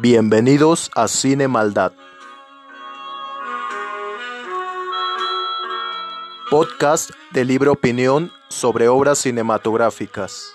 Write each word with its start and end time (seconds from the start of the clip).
Bienvenidos 0.00 0.92
a 0.94 1.08
Cine 1.08 1.48
Maldad. 1.48 1.90
Podcast 6.48 7.10
de 7.32 7.44
libre 7.44 7.68
opinión 7.70 8.30
sobre 8.48 8.86
obras 8.86 9.18
cinematográficas. 9.18 10.54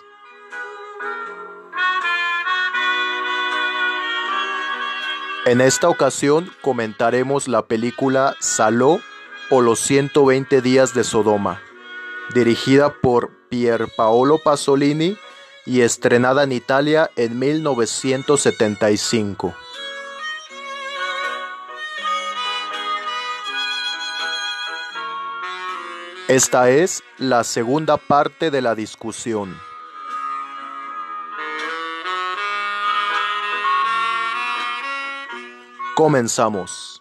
En 5.46 5.60
esta 5.60 5.90
ocasión 5.90 6.50
comentaremos 6.62 7.50
la 7.50 7.66
película 7.66 8.38
Saló 8.40 9.02
o 9.50 9.60
los 9.60 9.82
120 9.82 10.62
días 10.62 10.94
de 10.94 11.04
Sodoma, 11.04 11.62
dirigida 12.34 12.94
por 12.94 13.32
Pier 13.50 13.90
Paolo 13.98 14.40
Pasolini 14.42 15.18
y 15.66 15.82
estrenada 15.82 16.44
en 16.44 16.52
Italia 16.52 17.10
en 17.16 17.40
1975. 17.40 19.56
Esta 26.28 26.70
es 26.70 27.04
la 27.18 27.44
segunda 27.44 27.98
parte 27.98 28.50
de 28.50 28.62
la 28.62 28.76
discusión. 28.76 29.58
Comenzamos. 35.96 36.93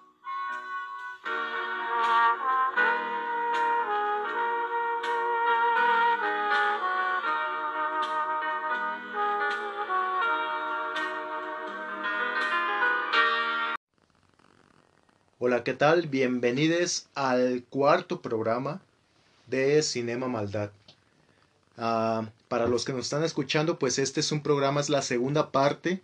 ¿Qué 15.64 15.74
tal? 15.74 16.08
Bienvenidos 16.08 17.06
al 17.14 17.62
cuarto 17.70 18.20
programa 18.20 18.82
de 19.46 19.80
Cinema 19.82 20.26
Maldad. 20.26 20.70
Ah, 21.78 22.30
para 22.48 22.66
los 22.66 22.84
que 22.84 22.92
nos 22.92 23.02
están 23.04 23.22
escuchando, 23.22 23.78
pues 23.78 24.00
este 24.00 24.20
es 24.20 24.32
un 24.32 24.42
programa, 24.42 24.80
es 24.80 24.88
la 24.88 25.02
segunda 25.02 25.52
parte 25.52 26.02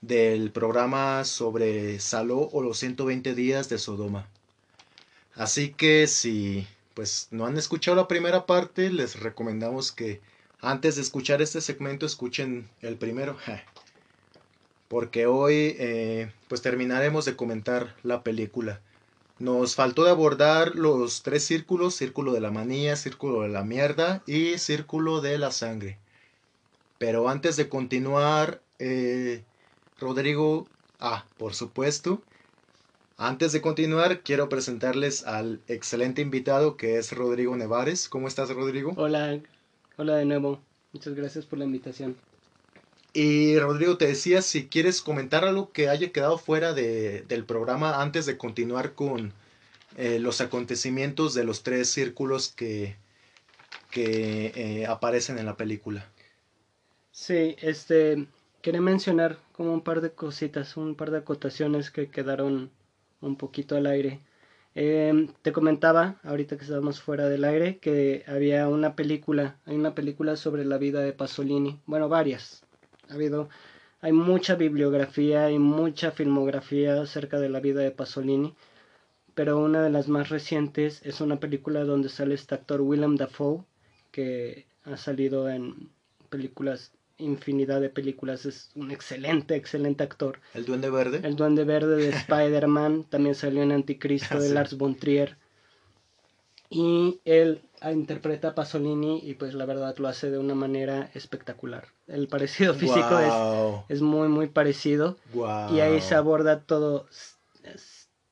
del 0.00 0.50
programa 0.50 1.24
sobre 1.24 2.00
Saló 2.00 2.48
o 2.52 2.62
los 2.62 2.78
120 2.78 3.34
días 3.36 3.68
de 3.68 3.78
Sodoma. 3.78 4.26
Así 5.36 5.72
que 5.72 6.08
si 6.08 6.66
pues 6.94 7.28
no 7.30 7.46
han 7.46 7.58
escuchado 7.58 7.96
la 7.96 8.08
primera 8.08 8.44
parte, 8.44 8.90
les 8.90 9.20
recomendamos 9.20 9.92
que 9.92 10.20
antes 10.60 10.96
de 10.96 11.02
escuchar 11.02 11.40
este 11.40 11.60
segmento 11.60 12.06
escuchen 12.06 12.68
el 12.80 12.96
primero. 12.96 13.36
Porque 14.90 15.26
hoy 15.26 15.76
eh, 15.78 16.32
pues 16.48 16.62
terminaremos 16.62 17.24
de 17.24 17.36
comentar 17.36 17.94
la 18.02 18.24
película. 18.24 18.80
Nos 19.38 19.76
faltó 19.76 20.02
de 20.02 20.10
abordar 20.10 20.74
los 20.74 21.22
tres 21.22 21.44
círculos, 21.44 21.94
círculo 21.94 22.32
de 22.32 22.40
la 22.40 22.50
manía, 22.50 22.96
círculo 22.96 23.42
de 23.42 23.50
la 23.50 23.62
mierda 23.62 24.24
y 24.26 24.58
círculo 24.58 25.20
de 25.20 25.38
la 25.38 25.52
sangre. 25.52 26.00
Pero 26.98 27.28
antes 27.28 27.56
de 27.56 27.68
continuar, 27.68 28.62
eh, 28.80 29.44
Rodrigo, 30.00 30.66
ah, 30.98 31.24
por 31.38 31.54
supuesto, 31.54 32.20
antes 33.16 33.52
de 33.52 33.60
continuar, 33.60 34.22
quiero 34.22 34.48
presentarles 34.48 35.24
al 35.24 35.60
excelente 35.68 36.20
invitado 36.20 36.76
que 36.76 36.98
es 36.98 37.12
Rodrigo 37.12 37.56
Nevares. 37.56 38.08
¿Cómo 38.08 38.26
estás, 38.26 38.50
Rodrigo? 38.50 38.94
Hola, 38.96 39.38
hola 39.98 40.16
de 40.16 40.24
nuevo. 40.24 40.60
Muchas 40.92 41.14
gracias 41.14 41.46
por 41.46 41.60
la 41.60 41.64
invitación. 41.64 42.16
Y 43.12 43.58
Rodrigo, 43.58 43.96
te 43.96 44.06
decía 44.06 44.40
si 44.42 44.68
quieres 44.68 45.02
comentar 45.02 45.44
algo 45.44 45.72
que 45.72 45.88
haya 45.88 46.12
quedado 46.12 46.38
fuera 46.38 46.72
de, 46.72 47.22
del 47.22 47.44
programa 47.44 48.00
antes 48.02 48.26
de 48.26 48.36
continuar 48.36 48.94
con 48.94 49.32
eh, 49.96 50.18
los 50.20 50.40
acontecimientos 50.40 51.34
de 51.34 51.44
los 51.44 51.62
tres 51.62 51.88
círculos 51.88 52.48
que, 52.48 52.96
que 53.90 54.52
eh, 54.54 54.86
aparecen 54.86 55.38
en 55.38 55.46
la 55.46 55.56
película. 55.56 56.08
Sí, 57.10 57.56
este, 57.60 58.28
quería 58.62 58.80
mencionar 58.80 59.38
como 59.52 59.74
un 59.74 59.80
par 59.82 60.00
de 60.00 60.12
cositas, 60.12 60.76
un 60.76 60.94
par 60.94 61.10
de 61.10 61.18
acotaciones 61.18 61.90
que 61.90 62.08
quedaron 62.08 62.70
un 63.20 63.36
poquito 63.36 63.76
al 63.76 63.86
aire. 63.86 64.20
Eh, 64.76 65.28
te 65.42 65.52
comentaba, 65.52 66.20
ahorita 66.22 66.56
que 66.56 66.62
estábamos 66.62 67.00
fuera 67.02 67.28
del 67.28 67.44
aire, 67.44 67.78
que 67.78 68.24
había 68.28 68.68
una 68.68 68.94
película, 68.94 69.56
hay 69.66 69.74
una 69.74 69.94
película 69.96 70.36
sobre 70.36 70.64
la 70.64 70.78
vida 70.78 71.00
de 71.00 71.12
Pasolini, 71.12 71.80
bueno, 71.86 72.08
varias, 72.08 72.62
ha 73.10 73.14
habido, 73.14 73.48
hay 74.00 74.12
mucha 74.12 74.54
bibliografía 74.56 75.50
y 75.50 75.58
mucha 75.58 76.10
filmografía 76.12 77.00
acerca 77.02 77.38
de 77.40 77.48
la 77.50 77.60
vida 77.60 77.80
de 77.82 77.90
Pasolini, 77.92 78.54
pero 79.34 79.58
una 79.58 79.82
de 79.82 79.90
las 79.90 80.08
más 80.08 80.28
recientes 80.28 81.00
es 81.04 81.20
una 81.20 81.40
película 81.40 81.84
donde 81.84 82.08
sale 82.08 82.34
este 82.34 82.54
actor 82.54 82.80
Willem 82.82 83.16
Dafoe, 83.16 83.64
que 84.12 84.66
ha 84.84 84.96
salido 84.96 85.48
en 85.48 85.90
películas, 86.28 86.92
infinidad 87.18 87.80
de 87.80 87.90
películas, 87.90 88.46
es 88.46 88.70
un 88.74 88.90
excelente, 88.90 89.54
excelente 89.56 90.04
actor. 90.04 90.40
¿El 90.54 90.64
Duende 90.64 90.90
Verde? 90.90 91.20
El 91.22 91.36
Duende 91.36 91.64
Verde 91.64 91.96
de 91.96 92.08
Spider-Man, 92.10 93.04
también 93.08 93.34
salió 93.34 93.62
en 93.62 93.72
Anticristo 93.72 94.38
de 94.40 94.48
Sí. 94.48 94.54
Lars 94.54 94.76
von 94.76 94.96
Trier. 94.96 95.38
Y 96.70 97.20
él 97.24 97.62
ah, 97.69 97.69
interpreta 97.88 98.48
a 98.48 98.54
Pasolini 98.54 99.20
y 99.24 99.34
pues 99.34 99.54
la 99.54 99.64
verdad 99.64 99.96
lo 99.96 100.08
hace 100.08 100.30
de 100.30 100.38
una 100.38 100.54
manera 100.54 101.10
espectacular. 101.14 101.88
El 102.06 102.28
parecido 102.28 102.74
físico 102.82 103.18
es, 103.88 104.02
muy 104.02 104.28
muy 104.28 104.48
parecido 104.48 105.16
guau. 105.32 105.74
y 105.74 105.80
ahí 105.80 106.00
se 106.00 106.14
aborda 106.14 106.60
todo. 106.60 107.06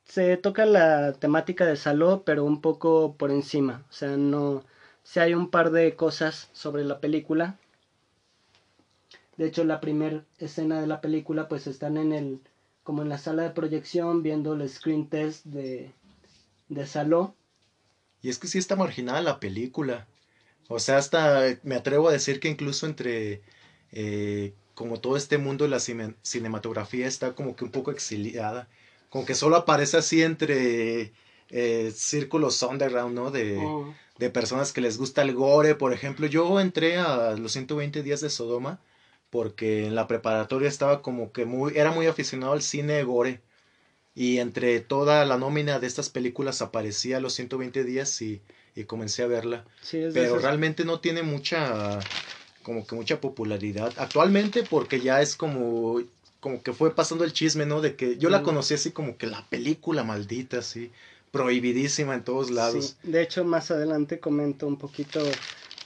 Se 0.04 0.36
toca 0.36 0.66
la 0.66 1.12
temática 1.12 1.66
de 1.66 1.76
Saló, 1.76 2.22
pero 2.25 2.44
un 2.44 2.60
poco 2.60 3.14
por 3.16 3.31
encima. 3.31 3.84
O 3.88 3.92
sea, 3.92 4.16
no. 4.16 4.64
Si 5.03 5.20
hay 5.20 5.34
un 5.34 5.50
par 5.50 5.70
de 5.70 5.97
cosas 5.97 6.48
sobre 6.53 6.84
la 6.84 7.00
película. 7.00 7.56
De 9.36 9.47
hecho, 9.47 9.65
la 9.65 9.80
primera 9.80 10.25
escena 10.38 10.80
de 10.80 10.86
la 10.86 11.00
película, 11.00 11.48
pues 11.48 11.66
están 11.66 11.97
en 11.97 12.12
el. 12.12 12.41
como 12.82 13.03
en 13.03 13.09
la 13.09 13.19
sala 13.19 13.44
de 13.44 13.50
proyección, 13.50 14.22
viendo 14.22 14.54
el 14.54 14.69
screen 14.69 15.09
test 15.09 15.44
de. 15.44 15.92
de 16.69 16.86
Saló. 16.86 17.34
Y 18.23 18.29
es 18.31 18.39
que 18.39 18.49
sí 18.49 18.59
está 18.59 18.77
marginada 18.77 19.21
la 19.23 19.41
película. 19.41 20.09
O 20.69 20.79
sea, 20.79 20.99
hasta 20.99 21.43
me 21.62 21.77
atrevo 21.77 22.09
a 22.09 22.12
decir 22.12 22.41
que 22.41 22.49
incluso 22.49 22.87
entre 22.87 23.43
eh, 23.93 24.55
como 24.75 25.01
todo 25.01 25.17
este 25.17 25.39
mundo 25.39 25.65
de 25.65 25.71
la 25.71 25.79
cine- 25.81 26.17
cinematografía 26.23 27.07
está 27.07 27.34
como 27.34 27.57
que 27.57 27.65
un 27.65 27.73
poco 27.73 27.91
exiliada. 27.91 28.69
Como 29.09 29.25
que 29.27 29.34
solo 29.34 29.57
aparece 29.57 29.97
así 29.99 30.23
entre 30.23 31.12
eh, 31.51 31.93
círculos 31.95 32.62
underground, 32.62 33.15
¿no? 33.15 33.31
De, 33.31 33.57
Oh, 33.67 33.95
de 34.19 34.31
personas 34.31 34.73
que 34.73 34.81
les 34.83 34.99
gusta 34.99 35.23
el 35.23 35.34
gore. 35.34 35.75
Por 35.75 35.93
ejemplo, 35.93 36.27
yo 36.27 36.61
entré 36.61 36.99
a 36.99 37.33
los 37.37 37.53
120 37.53 38.03
días 38.03 38.21
de 38.21 38.31
Sodoma 38.31 38.81
porque 39.31 39.87
en 39.87 39.95
la 39.95 40.07
preparatoria 40.07 40.69
estaba 40.69 41.03
como 41.03 41.33
que 41.33 41.45
muy, 41.45 41.77
era 41.77 41.91
muy 41.93 42.07
aficionado 42.07 42.53
al 42.53 42.62
cine 42.62 43.03
gore. 43.05 43.41
Y 44.19 44.39
entre 44.39 44.81
toda 44.81 45.25
la 45.25 45.39
nómina 45.39 45.79
de 45.79 45.87
estas 45.87 46.11
películas 46.11 46.61
aparecía 46.61 47.21
los 47.21 47.34
120 47.34 47.84
días 47.84 48.21
y, 48.21 48.41
y 48.75 48.83
comencé 48.84 49.23
a 49.23 49.29
verla. 49.29 49.65
sí, 49.81 49.99
Pero 50.12 50.25
esas- 50.25 50.43
realmente 50.43 50.84
no 50.84 50.99
tiene 50.99 51.23
mucha, 51.23 52.01
como 52.65 52.84
que 52.84 52.97
mucha 52.97 53.21
popularidad. 53.21 53.93
Actualmente 53.97 54.65
porque 54.65 55.01
ya 55.01 55.23
es 55.23 55.37
como, 55.37 56.01
como 56.41 56.62
que 56.65 56.73
fue 56.73 56.95
pasando 56.95 57.23
el 57.25 57.33
chisme, 57.33 57.65
¿no? 57.65 57.81
De 57.81 57.95
que 57.95 58.19
yo 58.19 58.28
la 58.28 58.41
Mm. 58.41 58.45
conocí 58.45 58.75
así 58.75 58.91
como 58.91 59.17
que 59.17 59.28
la 59.28 59.47
película 59.49 60.03
maldita, 60.03 60.59
así, 60.59 60.91
prohibidísima 61.31 62.15
en 62.17 62.25
todos 62.25 62.51
lados. 62.51 62.97
Sí, 63.03 63.11
de 63.11 63.23
hecho, 63.23 63.45
más 63.45 63.71
adelante 63.71 64.19
comento 64.19 64.66
un 64.66 64.78
poquito 64.78 65.22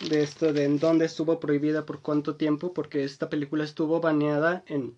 de 0.09 0.23
esto, 0.23 0.53
de 0.55 0.65
en 0.65 0.79
dónde 0.79 1.05
estuvo 1.05 1.39
prohibida, 1.39 1.85
por 1.85 2.01
cuánto 2.01 2.37
tiempo, 2.37 2.73
porque 2.73 3.05
esta 3.05 3.29
película 3.29 3.65
estuvo 3.65 4.01
baneada 4.01 4.65
en 4.67 4.97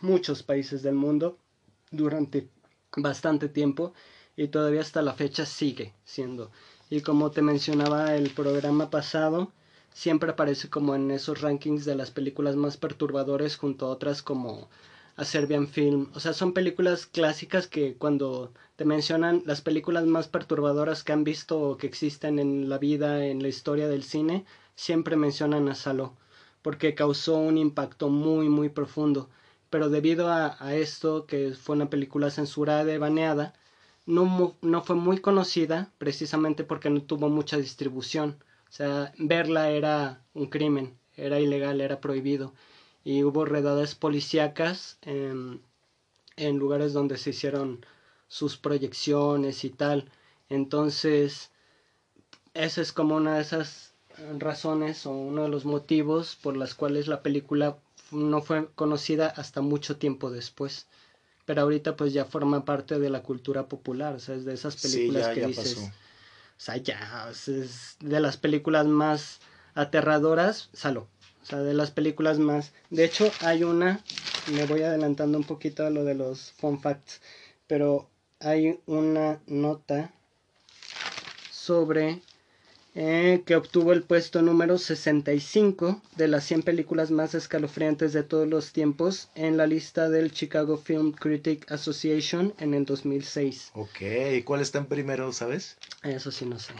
muchos 0.00 0.42
países 0.42 0.82
del 0.82 0.94
mundo 0.94 1.38
durante 1.96 2.48
bastante 2.96 3.48
tiempo 3.48 3.92
y 4.36 4.48
todavía 4.48 4.80
hasta 4.80 5.02
la 5.02 5.14
fecha 5.14 5.46
sigue 5.46 5.94
siendo. 6.04 6.50
Y 6.90 7.00
como 7.00 7.30
te 7.30 7.42
mencionaba 7.42 8.14
el 8.14 8.30
programa 8.30 8.90
pasado, 8.90 9.50
siempre 9.92 10.30
aparece 10.30 10.68
como 10.68 10.94
en 10.94 11.10
esos 11.10 11.40
rankings 11.40 11.84
de 11.84 11.94
las 11.94 12.10
películas 12.10 12.54
más 12.54 12.76
perturbadoras 12.76 13.56
junto 13.56 13.86
a 13.86 13.90
otras 13.90 14.22
como 14.22 14.68
a 15.16 15.24
Serbian 15.24 15.66
Film. 15.66 16.08
O 16.14 16.20
sea, 16.20 16.34
son 16.34 16.52
películas 16.52 17.06
clásicas 17.06 17.66
que 17.66 17.94
cuando 17.94 18.52
te 18.76 18.84
mencionan 18.84 19.42
las 19.46 19.62
películas 19.62 20.04
más 20.04 20.28
perturbadoras 20.28 21.02
que 21.02 21.12
han 21.12 21.24
visto 21.24 21.58
o 21.58 21.76
que 21.78 21.86
existen 21.86 22.38
en 22.38 22.68
la 22.68 22.78
vida, 22.78 23.24
en 23.26 23.42
la 23.42 23.48
historia 23.48 23.88
del 23.88 24.04
cine, 24.04 24.44
siempre 24.74 25.16
mencionan 25.16 25.68
a 25.68 25.74
Saló, 25.74 26.12
porque 26.60 26.94
causó 26.94 27.38
un 27.38 27.56
impacto 27.56 28.10
muy, 28.10 28.50
muy 28.50 28.68
profundo. 28.68 29.30
Pero 29.70 29.88
debido 29.90 30.28
a, 30.28 30.56
a 30.60 30.74
esto, 30.74 31.26
que 31.26 31.52
fue 31.54 31.76
una 31.76 31.90
película 31.90 32.30
censurada 32.30 32.92
y 32.92 32.98
baneada, 32.98 33.54
no, 34.06 34.56
no 34.62 34.82
fue 34.82 34.96
muy 34.96 35.18
conocida 35.20 35.92
precisamente 35.98 36.64
porque 36.64 36.90
no 36.90 37.02
tuvo 37.02 37.28
mucha 37.28 37.56
distribución. 37.58 38.38
O 38.68 38.72
sea, 38.72 39.12
verla 39.18 39.70
era 39.70 40.24
un 40.34 40.46
crimen, 40.48 40.98
era 41.16 41.40
ilegal, 41.40 41.80
era 41.80 42.00
prohibido. 42.00 42.54
y 43.04 43.24
hubo 43.24 43.44
redadas 43.44 43.94
policíacas 43.94 44.98
en, 45.02 45.62
en 46.36 46.58
lugares 46.58 46.92
donde 46.92 47.18
se 47.18 47.30
hicieron 47.30 47.84
sus 48.28 48.56
proyecciones 48.56 49.64
y 49.64 49.70
tal. 49.70 50.10
Entonces, 50.48 51.50
esa 52.54 52.80
es 52.82 52.92
como 52.92 53.16
una 53.16 53.36
de 53.36 53.42
esas 53.42 53.94
razones 54.38 55.06
o 55.06 55.12
uno 55.12 55.42
de 55.44 55.48
los 55.48 55.64
motivos 55.64 56.36
por 56.36 56.56
las 56.56 56.74
cuales 56.74 57.06
la 57.08 57.22
película 57.22 57.78
no 58.10 58.42
fue 58.42 58.68
conocida 58.74 59.28
hasta 59.28 59.60
mucho 59.60 59.96
tiempo 59.96 60.30
después. 60.30 60.86
Pero 61.44 61.62
ahorita 61.62 61.96
pues 61.96 62.12
ya 62.12 62.24
forma 62.24 62.64
parte 62.64 62.98
de 62.98 63.10
la 63.10 63.22
cultura 63.22 63.66
popular, 63.66 64.14
o 64.14 64.18
sea, 64.18 64.34
es 64.34 64.44
de 64.44 64.54
esas 64.54 64.76
películas 64.76 65.28
que 65.28 65.46
dices, 65.46 65.76
o 65.78 65.90
sea, 66.56 66.76
ya, 66.76 67.30
es 67.30 67.96
de 68.00 68.20
las 68.20 68.36
películas 68.36 68.86
más 68.86 69.38
aterradoras, 69.74 70.70
Salo. 70.72 71.06
O 71.42 71.46
sea, 71.46 71.60
de 71.60 71.74
las 71.74 71.92
películas 71.92 72.40
más... 72.40 72.72
De 72.90 73.04
hecho, 73.04 73.30
hay 73.40 73.62
una, 73.62 74.00
me 74.52 74.66
voy 74.66 74.82
adelantando 74.82 75.38
un 75.38 75.44
poquito 75.44 75.86
a 75.86 75.90
lo 75.90 76.02
de 76.02 76.14
los 76.16 76.50
fun 76.52 76.80
facts, 76.80 77.20
pero 77.68 78.08
hay 78.40 78.80
una 78.86 79.40
nota 79.46 80.12
sobre 81.52 82.20
eh, 82.98 83.42
que 83.44 83.56
obtuvo 83.56 83.92
el 83.92 84.02
puesto 84.02 84.40
número 84.40 84.78
65 84.78 86.00
de 86.16 86.28
las 86.28 86.44
100 86.44 86.62
películas 86.62 87.10
más 87.10 87.34
escalofriantes 87.34 88.14
de 88.14 88.22
todos 88.22 88.48
los 88.48 88.72
tiempos 88.72 89.28
en 89.34 89.58
la 89.58 89.66
lista 89.66 90.08
del 90.08 90.32
Chicago 90.32 90.78
Film 90.78 91.12
Critic 91.12 91.70
Association 91.70 92.54
en 92.58 92.72
el 92.72 92.86
2006. 92.86 93.72
Ok, 93.74 94.42
¿cuál 94.44 94.62
está 94.62 94.78
en 94.78 94.86
primero, 94.86 95.30
sabes? 95.34 95.76
Eso 96.02 96.30
sí, 96.30 96.46
no 96.46 96.58
sé. 96.58 96.72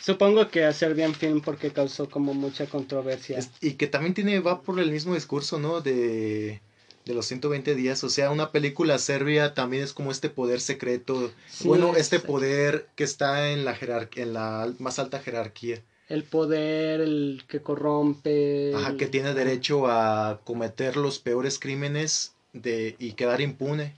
Supongo 0.00 0.48
que 0.50 0.64
hacer 0.64 0.94
bien 0.94 1.14
film 1.14 1.40
porque 1.40 1.72
causó 1.72 2.08
como 2.08 2.32
mucha 2.32 2.66
controversia. 2.66 3.40
y 3.60 3.72
que 3.72 3.88
también 3.88 4.14
tiene, 4.14 4.38
va 4.38 4.62
por 4.62 4.78
el 4.78 4.92
mismo 4.92 5.14
discurso, 5.14 5.58
¿no? 5.58 5.80
De 5.80 6.60
de 7.04 7.14
los 7.14 7.26
120 7.26 7.74
días. 7.74 8.02
O 8.04 8.08
sea, 8.08 8.30
una 8.30 8.52
película 8.52 8.98
serbia 8.98 9.54
también 9.54 9.82
es 9.82 9.92
como 9.92 10.10
este 10.10 10.28
poder 10.28 10.60
secreto. 10.60 11.32
bueno, 11.64 11.96
este 11.96 12.20
poder 12.20 12.88
que 12.96 13.04
está 13.04 13.50
en 13.50 13.64
la, 13.64 13.76
en 14.16 14.32
la 14.32 14.72
más 14.78 14.98
alta 14.98 15.20
jerarquía. 15.20 15.82
El 16.08 16.24
poder, 16.24 17.00
el 17.00 17.44
que 17.46 17.62
corrompe. 17.62 18.74
Ajá, 18.74 18.96
que 18.96 19.06
tiene 19.06 19.32
derecho 19.32 19.86
a 19.86 20.40
cometer 20.44 20.96
los 20.96 21.20
peores 21.20 21.58
crímenes 21.58 22.34
de, 22.52 22.96
y 22.98 23.12
quedar 23.12 23.40
impune. 23.40 23.94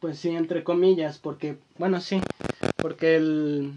Pues 0.00 0.18
sí, 0.18 0.30
entre 0.30 0.64
comillas, 0.64 1.18
porque, 1.18 1.58
bueno, 1.76 2.00
sí, 2.00 2.22
porque 2.76 3.16
el, 3.16 3.74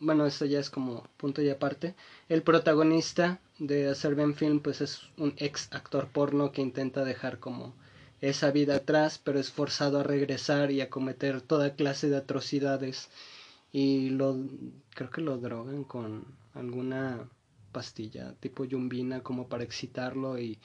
bueno, 0.00 0.26
eso 0.26 0.44
ya 0.44 0.60
es 0.60 0.70
como 0.70 1.04
punto 1.16 1.42
y 1.42 1.50
aparte. 1.50 1.94
El 2.28 2.42
protagonista 2.42 3.40
de 3.58 3.94
Serbian 3.94 4.34
Film 4.34 4.60
pues 4.60 4.80
es 4.80 5.02
un 5.16 5.34
ex 5.36 5.68
actor 5.72 6.08
porno 6.08 6.52
que 6.52 6.62
intenta 6.62 7.04
dejar 7.04 7.38
como 7.38 7.74
esa 8.20 8.50
vida 8.50 8.76
atrás, 8.76 9.20
pero 9.22 9.38
es 9.38 9.50
forzado 9.50 10.00
a 10.00 10.04
regresar 10.04 10.70
y 10.70 10.80
a 10.80 10.90
cometer 10.90 11.40
toda 11.40 11.74
clase 11.74 12.08
de 12.08 12.16
atrocidades 12.16 13.08
y 13.72 14.10
lo 14.10 14.36
creo 14.94 15.10
que 15.10 15.20
lo 15.20 15.38
drogan 15.38 15.84
con 15.84 16.24
alguna 16.54 17.28
pastilla 17.72 18.34
tipo 18.40 18.64
yumbina 18.64 19.22
como 19.22 19.46
para 19.48 19.64
excitarlo 19.64 20.38
y 20.38 20.58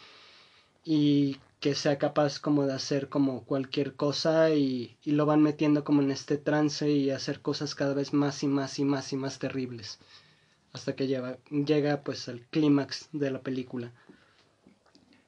y 0.86 1.38
que 1.64 1.76
sea 1.76 1.98
capaz 1.98 2.40
como 2.40 2.68
de 2.68 2.74
hacer 2.74 3.08
como 3.08 3.46
cualquier 3.46 3.96
cosa 3.96 4.50
y, 4.50 4.98
y 5.02 5.14
lo 5.14 5.26
van 5.26 5.42
metiendo 5.42 5.86
como 5.86 6.02
en 6.02 6.12
este 6.12 6.38
trance 6.38 6.92
y 6.92 7.10
hacer 7.10 7.42
cosas 7.42 7.74
cada 7.74 7.94
vez 7.94 8.12
más 8.14 8.44
y 8.44 8.48
más 8.48 8.80
y 8.80 8.84
más 8.84 9.14
y 9.14 9.16
más 9.16 9.40
terribles 9.40 9.98
hasta 10.74 10.96
que 10.96 11.08
llega, 11.08 11.38
llega 11.50 12.02
pues 12.02 12.28
al 12.28 12.42
clímax 12.50 13.08
de 13.14 13.32
la 13.32 13.42
película. 13.42 13.94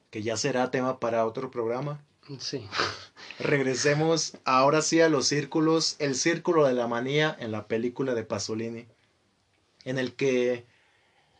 Que 0.09 0.23
ya 0.23 0.35
será 0.35 0.71
tema 0.71 0.99
para 0.99 1.25
otro 1.25 1.51
programa. 1.51 2.03
Sí. 2.39 2.67
Regresemos 3.39 4.37
ahora 4.43 4.81
sí 4.81 4.99
a 4.99 5.09
los 5.09 5.27
círculos, 5.27 5.95
el 5.99 6.15
círculo 6.15 6.65
de 6.65 6.73
la 6.73 6.87
manía 6.87 7.35
en 7.39 7.51
la 7.51 7.67
película 7.67 8.15
de 8.15 8.23
Pasolini, 8.23 8.87
en 9.83 9.99
el 9.99 10.15
que 10.15 10.65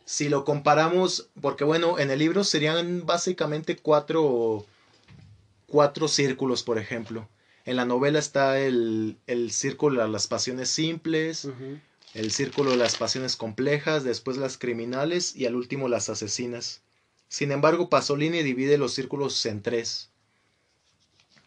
si 0.04 0.28
lo 0.28 0.44
comparamos, 0.44 1.28
porque 1.40 1.64
bueno, 1.64 1.98
en 1.98 2.12
el 2.12 2.20
libro 2.20 2.44
serían 2.44 3.04
básicamente 3.04 3.76
cuatro, 3.76 4.64
cuatro 5.66 6.08
círculos, 6.08 6.62
por 6.62 6.78
ejemplo. 6.78 7.28
En 7.64 7.76
la 7.76 7.84
novela 7.84 8.18
está 8.18 8.60
el, 8.60 9.16
el 9.26 9.50
círculo 9.50 10.02
de 10.02 10.08
las 10.08 10.28
pasiones 10.28 10.68
simples, 10.68 11.48
el 12.14 12.30
círculo 12.30 12.70
de 12.70 12.76
las 12.76 12.96
pasiones 12.96 13.36
complejas, 13.36 14.04
después 14.04 14.36
las 14.36 14.56
criminales 14.56 15.34
y 15.34 15.46
al 15.46 15.56
último 15.56 15.88
las 15.88 16.08
asesinas. 16.08 16.80
Sin 17.28 17.50
embargo, 17.50 17.90
Pasolini 17.90 18.42
divide 18.42 18.78
los 18.78 18.94
círculos 18.94 19.44
en 19.46 19.62
tres, 19.62 20.10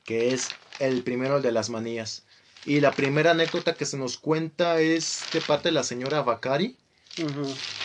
que 0.04 0.34
es 0.34 0.50
el 0.80 1.04
primero 1.04 1.38
el 1.38 1.42
de 1.42 1.54
las 1.54 1.70
manías. 1.70 2.24
Y 2.66 2.82
la 2.82 2.92
primera 2.92 3.32
anécdota 3.32 3.74
que 3.74 3.86
se 3.86 3.98
nos 3.98 4.18
cuenta 4.18 4.82
es 4.82 5.24
de 5.32 5.40
parte 5.40 5.70
de 5.70 5.74
la 5.74 5.84
señora 5.84 6.22
Bacari. 6.22 6.76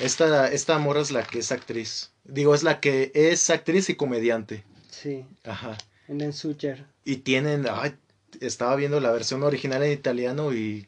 esta, 0.00 0.50
esta 0.50 0.74
amor 0.74 0.96
es 0.96 1.12
la 1.12 1.24
que 1.24 1.38
es 1.38 1.52
actriz. 1.52 2.10
Digo, 2.24 2.54
es 2.54 2.64
la 2.64 2.80
que 2.80 3.12
es 3.14 3.48
actriz 3.50 3.88
y 3.88 3.94
comediante. 3.94 4.64
Sí. 4.90 5.24
Ajá. 5.44 5.78
En 6.08 6.20
el 6.20 6.32
Sucher. 6.32 6.86
Y 7.04 7.16
tienen, 7.16 7.66
ay, 7.70 7.94
estaba 8.40 8.76
viendo 8.76 9.00
la 9.00 9.10
versión 9.10 9.42
original 9.42 9.82
en 9.82 9.92
italiano 9.92 10.52
y 10.52 10.86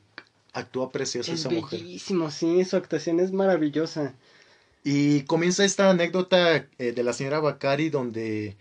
actúa 0.52 0.90
precioso 0.90 1.32
es 1.32 1.40
esa 1.40 1.50
mujer. 1.50 1.80
Bellísimo, 1.80 2.30
sí, 2.30 2.64
su 2.64 2.76
actuación 2.76 3.20
es 3.20 3.32
maravillosa. 3.32 4.14
Y 4.84 5.22
comienza 5.22 5.64
esta 5.64 5.90
anécdota 5.90 6.66
eh, 6.78 6.92
de 6.92 7.02
la 7.02 7.12
señora 7.12 7.40
Bacari 7.40 7.90
donde 7.90 8.56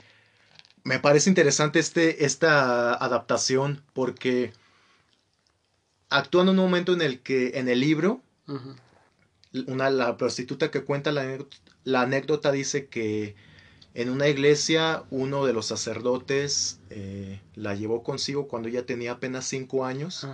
me 0.83 0.99
parece 0.99 1.29
interesante 1.29 1.79
este, 1.79 2.25
esta 2.25 2.93
adaptación 2.93 3.83
porque 3.93 4.53
actúa 6.09 6.43
en 6.43 6.49
un 6.49 6.55
momento 6.55 6.93
en 6.93 7.01
el 7.01 7.19
que 7.19 7.59
en 7.59 7.67
el 7.69 7.79
libro 7.79 8.21
una, 9.67 9.89
la 9.89 10.17
prostituta 10.17 10.71
que 10.71 10.83
cuenta 10.83 11.11
la, 11.11 11.37
la, 11.83 12.01
anécdota 12.01 12.51
dice 12.51 12.87
que 12.87 13.35
en 13.95 14.09
una 14.09 14.27
iglesia 14.27 15.03
uno 15.09 15.45
de 15.45 15.53
los 15.53 15.67
sacerdotes 15.67 16.81
eh, 16.89 17.39
la 17.55 17.75
llevó 17.75 18.03
consigo 18.03 18.49
cuando 18.49 18.67
ella 18.67 18.85
tenía 18.85 19.13
apenas 19.13 19.45
cinco 19.45 19.85
años 19.85 20.27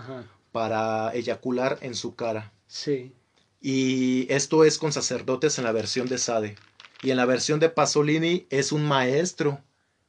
para 0.51 1.13
eyacular 1.13 1.77
en 1.81 1.93
su 1.93 2.15
cara. 2.15 2.51
Sí. 2.65 3.13
Y 3.61 4.25
esto 4.33 4.65
es 4.65 4.79
con 4.79 4.91
sacerdotes 4.91 5.59
en 5.59 5.65
la 5.65 5.71
versión 5.71 6.07
de 6.07 6.17
Sade. 6.17 6.55
Y 7.03 7.11
en 7.11 7.17
la 7.17 7.25
versión 7.25 7.59
de 7.59 7.69
Pasolini 7.69 8.47
es 8.49 8.71
un 8.71 8.83
maestro 8.83 9.61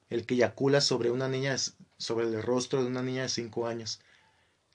el 0.08 0.24
que 0.24 0.34
eyacula 0.34 0.80
sobre 0.80 1.10
una 1.10 1.28
niña, 1.28 1.56
sobre 1.98 2.26
el 2.26 2.42
rostro 2.42 2.80
de 2.82 2.88
una 2.88 3.02
niña 3.02 3.22
de 3.22 3.28
5 3.28 3.66
años. 3.66 4.00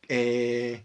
Eh, 0.08 0.84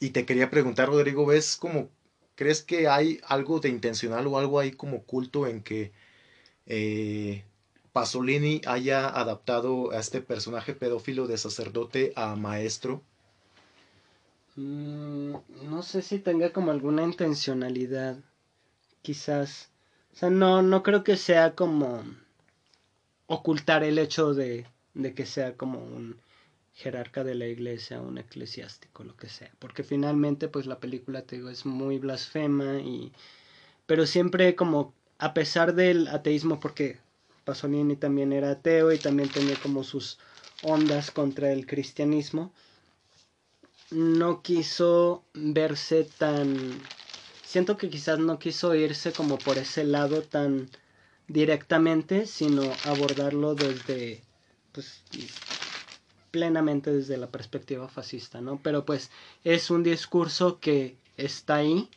y 0.00 0.10
te 0.10 0.26
quería 0.26 0.50
preguntar, 0.50 0.88
Rodrigo, 0.88 1.24
¿ves 1.24 1.56
como, 1.56 1.88
crees 2.34 2.62
que 2.62 2.88
hay 2.88 3.20
algo 3.24 3.60
de 3.60 3.68
intencional 3.68 4.26
o 4.26 4.38
algo 4.38 4.58
ahí 4.58 4.72
como 4.72 4.98
oculto 4.98 5.46
en 5.46 5.62
que 5.62 5.92
eh, 6.68 7.44
Pasolini 7.92 8.60
haya 8.66 9.08
adaptado 9.08 9.90
a 9.90 9.98
este 9.98 10.20
personaje 10.20 10.74
pedófilo 10.74 11.26
de 11.26 11.38
sacerdote 11.38 12.12
a 12.14 12.36
maestro? 12.36 13.02
Mm, 14.54 15.34
no 15.64 15.82
sé 15.82 16.02
si 16.02 16.18
tenga 16.18 16.52
como 16.52 16.70
alguna 16.70 17.02
intencionalidad. 17.02 18.18
Quizás. 19.02 19.70
O 20.12 20.16
sea, 20.16 20.30
no, 20.30 20.62
no 20.62 20.82
creo 20.82 21.02
que 21.02 21.16
sea 21.16 21.54
como 21.54 22.04
ocultar 23.26 23.82
el 23.84 23.98
hecho 23.98 24.34
de, 24.34 24.66
de 24.94 25.14
que 25.14 25.26
sea 25.26 25.56
como 25.56 25.78
un 25.78 26.20
jerarca 26.74 27.24
de 27.24 27.34
la 27.34 27.46
iglesia, 27.46 28.00
un 28.00 28.18
eclesiástico, 28.18 29.02
lo 29.02 29.16
que 29.16 29.28
sea. 29.28 29.50
Porque 29.58 29.82
finalmente, 29.82 30.48
pues 30.48 30.66
la 30.66 30.78
película, 30.78 31.22
te 31.22 31.36
digo, 31.36 31.50
es 31.50 31.66
muy 31.66 31.98
blasfema 31.98 32.78
y... 32.78 33.12
Pero 33.86 34.06
siempre 34.06 34.54
como, 34.54 34.94
a 35.18 35.34
pesar 35.34 35.74
del 35.74 36.08
ateísmo, 36.08 36.60
porque 36.60 36.98
Pasolini 37.44 37.96
también 37.96 38.32
era 38.32 38.52
ateo 38.52 38.92
y 38.92 38.98
también 38.98 39.28
tenía 39.28 39.56
como 39.56 39.82
sus 39.84 40.18
ondas 40.62 41.10
contra 41.10 41.52
el 41.52 41.66
cristianismo, 41.66 42.52
no 43.90 44.42
quiso 44.42 45.24
verse 45.34 46.04
tan... 46.04 46.56
Siento 47.44 47.78
que 47.78 47.88
quizás 47.88 48.18
no 48.18 48.38
quiso 48.38 48.74
irse 48.74 49.12
como 49.12 49.38
por 49.38 49.56
ese 49.56 49.84
lado 49.84 50.22
tan 50.22 50.68
directamente, 51.28 52.26
sino 52.26 52.62
abordarlo 52.84 53.54
desde, 53.54 54.22
pues, 54.72 55.02
plenamente 56.30 56.92
desde 56.92 57.16
la 57.16 57.28
perspectiva 57.28 57.88
fascista, 57.88 58.40
¿no? 58.40 58.60
Pero 58.62 58.84
pues 58.84 59.10
es 59.44 59.70
un 59.70 59.82
discurso 59.82 60.60
que 60.60 60.96
está 61.16 61.56
ahí 61.56 61.88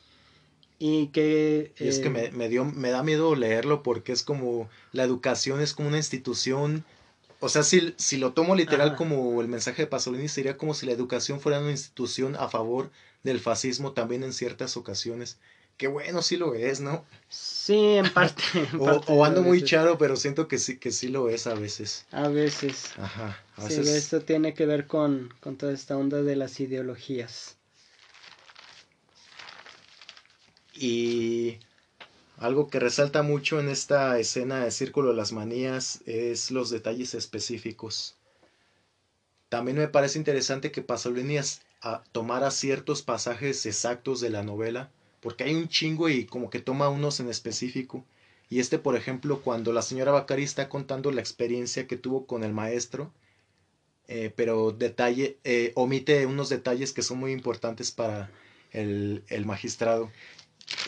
y 0.84 1.10
que... 1.10 1.74
es 1.78 2.00
que 2.00 2.10
me, 2.10 2.32
me, 2.32 2.50
dio, 2.50 2.66
me 2.66 2.90
da 2.90 3.04
miedo 3.04 3.36
leerlo 3.36 3.84
porque 3.84 4.12
es 4.12 4.24
como 4.24 4.68
la 4.94 5.04
educación 5.04 5.62
es 5.62 5.76
como 5.76 5.90
una 5.90 5.98
institución 5.98 6.84
o 7.40 7.50
sea, 7.50 7.64
si, 7.64 7.94
si 7.98 8.18
lo 8.18 8.34
tomo 8.34 8.56
literal 8.56 8.96
como 8.96 9.42
el 9.42 9.48
mensaje 9.48 9.82
de 9.82 9.88
Pasolini, 9.88 10.28
sería 10.28 10.58
como 10.58 10.76
si 10.76 10.86
la 10.86 10.92
educación 10.92 11.40
fuera 11.40 11.60
una 11.60 11.72
institución 11.72 12.36
a 12.36 12.48
favor 12.48 12.92
del 13.24 13.40
fascismo 13.40 13.94
también 13.94 14.24
en 14.24 14.32
ciertas 14.32 14.78
ocasiones, 14.78 15.40
que 15.76 15.88
bueno, 15.88 16.22
sí 16.22 16.38
lo 16.38 16.54
es, 16.54 16.82
¿no? 16.82 17.04
Sí, 17.30 17.96
en 17.96 18.14
parte. 18.14 18.44
o, 19.08 19.26
ando 19.26 19.42
muy 19.42 19.64
charo, 19.64 19.98
pero 19.98 20.18
siento 20.18 20.48
que 20.48 20.60
sí, 20.60 20.78
que 20.78 20.92
sí 20.92 21.08
lo 21.08 21.30
es 21.30 21.48
a 21.48 21.56
veces. 21.56 22.06
A 22.12 22.28
veces. 22.28 22.92
Ajá. 23.00 23.44
A 23.56 23.64
veces... 23.64 23.88
Sí, 23.88 23.94
esto 23.96 24.22
tiene 24.22 24.54
que 24.54 24.68
ver 24.68 24.86
con, 24.86 25.34
con 25.40 25.58
toda 25.58 25.74
esta 25.74 25.98
onda 25.98 26.22
de 26.22 26.36
las 26.36 26.60
ideologías. 26.60 27.58
Y 30.82 31.60
algo 32.38 32.68
que 32.68 32.80
resalta 32.80 33.22
mucho 33.22 33.60
en 33.60 33.70
esta 33.70 34.18
escena 34.18 34.66
de 34.66 34.72
Círculo 34.72 35.10
de 35.10 35.16
las 35.16 35.32
Manías 35.32 36.02
es 36.08 36.50
los 36.50 36.72
detalles 36.72 37.14
específicos. 37.14 38.16
También 39.48 39.78
me 39.78 39.88
parece 39.88 40.18
interesante 40.18 40.72
que 40.72 40.82
Pasolini 40.82 41.38
tomara 42.12 42.50
ciertos 42.50 43.04
pasajes 43.04 43.64
exactos 43.68 44.22
de 44.22 44.32
la 44.32 44.42
novela, 44.42 44.90
porque 45.20 45.44
hay 45.44 45.54
un 45.54 45.68
chingo 45.68 46.10
y 46.10 46.26
como 46.26 46.50
que 46.50 46.60
toma 46.60 46.90
unos 46.90 47.20
en 47.20 47.30
específico. 47.30 48.04
Y 48.50 48.60
este, 48.60 48.80
por 48.80 48.96
ejemplo, 48.96 49.42
cuando 49.44 49.74
la 49.74 49.84
señora 49.84 50.12
Bacari 50.12 50.42
está 50.42 50.68
contando 50.68 51.12
la 51.12 51.22
experiencia 51.22 51.86
que 51.86 51.96
tuvo 51.96 52.26
con 52.26 52.44
el 52.44 52.54
maestro, 52.54 53.14
eh, 54.08 54.34
pero 54.36 54.76
eh, 54.80 55.72
omite 55.76 56.26
unos 56.26 56.50
detalles 56.50 56.92
que 56.92 57.04
son 57.04 57.20
muy 57.20 57.34
importantes 57.34 57.92
para 57.92 58.32
el 58.72 59.44
magistrado. 59.46 60.10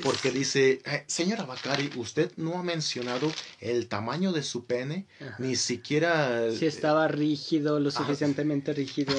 Porque 0.02 0.32
dice, 0.32 0.82
eh, 0.86 1.04
señora 1.08 1.44
Bacari, 1.46 1.90
usted 1.96 2.32
no 2.38 2.58
ha 2.58 2.64
mencionado 2.64 3.32
el 3.60 3.88
tamaño 3.88 4.32
de 4.32 4.44
su 4.44 4.66
pene, 4.66 5.06
ni 5.40 5.56
siquiera... 5.56 6.52
Si 6.52 6.66
estaba 6.66 7.08
rígido, 7.08 7.80
lo 7.80 7.92
suficientemente 7.92 8.74
rígido. 8.74 9.14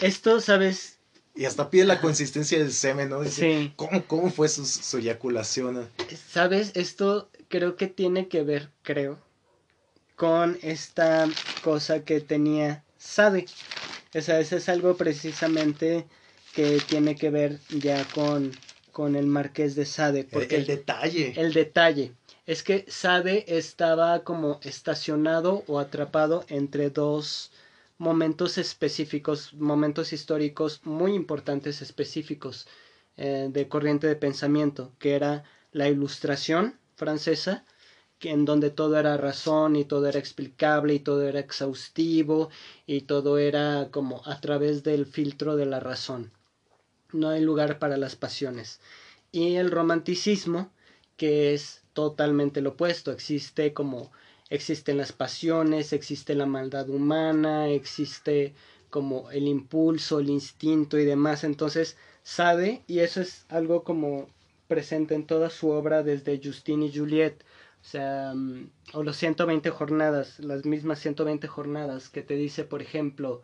Esto, 0.00 0.40
¿sabes? 0.40 0.98
Y 1.34 1.44
hasta 1.44 1.70
pide 1.70 1.84
la 1.84 2.00
consistencia 2.00 2.58
del 2.58 2.72
semen, 2.72 3.10
¿no? 3.10 3.24
sí. 3.24 3.72
¿cómo, 3.76 4.04
¿Cómo 4.06 4.30
fue 4.30 4.48
su, 4.48 4.66
su 4.66 4.98
eyaculación? 4.98 5.88
¿Sabes? 6.28 6.72
Esto 6.74 7.30
creo 7.48 7.76
que 7.76 7.86
tiene 7.86 8.28
que 8.28 8.42
ver, 8.42 8.70
creo, 8.82 9.18
con 10.16 10.58
esta 10.62 11.28
cosa 11.62 12.04
que 12.04 12.20
tenía 12.20 12.84
Sade. 12.98 13.46
O 14.14 14.20
sea, 14.20 14.40
eso 14.40 14.56
es 14.56 14.68
algo 14.68 14.96
precisamente 14.96 16.06
que 16.54 16.80
tiene 16.86 17.14
que 17.16 17.30
ver 17.30 17.58
ya 17.70 18.04
con 18.06 18.52
con 18.92 19.16
el 19.16 19.26
marqués 19.26 19.74
de 19.74 19.84
Sade. 19.84 20.24
Porque 20.24 20.56
el, 20.56 20.66
detalle. 20.66 21.34
El 21.36 21.52
detalle. 21.52 22.12
Es 22.46 22.62
que 22.62 22.84
Sade 22.88 23.44
estaba 23.48 24.24
como 24.24 24.60
estacionado 24.62 25.62
o 25.66 25.78
atrapado 25.78 26.44
entre 26.48 26.90
dos 26.90 27.52
momentos 27.98 28.58
específicos, 28.58 29.54
momentos 29.54 30.12
históricos 30.12 30.80
muy 30.84 31.14
importantes 31.14 31.82
específicos 31.82 32.66
eh, 33.16 33.48
de 33.52 33.68
corriente 33.68 34.06
de 34.06 34.16
pensamiento, 34.16 34.92
que 34.98 35.14
era 35.14 35.44
la 35.72 35.88
ilustración 35.88 36.78
francesa, 36.96 37.64
que 38.18 38.30
en 38.30 38.44
donde 38.44 38.70
todo 38.70 38.98
era 38.98 39.16
razón 39.16 39.76
y 39.76 39.84
todo 39.84 40.06
era 40.06 40.18
explicable 40.18 40.94
y 40.94 41.00
todo 41.00 41.26
era 41.26 41.40
exhaustivo 41.40 42.50
y 42.86 43.02
todo 43.02 43.38
era 43.38 43.88
como 43.90 44.22
a 44.24 44.40
través 44.40 44.82
del 44.82 45.06
filtro 45.06 45.56
de 45.56 45.66
la 45.66 45.80
razón 45.80 46.32
no 47.12 47.30
hay 47.30 47.40
lugar 47.42 47.78
para 47.78 47.96
las 47.96 48.16
pasiones. 48.16 48.80
Y 49.32 49.56
el 49.56 49.70
romanticismo, 49.70 50.70
que 51.16 51.54
es 51.54 51.82
totalmente 51.92 52.60
lo 52.60 52.70
opuesto, 52.70 53.12
existe 53.12 53.72
como 53.72 54.10
existen 54.48 54.96
las 54.96 55.12
pasiones, 55.12 55.92
existe 55.92 56.34
la 56.34 56.46
maldad 56.46 56.88
humana, 56.90 57.68
existe 57.68 58.54
como 58.90 59.30
el 59.30 59.46
impulso, 59.46 60.18
el 60.18 60.28
instinto 60.30 60.98
y 60.98 61.04
demás. 61.04 61.44
Entonces, 61.44 61.96
sabe, 62.22 62.82
y 62.86 62.98
eso 62.98 63.20
es 63.20 63.46
algo 63.48 63.84
como 63.84 64.28
presente 64.66 65.14
en 65.14 65.26
toda 65.26 65.50
su 65.50 65.70
obra 65.70 66.02
desde 66.02 66.40
Justine 66.42 66.86
y 66.86 66.96
Juliet, 66.96 67.44
o 67.80 67.84
sea, 67.84 68.32
mm, 68.34 68.70
o 68.92 69.02
los 69.02 69.16
120 69.16 69.70
jornadas, 69.70 70.38
las 70.40 70.64
mismas 70.64 70.98
120 71.00 71.48
jornadas 71.48 72.08
que 72.08 72.22
te 72.22 72.34
dice, 72.34 72.64
por 72.64 72.82
ejemplo, 72.82 73.42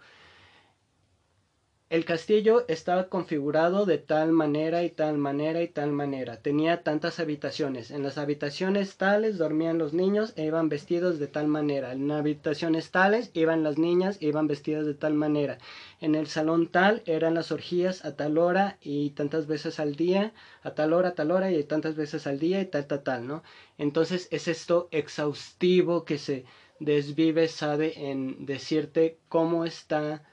el 1.89 2.05
castillo 2.05 2.65
estaba 2.67 3.09
configurado 3.09 3.87
de 3.87 3.99
tal 3.99 4.33
manera 4.33 4.83
y 4.83 4.91
tal 4.91 5.19
manera 5.19 5.63
y 5.63 5.69
tal 5.69 5.93
manera. 5.93 6.37
Tenía 6.39 6.83
tantas 6.83 7.21
habitaciones. 7.21 7.93
En 7.93 8.03
las 8.03 8.19
habitaciones 8.19 8.97
tales 8.97 9.39
dormían 9.39 9.79
los 9.79 9.95
niños 9.95 10.33
e 10.35 10.47
iban 10.47 10.69
vestidos 10.69 11.21
de 11.21 11.29
tal 11.29 11.47
manera. 11.47 11.93
En 11.93 12.11
habitaciones 12.11 12.91
tales 12.91 13.31
iban 13.35 13.63
las 13.63 13.79
niñas 13.79 14.19
e 14.21 14.27
iban 14.27 14.49
vestidas 14.49 14.85
de 14.85 14.95
tal 14.95 15.15
manera. 15.15 15.59
En 16.01 16.17
el 16.17 16.27
salón 16.27 16.67
tal 16.67 17.03
eran 17.07 17.35
las 17.35 17.53
orgías 17.53 18.05
a 18.05 18.17
tal 18.17 18.37
hora 18.37 18.79
y 18.81 19.11
tantas 19.11 19.47
veces 19.47 19.79
al 19.79 19.95
día, 19.95 20.33
a 20.65 20.73
tal 20.73 20.93
hora, 20.93 21.11
a 21.11 21.15
tal 21.15 21.31
hora 21.31 21.53
y 21.53 21.63
tantas 21.63 21.95
veces 21.95 22.27
al 22.27 22.41
día 22.41 22.61
y 22.61 22.67
tal, 22.67 22.87
tal, 22.89 23.05
tal, 23.05 23.27
¿no? 23.29 23.45
Entonces 23.79 24.27
es 24.33 24.49
esto 24.49 24.89
exhaustivo 24.91 26.05
que 26.05 26.19
se 26.19 26.47
desvive, 26.81 27.47
sabe, 27.47 28.11
en 28.11 28.45
decirte 28.45 29.19
cómo 29.29 29.65
está 29.65 30.25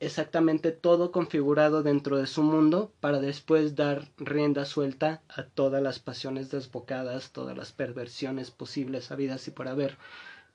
exactamente 0.00 0.72
todo 0.72 1.12
configurado 1.12 1.82
dentro 1.82 2.16
de 2.16 2.26
su 2.26 2.42
mundo 2.42 2.90
para 3.00 3.20
después 3.20 3.76
dar 3.76 4.08
rienda 4.16 4.64
suelta 4.64 5.22
a 5.28 5.44
todas 5.44 5.82
las 5.82 5.98
pasiones 5.98 6.50
desbocadas, 6.50 7.32
todas 7.32 7.56
las 7.56 7.72
perversiones 7.72 8.50
posibles 8.50 9.12
habidas 9.12 9.46
y 9.46 9.50
por 9.50 9.68
haber. 9.68 9.98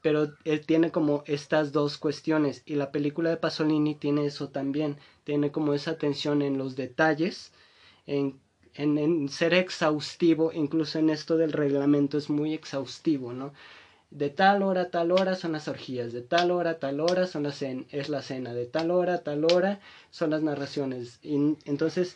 Pero 0.02 0.34
él 0.44 0.66
tiene 0.66 0.92
como 0.92 1.24
estas 1.28 1.72
dos 1.72 1.98
cuestiones 1.98 2.64
y 2.66 2.75
la 2.75 2.92
película 2.92 3.30
de 3.30 3.38
Pasolini 3.38 3.96
tiene 3.96 4.25
eso 4.25 4.50
también, 4.50 4.98
tiene 5.24 5.52
como 5.52 5.74
esa 5.74 5.92
atención 5.92 6.42
en 6.42 6.58
los 6.58 6.75
detalles, 6.75 7.54
en, 8.08 8.40
en, 8.74 8.98
en 8.98 9.30
ser 9.30 9.54
exhaustivo, 9.54 10.52
incluso 10.54 10.98
en 11.00 11.12
esto 11.12 11.38
del 11.38 11.54
reglamento 11.54 12.18
es 12.18 12.30
muy 12.30 12.54
exhaustivo, 12.54 13.32
¿no? 13.34 13.54
De 14.15 14.29
tal 14.29 14.63
hora 14.63 14.84
a 14.84 14.89
tal 14.91 15.12
hora 15.12 15.36
son 15.36 15.51
las 15.51 15.67
orgías, 15.67 16.13
de 16.13 16.22
tal 16.22 16.50
hora 16.50 16.72
a 16.72 16.79
tal 16.79 17.01
hora 17.01 17.27
son 17.27 17.43
las 17.43 17.62
es 17.62 18.07
la 18.07 18.22
cena, 18.22 18.53
de 18.53 18.65
tal 18.65 18.89
hora 18.91 19.15
a 19.15 19.24
tal 19.24 19.43
hora 19.43 19.81
son 20.10 20.29
las 20.29 20.41
narraciones. 20.41 21.19
Y, 21.22 21.36
entonces, 21.65 22.15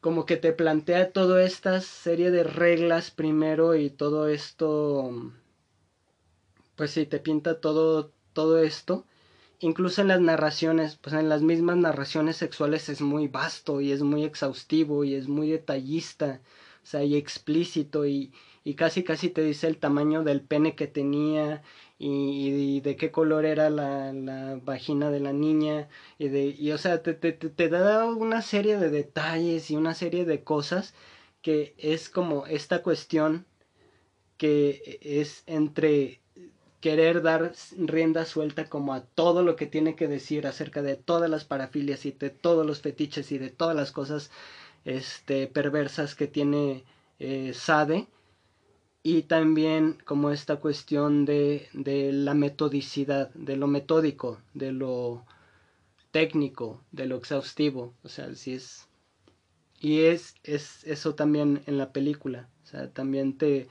como 0.00 0.26
que 0.26 0.36
te 0.36 0.52
plantea 0.52 1.12
toda 1.12 1.44
esta 1.44 1.80
serie 1.80 2.32
de 2.32 2.42
reglas 2.42 3.12
primero 3.12 3.76
y 3.76 3.88
todo 3.88 4.26
esto, 4.28 5.32
pues 6.74 6.90
sí, 6.90 7.06
te 7.06 7.20
pinta 7.20 7.60
todo, 7.60 8.10
todo 8.32 8.58
esto. 8.58 9.04
Incluso 9.60 10.02
en 10.02 10.08
las 10.08 10.20
narraciones, 10.20 10.96
pues 10.96 11.14
en 11.14 11.28
las 11.28 11.42
mismas 11.42 11.76
narraciones 11.76 12.36
sexuales 12.36 12.88
es 12.88 13.00
muy 13.00 13.28
vasto 13.28 13.80
y 13.80 13.92
es 13.92 14.02
muy 14.02 14.24
exhaustivo 14.24 15.04
y 15.04 15.14
es 15.14 15.28
muy 15.28 15.50
detallista, 15.50 16.40
o 16.82 16.86
sea, 16.86 17.04
y 17.04 17.14
explícito 17.14 18.06
y, 18.06 18.32
y 18.68 18.74
casi 18.74 19.02
casi 19.02 19.30
te 19.30 19.42
dice 19.42 19.66
el 19.66 19.78
tamaño 19.78 20.24
del 20.24 20.42
pene 20.42 20.74
que 20.74 20.86
tenía 20.86 21.62
y, 21.98 22.80
de 22.80 22.96
qué 22.96 23.10
color 23.10 23.46
era 23.46 23.70
la, 23.70 24.12
la, 24.12 24.56
vagina 24.62 25.10
de 25.10 25.20
la 25.20 25.32
niña 25.32 25.88
y 26.18 26.28
de 26.28 26.48
y 26.48 26.70
o 26.72 26.76
sea 26.76 27.02
te, 27.02 27.14
te, 27.14 27.32
te 27.32 27.68
da 27.70 28.04
una 28.04 28.42
serie 28.42 28.76
de 28.76 28.90
detalles 28.90 29.70
y 29.70 29.76
una 29.76 29.94
serie 29.94 30.26
de 30.26 30.44
cosas 30.44 30.92
que 31.40 31.74
es 31.78 32.10
como 32.10 32.44
esta 32.44 32.82
cuestión 32.82 33.46
que 34.36 34.98
es 35.00 35.44
entre 35.46 36.20
querer 36.82 37.22
dar 37.22 37.52
rienda 37.78 38.26
suelta 38.26 38.68
como 38.68 38.92
a 38.92 39.00
todo 39.00 39.42
lo 39.42 39.56
que 39.56 39.66
tiene 39.66 39.96
que 39.96 40.08
decir 40.08 40.46
acerca 40.46 40.82
de 40.82 40.96
todas 40.96 41.30
las 41.30 41.46
parafilias 41.46 42.04
y 42.04 42.12
de 42.12 42.28
todos 42.28 42.66
los 42.66 42.82
fetiches 42.82 43.32
y 43.32 43.38
de 43.38 43.48
todas 43.48 43.74
las 43.74 43.92
cosas 43.92 44.30
este 44.84 45.46
perversas 45.46 46.14
que 46.14 46.26
tiene 46.26 46.84
eh, 47.18 47.52
Sade 47.54 48.08
y 49.08 49.22
también 49.22 49.96
como 50.04 50.30
esta 50.32 50.56
cuestión 50.56 51.24
de, 51.24 51.66
de, 51.72 52.12
la 52.12 52.34
metodicidad, 52.34 53.32
de 53.32 53.56
lo 53.56 53.66
metódico, 53.66 54.38
de 54.52 54.70
lo 54.72 55.24
técnico, 56.10 56.84
de 56.92 57.06
lo 57.06 57.16
exhaustivo, 57.16 57.94
o 58.02 58.08
sea, 58.10 58.34
si 58.34 58.52
es... 58.52 58.86
Y 59.80 60.00
es, 60.00 60.34
es 60.42 60.84
eso 60.84 61.14
también 61.14 61.62
en 61.64 61.78
la 61.78 61.90
película, 61.90 62.50
o 62.64 62.66
sea, 62.66 62.90
también 62.90 63.38
te, 63.38 63.68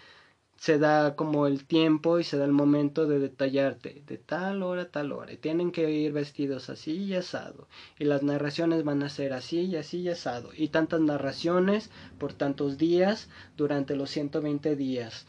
se 0.58 0.80
da 0.80 1.16
como 1.16 1.48
el 1.48 1.66
tiempo 1.66 2.20
y 2.20 2.24
se 2.24 2.38
da 2.38 2.46
el 2.46 2.52
momento 2.52 3.06
de 3.06 3.20
detallarte 3.20 4.02
de 4.08 4.18
tal 4.18 4.64
hora 4.64 4.84
a 4.84 4.90
tal 4.90 5.12
hora. 5.12 5.32
Y 5.32 5.38
tienen 5.38 5.72
que 5.72 5.90
ir 5.92 6.12
vestidos 6.14 6.70
así 6.70 6.94
y 6.94 7.14
asado. 7.14 7.68
Y 8.00 8.06
las 8.06 8.24
narraciones 8.24 8.84
van 8.84 9.04
a 9.04 9.10
ser 9.10 9.34
así 9.34 9.62
y 9.62 9.76
así 9.76 10.00
y 10.00 10.10
asado. 10.10 10.50
Y 10.56 10.70
tantas 10.70 11.00
narraciones 11.02 11.92
por 12.18 12.34
tantos 12.34 12.78
días 12.78 13.30
durante 13.56 13.96
los 13.96 14.10
120 14.10 14.76
días. 14.76 15.28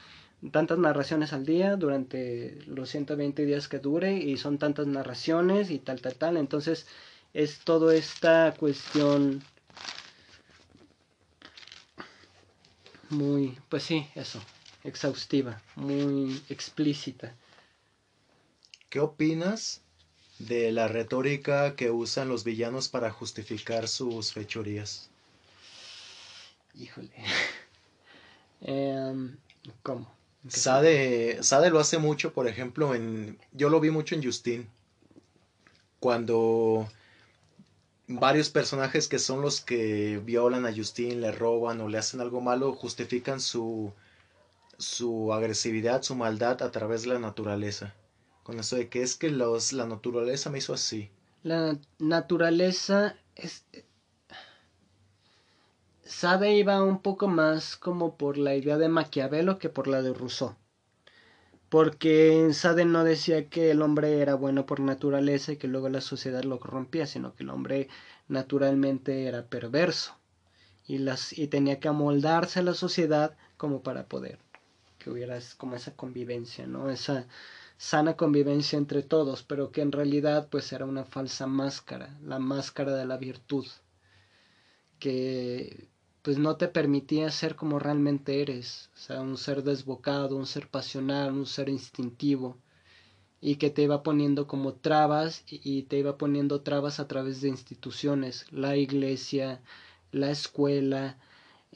Tantas 0.50 0.78
narraciones 0.78 1.32
al 1.32 1.44
día 1.44 1.76
durante 1.76 2.58
los 2.66 2.88
120 2.88 3.44
días 3.44 3.68
que 3.68 3.80
dure. 3.80 4.16
Y 4.16 4.38
son 4.38 4.58
tantas 4.58 4.86
narraciones 4.86 5.70
y 5.70 5.78
tal, 5.78 6.00
tal, 6.00 6.14
tal. 6.14 6.36
Entonces 6.38 6.86
es 7.34 7.58
toda 7.60 7.94
esta 7.94 8.54
cuestión 8.58 9.42
muy, 13.10 13.58
pues 13.68 13.82
sí, 13.82 14.06
eso, 14.14 14.40
exhaustiva, 14.88 15.62
muy 15.76 16.42
explícita. 16.48 17.34
¿Qué 18.90 19.00
opinas 19.00 19.82
de 20.38 20.72
la 20.72 20.88
retórica 20.88 21.76
que 21.76 21.90
usan 21.90 22.28
los 22.28 22.44
villanos 22.44 22.88
para 22.88 23.10
justificar 23.10 23.88
sus 23.88 24.32
fechorías? 24.32 25.10
Híjole. 26.74 27.10
Em, 28.60 29.36
¿Cómo? 29.84 30.12
Sade, 30.48 31.44
Sade 31.44 31.70
lo 31.70 31.78
hace 31.78 31.98
mucho, 31.98 32.32
por 32.32 32.48
ejemplo, 32.48 32.92
en. 32.92 33.38
Yo 33.52 33.68
lo 33.68 33.78
vi 33.78 33.90
mucho 33.90 34.16
en 34.16 34.24
Justin. 34.24 34.68
Cuando 36.00 36.88
varios 38.08 38.50
personajes 38.50 39.06
que 39.06 39.18
son 39.20 39.42
los 39.42 39.60
que 39.60 40.20
violan 40.24 40.66
a 40.66 40.74
Justin, 40.74 41.20
le 41.20 41.30
roban 41.30 41.80
o 41.80 41.88
le 41.88 41.98
hacen 41.98 42.20
algo 42.20 42.40
malo, 42.40 42.72
justifican 42.72 43.40
su, 43.40 43.92
su 44.78 45.32
agresividad, 45.32 46.02
su 46.02 46.14
maldad 46.14 46.62
a 46.62 46.70
través 46.70 47.02
de 47.02 47.08
la 47.08 47.18
naturaleza. 47.18 47.94
Con 48.44 48.60
eso 48.60 48.76
de 48.76 48.88
que 48.88 49.02
es 49.02 49.16
que 49.16 49.30
los, 49.30 49.72
la 49.72 49.86
naturaleza 49.86 50.50
me 50.50 50.58
hizo 50.58 50.72
así. 50.72 51.10
La 51.42 51.76
naturaleza 51.98 53.16
es... 53.34 53.64
Sade 56.04 56.56
iba 56.56 56.82
un 56.82 57.02
poco 57.02 57.28
más 57.28 57.76
como 57.76 58.16
por 58.16 58.38
la 58.38 58.54
idea 58.54 58.78
de 58.78 58.88
Maquiavelo 58.88 59.58
que 59.58 59.68
por 59.68 59.88
la 59.88 60.00
de 60.00 60.14
Rousseau. 60.14 60.54
Porque 61.68 62.48
Sade 62.54 62.86
no 62.86 63.04
decía 63.04 63.50
que 63.50 63.72
el 63.72 63.82
hombre 63.82 64.22
era 64.22 64.34
bueno 64.34 64.64
por 64.64 64.80
naturaleza 64.80 65.52
y 65.52 65.56
que 65.58 65.68
luego 65.68 65.90
la 65.90 66.00
sociedad 66.00 66.44
lo 66.44 66.60
corrompía, 66.60 67.06
sino 67.06 67.34
que 67.34 67.42
el 67.42 67.50
hombre 67.50 67.88
naturalmente 68.26 69.26
era 69.26 69.44
perverso 69.46 70.16
y, 70.86 70.96
las, 70.96 71.36
y 71.36 71.48
tenía 71.48 71.78
que 71.78 71.88
amoldarse 71.88 72.60
a 72.60 72.62
la 72.62 72.74
sociedad 72.74 73.36
como 73.58 73.82
para 73.82 74.06
poder 74.06 74.38
que 75.08 75.12
hubiera 75.12 75.38
como 75.56 75.74
esa 75.74 75.96
convivencia, 75.96 76.66
¿no? 76.66 76.90
Esa 76.90 77.26
sana 77.78 78.16
convivencia 78.16 78.76
entre 78.76 79.02
todos, 79.02 79.42
pero 79.42 79.72
que 79.72 79.80
en 79.80 79.92
realidad 79.92 80.48
pues 80.50 80.70
era 80.72 80.84
una 80.84 81.04
falsa 81.04 81.46
máscara, 81.46 82.18
la 82.22 82.38
máscara 82.38 82.94
de 82.94 83.06
la 83.06 83.16
virtud, 83.16 83.66
que 84.98 85.88
pues 86.20 86.36
no 86.36 86.56
te 86.56 86.68
permitía 86.68 87.30
ser 87.30 87.56
como 87.56 87.78
realmente 87.78 88.42
eres, 88.42 88.90
o 88.94 88.98
sea, 88.98 89.20
un 89.22 89.38
ser 89.38 89.62
desbocado, 89.62 90.36
un 90.36 90.46
ser 90.46 90.68
pasional, 90.68 91.32
un 91.32 91.46
ser 91.46 91.70
instintivo, 91.70 92.58
y 93.40 93.56
que 93.56 93.70
te 93.70 93.82
iba 93.82 94.02
poniendo 94.02 94.46
como 94.46 94.74
trabas 94.74 95.44
y 95.48 95.84
te 95.84 95.98
iba 95.98 96.18
poniendo 96.18 96.60
trabas 96.60 97.00
a 97.00 97.08
través 97.08 97.40
de 97.40 97.48
instituciones, 97.48 98.44
la 98.50 98.76
iglesia, 98.76 99.62
la 100.12 100.30
escuela, 100.30 101.16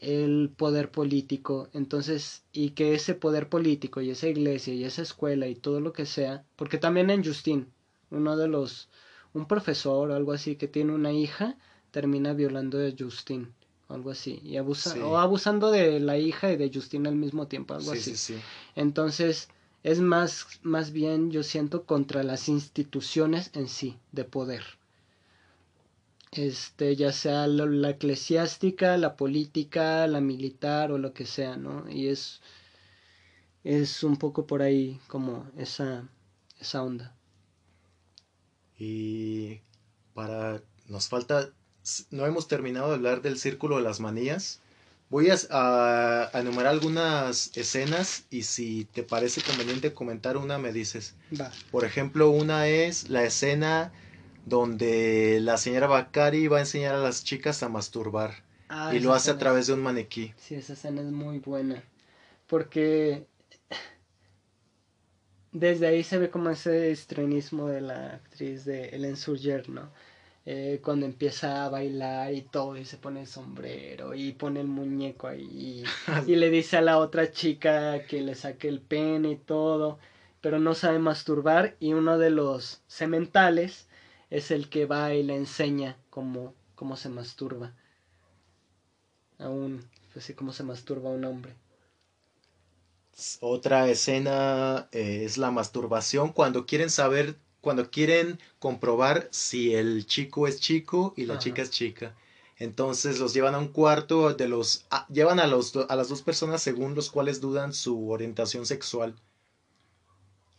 el 0.02 0.50
poder 0.56 0.90
político, 0.90 1.68
entonces, 1.72 2.42
y 2.52 2.70
que 2.70 2.94
ese 2.94 3.14
poder 3.14 3.48
político 3.48 4.00
y 4.00 4.10
esa 4.10 4.26
iglesia 4.26 4.74
y 4.74 4.84
esa 4.84 5.02
escuela 5.02 5.46
y 5.46 5.54
todo 5.54 5.80
lo 5.80 5.92
que 5.92 6.06
sea, 6.06 6.44
porque 6.56 6.76
también 6.76 7.08
en 7.08 7.24
Justin, 7.24 7.68
uno 8.10 8.36
de 8.36 8.48
los, 8.48 8.88
un 9.32 9.46
profesor 9.46 10.10
o 10.10 10.14
algo 10.14 10.32
así 10.32 10.56
que 10.56 10.66
tiene 10.66 10.92
una 10.92 11.12
hija, 11.12 11.56
termina 11.92 12.32
violando 12.32 12.78
a 12.84 12.90
Justin, 12.98 13.52
algo 13.88 14.10
así, 14.10 14.40
y 14.42 14.56
abusa, 14.56 15.06
o 15.06 15.18
abusando 15.18 15.70
de 15.70 16.00
la 16.00 16.18
hija 16.18 16.52
y 16.52 16.56
de 16.56 16.70
Justin 16.74 17.06
al 17.06 17.14
mismo 17.14 17.46
tiempo, 17.46 17.74
algo 17.74 17.92
así. 17.92 18.34
Entonces, 18.74 19.50
es 19.84 20.00
más, 20.00 20.46
más 20.62 20.90
bien, 20.90 21.30
yo 21.30 21.44
siento, 21.44 21.84
contra 21.84 22.24
las 22.24 22.48
instituciones 22.48 23.50
en 23.54 23.68
sí, 23.68 23.96
de 24.10 24.24
poder 24.24 24.64
este, 26.32 26.96
ya 26.96 27.12
sea 27.12 27.46
la, 27.46 27.90
eclesiástica, 27.90 28.96
la 28.96 29.16
política, 29.16 30.06
la 30.06 30.20
militar 30.20 30.90
o 30.90 30.98
lo 30.98 31.12
que 31.12 31.26
sea, 31.26 31.56
¿no? 31.56 31.88
Y 31.90 32.08
es, 32.08 32.40
es 33.64 34.02
un 34.02 34.16
poco 34.16 34.46
por 34.46 34.62
ahí 34.62 34.98
como 35.08 35.46
esa, 35.58 36.08
esa 36.58 36.82
onda. 36.82 37.14
Y 38.78 39.60
para, 40.14 40.62
nos 40.88 41.08
falta, 41.08 41.50
no 42.10 42.26
hemos 42.26 42.48
terminado 42.48 42.88
de 42.88 42.94
hablar 42.94 43.20
del 43.20 43.38
círculo 43.38 43.76
de 43.76 43.82
las 43.82 44.00
manías. 44.00 44.60
Voy 45.10 45.28
a, 45.28 45.36
a, 45.50 46.40
enumerar 46.40 46.72
algunas 46.72 47.54
escenas 47.54 48.24
y 48.30 48.44
si 48.44 48.86
te 48.86 49.02
parece 49.02 49.42
conveniente 49.42 49.92
comentar 49.92 50.38
una, 50.38 50.56
me 50.56 50.72
dices. 50.72 51.14
Va. 51.38 51.52
Por 51.70 51.84
ejemplo, 51.84 52.30
una 52.30 52.68
es 52.68 53.10
la 53.10 53.22
escena 53.22 53.92
donde 54.44 55.38
la 55.40 55.56
señora 55.56 55.86
Bakari 55.86 56.48
va 56.48 56.58
a 56.58 56.60
enseñar 56.60 56.94
a 56.94 56.98
las 56.98 57.24
chicas 57.24 57.62
a 57.62 57.68
masturbar. 57.68 58.44
Ah, 58.68 58.94
y 58.94 59.00
lo 59.00 59.12
hace 59.12 59.30
a 59.30 59.38
través 59.38 59.66
de 59.66 59.74
un 59.74 59.82
maniquí. 59.82 60.32
Sí, 60.38 60.54
esa 60.54 60.72
escena 60.72 61.02
es 61.02 61.10
muy 61.10 61.38
buena. 61.40 61.82
Porque 62.46 63.26
desde 65.52 65.86
ahí 65.86 66.02
se 66.02 66.18
ve 66.18 66.30
como 66.30 66.50
ese 66.50 66.90
estrenismo 66.90 67.68
de 67.68 67.82
la 67.82 68.14
actriz 68.14 68.64
de 68.64 68.88
Ellen 68.88 69.16
Surger, 69.16 69.68
¿no? 69.68 69.90
Eh, 70.44 70.80
cuando 70.82 71.06
empieza 71.06 71.64
a 71.64 71.68
bailar 71.68 72.32
y 72.34 72.42
todo 72.42 72.76
y 72.76 72.84
se 72.84 72.96
pone 72.96 73.20
el 73.20 73.26
sombrero 73.28 74.12
y 74.14 74.32
pone 74.32 74.60
el 74.60 74.66
muñeco 74.66 75.28
ahí 75.28 75.44
y, 75.44 75.84
y 76.32 76.34
le 76.34 76.50
dice 76.50 76.78
a 76.78 76.80
la 76.80 76.98
otra 76.98 77.30
chica 77.30 78.04
que 78.06 78.22
le 78.22 78.34
saque 78.34 78.66
el 78.68 78.80
pene 78.80 79.32
y 79.32 79.36
todo, 79.36 79.98
pero 80.40 80.58
no 80.58 80.74
sabe 80.74 80.98
masturbar 80.98 81.76
y 81.78 81.92
uno 81.92 82.18
de 82.18 82.30
los 82.30 82.82
sementales 82.88 83.86
es 84.32 84.50
el 84.50 84.70
que 84.70 84.86
va 84.86 85.12
y 85.12 85.22
le 85.22 85.36
enseña 85.36 85.98
cómo, 86.08 86.54
cómo 86.74 86.96
se 86.96 87.10
masturba. 87.10 87.74
Aún, 89.38 89.86
pues 90.12 90.24
sí, 90.24 90.32
cómo 90.32 90.54
se 90.54 90.62
masturba 90.62 91.10
un 91.10 91.26
hombre. 91.26 91.54
Otra 93.40 93.90
escena 93.90 94.88
eh, 94.90 95.24
es 95.26 95.36
la 95.36 95.50
masturbación 95.50 96.32
cuando 96.32 96.64
quieren 96.64 96.88
saber, 96.88 97.36
cuando 97.60 97.90
quieren 97.90 98.38
comprobar 98.58 99.28
si 99.32 99.74
el 99.74 100.06
chico 100.06 100.48
es 100.48 100.60
chico 100.60 101.12
y 101.14 101.26
la 101.26 101.38
chica 101.38 101.60
es 101.60 101.68
chica. 101.68 102.14
Entonces 102.56 103.18
los 103.18 103.34
llevan 103.34 103.54
a 103.54 103.58
un 103.58 103.68
cuarto 103.68 104.32
de 104.32 104.48
los 104.48 104.86
llevan 105.10 105.40
a 105.40 105.46
los 105.46 105.76
a 105.76 105.94
las 105.94 106.08
dos 106.08 106.22
personas 106.22 106.62
según 106.62 106.94
los 106.94 107.10
cuales 107.10 107.42
dudan 107.42 107.74
su 107.74 108.08
orientación 108.08 108.64
sexual 108.64 109.14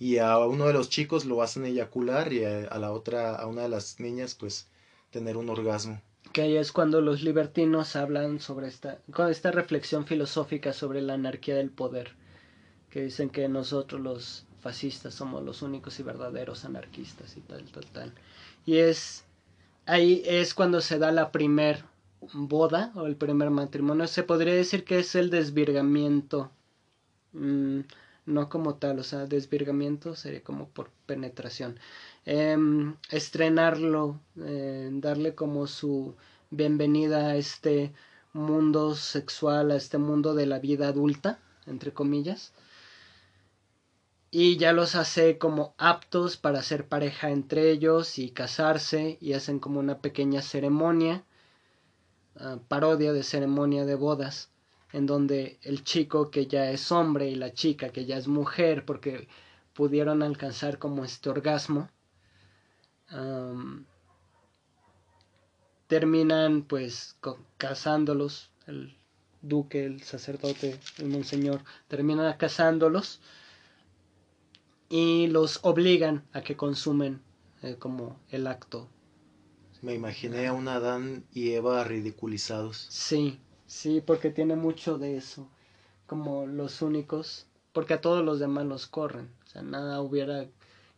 y 0.04 0.18
a 0.18 0.38
uno 0.40 0.66
de 0.66 0.74
los 0.74 0.90
chicos 0.90 1.24
lo 1.24 1.42
hacen 1.42 1.64
eyacular 1.64 2.34
y 2.34 2.44
a, 2.44 2.78
la 2.78 2.92
otra, 2.92 3.38
a 3.38 3.48
una 3.48 3.62
de 3.62 3.70
las 3.70 4.02
niñas, 4.02 4.36
pues 4.36 4.68
tener 5.12 5.38
un 5.38 5.50
orgasmo. 5.50 6.02
Que 6.34 6.42
ahí 6.42 6.58
es 6.58 6.74
cuando 6.74 7.00
los 7.00 7.22
libertinos 7.22 7.96
hablan 7.96 8.42
sobre 8.42 8.68
esta, 8.68 9.00
con 9.14 9.30
esta 9.30 9.52
reflexión 9.52 10.06
filosófica 10.06 10.74
sobre 10.74 11.02
la 11.02 11.14
anarquía 11.14 11.56
del 11.56 11.70
poder, 11.70 12.16
que 12.90 13.02
dicen 13.04 13.30
que 13.30 13.48
nosotros 13.48 14.02
los 14.02 14.46
fascistas 14.60 15.14
somos 15.14 15.42
los 15.42 15.62
únicos 15.62 15.98
y 16.02 16.04
verdaderos 16.04 16.66
anarquistas 16.66 17.38
y 17.38 17.40
tal, 17.40 17.64
tal, 17.72 17.86
tal. 17.86 18.14
Y 18.66 18.80
es 18.80 19.24
ahí 19.86 20.22
es 20.26 20.54
cuando 20.54 20.82
se 20.82 21.00
da 21.00 21.14
la 21.14 21.32
primer 21.32 21.86
boda 22.34 22.92
o 22.96 23.06
el 23.06 23.16
primer 23.16 23.52
matrimonio. 23.52 24.06
Se 24.08 24.24
podría 24.24 24.54
decir 24.54 24.84
que 24.84 25.00
es 25.00 25.16
el 25.16 25.30
desvirgamiento. 25.30 26.52
Mm, 27.32 27.84
no 28.26 28.50
como 28.50 28.76
tal, 28.76 29.00
o 29.00 29.04
sea, 29.04 29.26
desvirgamiento 29.26 30.16
sería 30.16 30.44
como 30.44 30.70
por 30.70 30.90
penetración. 31.06 31.80
Em, 32.26 32.96
estrenarlo, 33.10 34.20
eh, 34.38 34.90
darle 34.94 35.36
como 35.36 35.68
su 35.68 36.16
bienvenida 36.50 37.28
a 37.28 37.36
este 37.38 37.94
mundo 38.34 38.96
sexual, 38.96 39.72
a 39.72 39.76
este 39.76 39.98
mundo 39.98 40.34
de 40.36 40.46
la 40.46 40.60
vida 40.60 40.88
adulta, 40.88 41.40
entre 41.68 41.94
comillas. 41.94 42.54
Y 44.32 44.58
ya 44.58 44.74
los 44.74 44.96
hace 44.96 45.38
como 45.38 45.76
aptos 45.78 46.38
para 46.38 46.64
ser 46.64 46.88
pareja 46.88 47.30
entre 47.30 47.70
ellos 47.72 48.18
y 48.18 48.32
casarse 48.32 49.18
y 49.22 49.34
hacen 49.34 49.60
como 49.60 49.80
una 49.80 50.00
pequeña 50.02 50.42
ceremonia, 50.42 51.24
ah, 52.38 52.60
parodia 52.68 53.14
de 53.14 53.24
ceremonia 53.24 53.86
de 53.86 53.96
bodas 53.96 54.53
en 54.94 55.08
donde 55.08 55.58
el 55.64 55.84
chico 55.84 56.30
que 56.30 56.46
ya 56.46 56.70
es 56.70 56.92
hombre 56.92 57.28
y 57.28 57.36
la 57.36 57.52
chica 57.52 57.90
que 57.90 58.06
ya 58.06 58.18
es 58.18 58.28
mujer 58.28 58.86
porque 58.86 59.28
pudieron 59.74 60.22
alcanzar 60.22 60.78
como 60.78 61.04
este 61.04 61.30
orgasmo 61.30 61.90
terminan 65.88 66.64
pues 66.64 67.18
casándolos 67.58 68.52
el 68.68 68.96
duque 69.42 69.84
el 69.86 70.04
sacerdote 70.04 70.80
el 71.00 71.10
monseñor 71.10 71.62
terminan 71.88 72.38
casándolos 72.38 73.20
y 74.90 75.28
los 75.28 75.60
obligan 75.64 76.24
a 76.34 76.42
que 76.42 76.56
consumen 76.56 77.22
eh, 77.64 77.78
como 77.80 78.20
el 78.30 78.46
acto. 78.46 78.88
Me 79.82 79.96
imaginé 79.96 80.46
a 80.46 80.54
un 80.54 80.68
Adán 80.68 81.26
y 81.34 81.54
Eva 81.54 81.84
ridiculizados. 81.84 82.86
Sí 82.92 83.40
Sí, 83.68 84.02
porque 84.02 84.30
tiene 84.30 84.56
mucho 84.56 84.98
de 84.98 85.18
eso, 85.18 85.48
como 86.08 86.46
los 86.48 86.82
únicos, 86.82 87.48
porque 87.74 87.94
a 87.96 88.02
todos 88.02 88.24
los 88.24 88.40
demás 88.40 88.66
los 88.66 88.88
corren, 88.88 89.30
o 89.46 89.48
sea, 89.48 89.62
nada 89.62 90.02
hubiera 90.02 90.48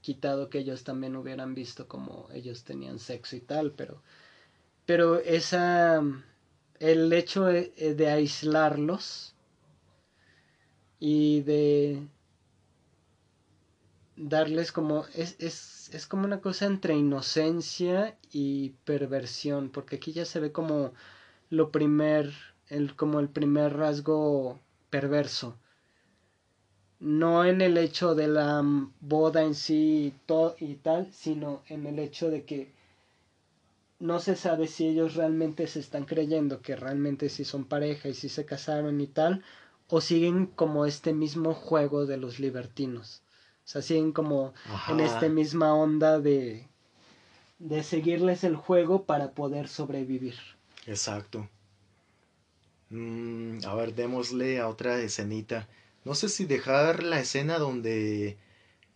quitado 0.02 0.50
que 0.50 0.60
ellos 0.60 0.84
también 0.84 1.16
hubieran 1.16 1.56
visto 1.56 1.88
como 1.88 2.28
ellos 2.34 2.64
tenían 2.64 3.00
sexo 3.00 3.36
y 3.36 3.42
tal, 3.42 3.72
pero, 3.72 4.02
pero 4.86 5.20
esa, 5.20 6.04
el 6.80 7.14
hecho 7.14 7.46
de, 7.46 7.96
de 7.96 8.10
aislarlos 8.10 9.36
y 11.00 11.42
de 11.42 12.08
darles 14.16 14.72
como 14.72 15.06
es, 15.16 15.36
es, 15.40 15.90
es 15.94 16.08
como 16.08 16.26
una 16.26 16.42
cosa 16.42 16.66
entre 16.66 16.96
inocencia 16.96 18.18
y 18.32 18.72
perversión 18.86 19.70
porque 19.70 19.98
aquí 19.98 20.14
ya 20.14 20.26
se 20.26 20.40
ve 20.40 20.52
como 20.52 20.94
lo 21.50 21.72
primer 21.72 22.34
el, 22.70 22.96
como 22.96 23.20
el 23.20 23.30
primer 23.30 23.76
rasgo 23.78 24.60
perverso. 24.90 25.58
No 27.00 27.44
en 27.46 27.62
el 27.62 27.78
hecho 27.78 28.16
de 28.16 28.28
la 28.28 28.64
boda 29.02 29.44
en 29.44 29.54
sí 29.56 30.14
y, 30.60 30.66
y 30.66 30.76
tal, 30.76 31.12
sino 31.14 31.62
en 31.68 31.86
el 31.86 32.00
hecho 32.00 32.30
de 32.30 32.44
que 32.44 32.74
no 34.00 34.20
se 34.20 34.36
sabe 34.36 34.68
si 34.68 34.88
ellos 34.88 35.16
realmente 35.16 35.68
se 35.68 35.80
están 35.80 36.06
creyendo 36.06 36.62
que 36.62 36.76
realmente 36.76 37.30
sí 37.30 37.46
son 37.46 37.66
pareja 37.66 38.10
y 38.10 38.14
si 38.14 38.30
se 38.30 38.46
casaron 38.46 39.00
y 39.02 39.08
tal, 39.08 39.44
o 39.88 40.02
siguen 40.02 40.48
como 40.48 40.86
este 40.86 41.14
mismo 41.14 41.54
juego 41.54 42.06
de 42.06 42.18
los 42.18 42.40
libertinos. 42.40 43.22
O 43.66 43.68
sea, 43.68 43.82
siguen 43.82 44.12
como 44.12 44.54
en 44.90 45.00
esta 45.00 45.28
misma 45.28 45.74
onda 45.74 46.20
de, 46.20 46.68
de 47.60 47.84
seguirles 47.84 48.44
el 48.44 48.56
juego 48.56 49.06
para 49.06 49.32
poder 49.32 49.68
sobrevivir. 49.68 50.36
Exacto. 50.86 51.50
Mm, 52.90 53.60
a 53.66 53.76
ver, 53.76 53.96
démosle 53.96 54.60
a 54.60 54.68
otra 54.68 55.00
escenita. 55.00 55.68
No 56.04 56.16
sé 56.16 56.30
si 56.30 56.46
dejar 56.46 57.04
la 57.04 57.20
escena 57.20 57.58
donde 57.58 58.38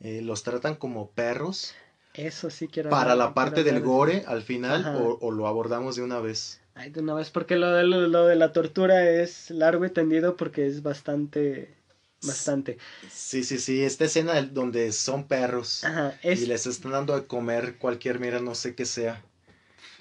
eh, 0.02 0.21
los 0.21 0.43
tratan 0.43 0.75
como 0.75 1.10
perros. 1.12 1.73
Eso 2.13 2.49
sí 2.49 2.67
quiero. 2.67 2.89
Para 2.89 3.15
la 3.15 3.34
parte 3.34 3.63
del 3.63 3.82
gore 3.82 4.23
al 4.28 4.41
final 4.43 5.17
o, 5.21 5.32
lo 5.32 5.47
abordamos 5.47 5.95
de 5.95 6.04
una 6.04 6.19
vez. 6.19 6.62
Ay, 6.75 6.91
de 6.91 7.02
una 7.02 7.13
vez, 7.13 7.30
porque 7.30 7.56
lo 7.56 7.71
de, 7.71 7.84
lo 7.84 8.25
de 8.25 8.36
la 8.36 8.54
tortura 8.54 9.10
es 9.10 9.49
largo 9.49 9.86
y 9.86 9.89
tendido 9.89 10.38
porque 10.38 10.65
es 10.65 10.82
bastante 10.82 11.80
bastante. 12.25 12.78
Sí, 13.10 13.43
sí, 13.43 13.58
sí, 13.60 13.84
esta 13.84 14.06
escena 14.06 14.41
donde 14.41 14.91
son 14.91 15.28
perros 15.28 15.84
y 16.23 16.45
les 16.45 16.67
están 16.67 16.91
dando 16.91 17.15
de 17.15 17.25
comer 17.25 17.78
cualquier 17.78 18.19
mira, 18.19 18.39
no 18.39 18.56
sé 18.56 18.75
qué 18.75 18.86
sea. 18.86 19.23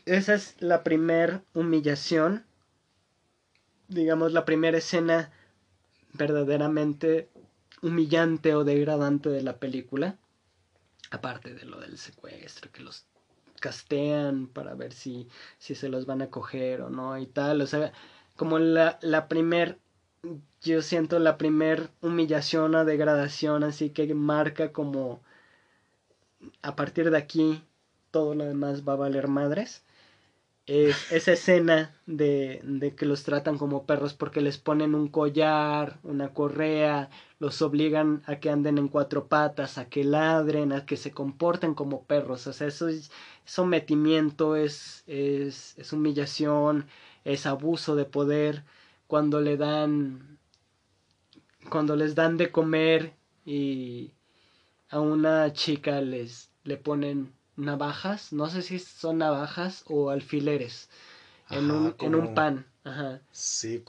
Esa 0.06 0.34
es 0.34 0.54
la 0.58 0.82
primera 0.82 1.42
humillación, 1.54 2.44
digamos, 3.88 4.32
la 4.32 4.44
primera 4.44 4.78
escena 4.78 5.30
verdaderamente 6.12 7.28
humillante 7.82 8.54
o 8.54 8.64
degradante 8.64 9.28
de 9.28 9.42
la 9.42 9.58
película. 9.58 10.18
Aparte 11.10 11.54
de 11.54 11.64
lo 11.64 11.80
del 11.80 11.98
secuestro, 11.98 12.70
que 12.70 12.82
los 12.82 13.06
castean 13.60 14.46
para 14.46 14.74
ver 14.74 14.92
si, 14.92 15.28
si 15.58 15.74
se 15.74 15.88
los 15.88 16.06
van 16.06 16.22
a 16.22 16.30
coger 16.30 16.82
o 16.82 16.90
no 16.90 17.18
y 17.18 17.26
tal. 17.26 17.60
O 17.62 17.66
sea, 17.66 17.92
como 18.36 18.58
la, 18.58 18.98
la 19.02 19.26
primer 19.26 19.78
yo 20.60 20.82
siento 20.82 21.18
la 21.18 21.38
primer 21.38 21.90
humillación 22.00 22.74
o 22.74 22.84
degradación, 22.84 23.64
así 23.64 23.90
que 23.90 24.12
marca 24.14 24.72
como 24.72 25.20
a 26.62 26.76
partir 26.76 27.10
de 27.10 27.18
aquí 27.18 27.62
todo 28.10 28.34
lo 28.34 28.44
demás 28.44 28.86
va 28.86 28.94
a 28.94 28.96
valer 28.96 29.28
madres. 29.28 29.84
Es 30.68 31.10
esa 31.12 31.32
escena 31.32 31.94
de, 32.04 32.60
de, 32.62 32.94
que 32.94 33.06
los 33.06 33.22
tratan 33.22 33.56
como 33.56 33.86
perros 33.86 34.12
porque 34.12 34.42
les 34.42 34.58
ponen 34.58 34.94
un 34.94 35.08
collar, 35.08 35.98
una 36.02 36.34
correa, 36.34 37.08
los 37.38 37.62
obligan 37.62 38.22
a 38.26 38.36
que 38.36 38.50
anden 38.50 38.76
en 38.76 38.88
cuatro 38.88 39.28
patas, 39.28 39.78
a 39.78 39.88
que 39.88 40.04
ladren, 40.04 40.72
a 40.72 40.84
que 40.84 40.98
se 40.98 41.10
comporten 41.10 41.72
como 41.74 42.04
perros. 42.04 42.46
O 42.46 42.52
sea, 42.52 42.66
eso 42.66 42.88
es 42.88 43.10
sometimiento, 43.46 44.56
es, 44.56 45.04
es, 45.06 45.78
es 45.78 45.92
humillación, 45.94 46.86
es 47.24 47.46
abuso 47.46 47.96
de 47.96 48.04
poder. 48.04 48.62
Cuando 49.06 49.40
le 49.40 49.56
dan 49.56 50.38
cuando 51.70 51.96
les 51.96 52.14
dan 52.14 52.36
de 52.36 52.50
comer 52.50 53.14
y 53.46 54.12
a 54.90 55.00
una 55.00 55.50
chica 55.54 56.00
les 56.02 56.50
le 56.64 56.76
ponen 56.76 57.37
navajas, 57.58 58.32
no 58.32 58.48
sé 58.48 58.62
si 58.62 58.78
son 58.78 59.18
navajas 59.18 59.84
o 59.86 60.10
alfileres 60.10 60.88
en, 61.50 61.70
un, 61.70 61.94
en 61.98 62.14
un 62.14 62.34
pan. 62.34 62.66
Ajá. 62.84 63.20
Sí, 63.32 63.84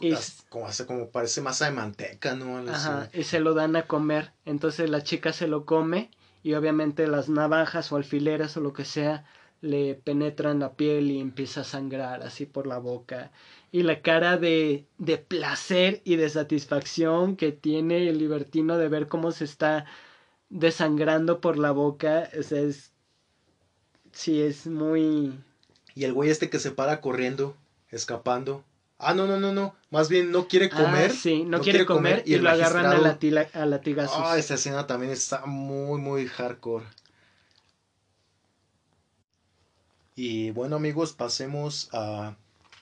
como, 0.50 0.68
hace, 0.68 0.86
como 0.86 1.10
parece 1.10 1.42
masa 1.42 1.66
de 1.66 1.72
manteca, 1.72 2.36
¿no? 2.36 2.58
Ajá, 2.70 3.10
y 3.14 3.24
se 3.24 3.40
lo 3.40 3.54
dan 3.54 3.76
a 3.76 3.88
comer. 3.88 4.34
Entonces 4.46 4.90
la 4.90 5.04
chica 5.04 5.32
se 5.32 5.48
lo 5.48 5.66
come 5.66 6.12
y 6.44 6.54
obviamente 6.54 7.08
las 7.08 7.30
navajas 7.30 7.92
o 7.92 7.96
alfileres 7.96 8.58
o 8.58 8.62
lo 8.62 8.74
que 8.74 8.86
sea 8.86 9.26
le 9.62 9.96
penetran 9.96 10.60
la 10.60 10.74
piel 10.74 11.12
y 11.12 11.20
empieza 11.20 11.62
a 11.62 11.66
sangrar 11.66 12.24
así 12.24 12.46
por 12.46 12.66
la 12.66 12.78
boca 12.78 13.32
y 13.72 13.84
la 13.84 14.02
cara 14.02 14.38
de, 14.38 14.86
de 14.98 15.18
placer 15.18 16.02
y 16.06 16.16
de 16.16 16.30
satisfacción 16.30 17.36
que 17.36 17.52
tiene 17.52 18.10
el 18.10 18.18
libertino 18.18 18.78
de 18.78 18.88
ver 18.88 19.08
cómo 19.08 19.32
se 19.32 19.44
está 19.46 19.86
desangrando 20.50 21.42
por 21.42 21.58
la 21.58 21.72
boca, 21.72 22.30
o 22.38 22.44
sea, 22.44 22.62
es... 22.62 22.94
Sí, 24.12 24.42
es 24.42 24.68
muy... 24.68 25.34
Y 25.96 26.04
el 26.04 26.14
güey 26.14 26.30
este 26.30 26.50
que 26.50 26.60
se 26.60 26.72
para 26.72 27.02
corriendo, 27.02 27.56
escapando. 27.90 28.64
Ah, 28.98 29.14
no, 29.14 29.28
no, 29.28 29.40
no, 29.40 29.54
no. 29.54 29.76
Más 29.92 30.10
bien 30.10 30.32
no 30.32 30.48
quiere 30.48 30.70
ah, 30.74 30.78
comer. 30.84 31.12
sí, 31.12 31.44
no, 31.44 31.62
quiere, 31.62 31.86
comer, 31.86 32.24
y, 32.26 32.36
lo 32.38 32.50
agarran 32.50 32.86
a, 32.86 32.92
a 33.54 33.66
latigazos. 33.66 34.18
Ah, 34.18 34.38
esa 34.38 34.56
escena 34.56 34.88
también 34.88 35.12
está 35.12 35.46
muy, 35.46 36.00
muy 36.00 36.28
hardcore. 36.28 36.86
Y 40.16 40.52
bueno 40.52 40.76
amigos, 40.76 41.14
pasemos 41.14 41.90
a 41.94 42.36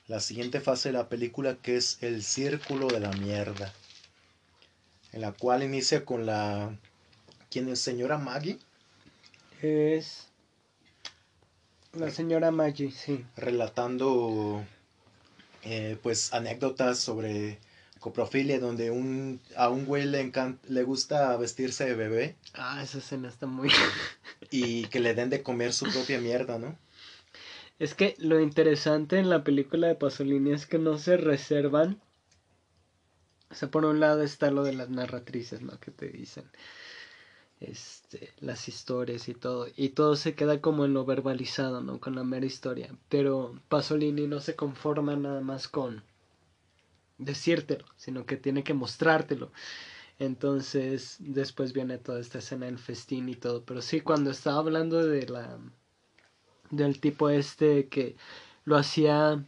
la 0.08 0.18
siguiente 0.18 0.60
fase 0.60 0.88
de 0.88 0.94
la 0.94 1.08
película 1.08 1.54
que 1.54 1.76
es 1.76 2.02
el 2.02 2.24
círculo 2.24 2.88
de 2.88 2.98
la 2.98 3.12
mierda. 3.12 3.72
En 5.12 5.20
la 5.20 5.32
cual 5.32 5.62
inicia 5.62 6.04
con 6.04 6.26
la... 6.26 6.76
¿Quién 7.50 7.68
es 7.68 7.80
señora 7.80 8.18
Maggie? 8.18 8.58
Es... 9.62 10.27
La 11.94 12.10
señora 12.10 12.50
Maggie, 12.50 12.90
sí. 12.90 13.24
Relatando 13.36 14.64
eh, 15.62 15.98
pues 16.02 16.32
anécdotas 16.32 16.98
sobre 16.98 17.58
coprofilia 17.98 18.60
donde 18.60 18.90
un, 18.90 19.40
a 19.56 19.70
un 19.70 19.86
güey 19.86 20.06
le, 20.06 20.32
le 20.68 20.82
gusta 20.82 21.36
vestirse 21.36 21.86
de 21.86 21.94
bebé. 21.94 22.36
Ah, 22.54 22.82
esa 22.82 22.98
escena 22.98 23.28
está 23.28 23.46
muy... 23.46 23.70
y 24.50 24.86
que 24.86 25.00
le 25.00 25.14
den 25.14 25.30
de 25.30 25.42
comer 25.42 25.72
su 25.72 25.86
propia 25.86 26.20
mierda, 26.20 26.58
¿no? 26.58 26.78
Es 27.78 27.94
que 27.94 28.14
lo 28.18 28.40
interesante 28.40 29.18
en 29.18 29.30
la 29.30 29.44
película 29.44 29.86
de 29.88 29.94
Pasolini 29.94 30.52
es 30.52 30.66
que 30.66 30.78
no 30.78 30.98
se 30.98 31.16
reservan. 31.16 32.00
O 33.50 33.54
sea, 33.54 33.70
por 33.70 33.84
un 33.84 33.98
lado 33.98 34.22
está 34.22 34.50
lo 34.50 34.62
de 34.62 34.74
las 34.74 34.90
narratrices, 34.90 35.62
¿no? 35.62 35.78
Que 35.80 35.90
te 35.90 36.08
dicen 36.08 36.44
este, 37.60 38.32
las 38.40 38.68
historias 38.68 39.28
y 39.28 39.34
todo. 39.34 39.66
Y 39.76 39.90
todo 39.90 40.16
se 40.16 40.34
queda 40.34 40.60
como 40.60 40.84
en 40.84 40.94
lo 40.94 41.04
verbalizado, 41.04 41.82
¿no? 41.82 42.00
Con 42.00 42.14
la 42.14 42.24
mera 42.24 42.46
historia. 42.46 42.94
Pero 43.08 43.60
Pasolini 43.68 44.26
no 44.26 44.40
se 44.40 44.56
conforma 44.56 45.16
nada 45.16 45.40
más 45.40 45.68
con 45.68 46.02
decírtelo, 47.18 47.84
sino 47.96 48.26
que 48.26 48.36
tiene 48.36 48.64
que 48.64 48.74
mostrártelo. 48.74 49.50
Entonces, 50.18 51.16
después 51.20 51.72
viene 51.72 51.98
toda 51.98 52.20
esta 52.20 52.38
escena 52.38 52.66
del 52.66 52.78
festín 52.78 53.28
y 53.28 53.34
todo. 53.36 53.64
Pero 53.64 53.82
sí, 53.82 54.00
cuando 54.00 54.30
estaba 54.30 54.58
hablando 54.58 55.04
de 55.06 55.28
la 55.28 55.58
del 56.70 57.00
tipo 57.00 57.30
este 57.30 57.88
que 57.88 58.16
lo 58.64 58.76
hacía, 58.76 59.44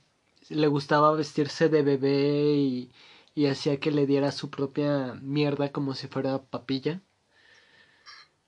le 0.48 0.66
gustaba 0.68 1.12
vestirse 1.12 1.68
de 1.68 1.82
bebé 1.82 2.54
y, 2.54 2.90
y 3.34 3.46
hacía 3.46 3.78
que 3.80 3.90
le 3.90 4.06
diera 4.06 4.32
su 4.32 4.50
propia 4.50 5.14
mierda 5.22 5.70
como 5.72 5.94
si 5.94 6.08
fuera 6.08 6.42
papilla. 6.42 7.02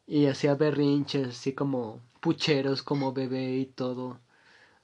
Y 0.07 0.27
hacía 0.27 0.55
berrinches 0.55 1.29
así 1.29 1.53
como 1.53 2.01
pucheros 2.21 2.83
como 2.83 3.13
bebé 3.13 3.57
y 3.57 3.67
todo, 3.67 4.21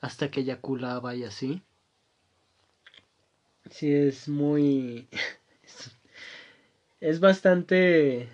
hasta 0.00 0.30
que 0.30 0.40
eyaculaba 0.40 1.14
y 1.14 1.24
así. 1.24 1.62
Sí, 3.70 3.92
es 3.92 4.28
muy... 4.28 5.08
es 7.00 7.20
bastante... 7.20 8.28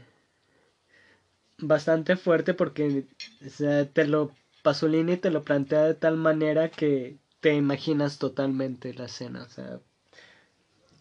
Bastante 1.58 2.16
fuerte 2.16 2.52
porque 2.52 3.06
o 3.46 3.48
sea, 3.48 3.86
te 3.88 4.06
lo 4.06 4.32
Pasolini 4.64 5.18
te 5.18 5.30
lo 5.30 5.44
plantea 5.44 5.84
de 5.84 5.94
tal 5.94 6.16
manera 6.16 6.70
que 6.70 7.18
te 7.40 7.54
imaginas 7.54 8.18
totalmente 8.18 8.94
la 8.94 9.04
escena, 9.04 9.42
o 9.42 9.48
sea, 9.50 9.78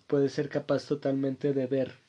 puedes 0.07 0.33
ser 0.33 0.49
capaz 0.49 0.85
totalmente 0.85 1.53
de 1.53 1.65
ver 1.65 2.02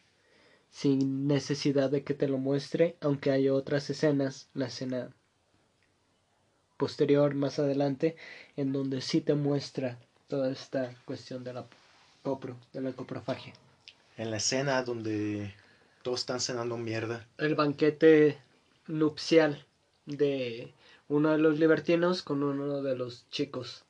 sin 0.75 1.29
necesidad 1.29 1.89
de 1.89 2.03
que 2.03 2.15
te 2.15 2.27
lo 2.27 2.37
muestre, 2.37 2.97
aunque 3.01 3.31
hay 3.31 3.49
otras 3.49 3.89
escenas, 3.91 4.49
la 4.55 4.67
escena 4.67 5.15
posterior 6.77 7.37
más 7.37 7.61
adelante, 7.61 8.17
en 8.57 8.73
donde 8.73 9.01
sí 9.01 9.21
te 9.21 9.35
muestra 9.35 10.01
toda 10.27 10.51
esta 10.51 10.93
cuestión 11.05 11.45
de 11.45 11.53
la 11.53 11.65
copro, 12.25 12.57
de 12.73 12.81
la 12.81 12.93
coprofagia. 12.93 13.53
En 14.17 14.33
la 14.33 14.39
escena 14.39 14.83
donde 14.83 15.55
todos 16.03 16.21
están 16.21 16.41
cenando 16.41 16.77
mierda. 16.77 17.25
El 17.39 17.55
banquete 17.55 18.39
nupcial 18.89 19.65
de 20.07 20.75
uno 21.07 21.31
de 21.31 21.39
los 21.39 21.61
libertinos 21.61 22.23
con 22.23 22.43
uno 22.43 22.83
de 22.83 22.97
los 22.97 23.31
chicos. 23.31 23.85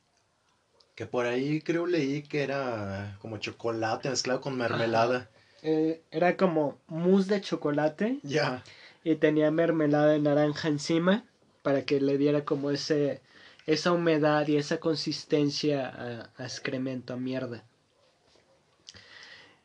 Que 0.93 1.07
por 1.07 1.25
ahí 1.25 1.61
creo 1.61 1.87
leí 1.87 2.21
que 2.21 2.43
era 2.43 3.17
como 3.23 3.39
chocolate 3.39 4.07
mezclado 4.07 4.39
con 4.39 4.55
mermelada. 4.55 5.31
Eh, 5.67 6.03
era 6.11 6.37
como 6.37 6.77
mousse 6.87 7.27
de 7.27 7.41
chocolate. 7.41 8.19
Ya. 8.21 8.63
Y 9.03 9.15
tenía 9.15 9.49
mermelada 9.49 10.11
de 10.11 10.19
naranja 10.19 10.67
encima 10.67 11.25
para 11.63 11.83
que 11.85 11.99
le 11.99 12.19
diera 12.19 12.45
como 12.45 12.69
ese 12.69 13.19
esa 13.65 13.91
humedad 13.91 14.47
y 14.47 14.57
esa 14.57 14.79
consistencia 14.79 15.87
a, 15.87 16.29
a 16.37 16.43
excremento, 16.43 17.13
a 17.13 17.17
mierda. 17.17 17.63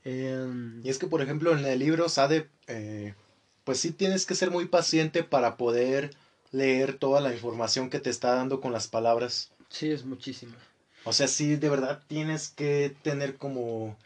Em, 0.05 0.81
Y 0.83 0.89
es 0.89 0.99
que, 0.99 1.07
por 1.07 1.21
ejemplo, 1.21 1.57
en 1.57 1.67
el 1.67 1.79
libro 1.79 2.09
Sade, 2.09 2.49
eh, 2.67 3.13
pues 3.65 3.79
sí 3.81 3.93
tienes 3.93 4.25
que 4.25 4.35
ser 4.35 4.51
muy 4.51 4.67
paciente 4.67 5.23
para 5.23 5.59
poder 5.59 6.11
leer 6.51 6.95
toda 6.95 7.21
la 7.21 7.33
información 7.35 7.91
que 7.91 8.01
te 8.01 8.09
está 8.09 8.35
dando 8.35 8.63
con 8.63 8.73
las 8.73 8.89
palabras. 8.89 9.51
sí, 9.69 9.91
es 9.91 10.05
muchísimo. 10.05 10.55
O 11.05 11.13
sea, 11.13 11.29
sí, 11.29 11.57
de 11.57 11.69
verdad 11.69 12.03
tienes 12.07 12.49
que 12.49 12.97
tener 13.03 13.37
como 13.37 13.97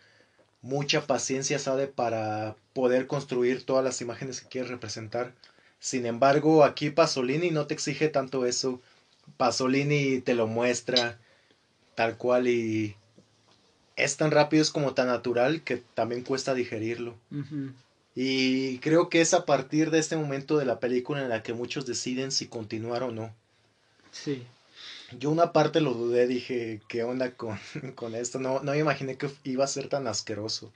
mucha 0.65 1.07
paciencia, 1.07 1.59
Sade, 1.59 1.87
para 1.87 2.57
poder 2.73 3.07
construir 3.07 3.65
todas 3.65 3.85
las 3.85 4.01
imágenes 4.01 4.41
que 4.41 4.49
quieres 4.49 4.71
representar. 4.71 5.35
Sin 5.79 6.07
embargo, 6.07 6.65
aquí 6.65 6.89
Pasolini 6.89 7.51
no 7.51 7.67
te 7.67 7.75
exige 7.75 8.09
tanto 8.09 8.47
eso. 8.47 8.81
Pasolini 9.37 10.21
te 10.21 10.35
lo 10.35 10.47
muestra 10.47 11.19
tal 11.95 12.17
cual 12.17 12.49
y 12.49 12.97
es 13.97 14.17
tan 14.17 14.31
rápido, 14.31 14.63
es 14.63 14.71
como 14.71 14.95
tan 14.95 15.09
natural 15.09 15.63
que 15.63 15.77
también 15.77 16.23
cuesta 16.23 16.55
digerirlo. 16.55 17.15
Y 18.15 18.79
creo 18.79 19.11
que 19.11 19.21
es 19.21 19.35
a 19.35 19.45
partir 19.45 19.91
de 19.91 19.99
este 19.99 20.17
momento 20.17 20.57
de 20.57 20.65
la 20.65 20.81
película 20.81 21.23
en 21.23 21.29
la 21.29 21.43
que 21.43 21.53
muchos 21.53 21.85
deciden 21.85 22.33
si 22.33 22.47
continuar 22.47 23.03
o 23.03 23.11
no. 23.13 23.35
Sí. 24.13 24.47
Yo 25.19 25.31
una 25.31 25.53
parte 25.53 25.81
lo 25.81 25.95
dudé, 25.95 26.27
dije, 26.27 26.81
¿qué 26.89 27.05
onda 27.05 27.33
con, 27.33 27.59
con 27.95 28.15
esto? 28.15 28.39
No, 28.39 28.61
no 28.61 28.73
me 28.73 28.79
imaginé 28.79 29.17
que 29.17 29.31
iba 29.45 29.65
a 29.65 29.69
ser 29.69 29.89
tan 29.89 30.07
asqueroso. 30.07 30.73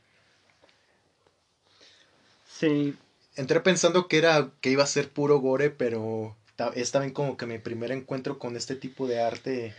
Sí, 2.49 2.97
Entré 3.37 3.61
pensando 3.61 4.09
que 4.09 4.19
era 4.19 4.51
que 4.61 4.71
iba 4.71 4.83
a 4.83 4.87
ser 4.87 5.11
puro 5.11 5.39
gore, 5.39 5.71
pero 5.71 6.37
es 6.75 6.91
también 6.91 7.15
como 7.15 7.37
que 7.37 7.47
mi 7.47 7.59
primer 7.59 7.93
encuentro 7.93 8.37
con 8.37 8.57
este 8.57 8.75
tipo 8.75 9.07
de 9.07 9.21
arte 9.21 9.73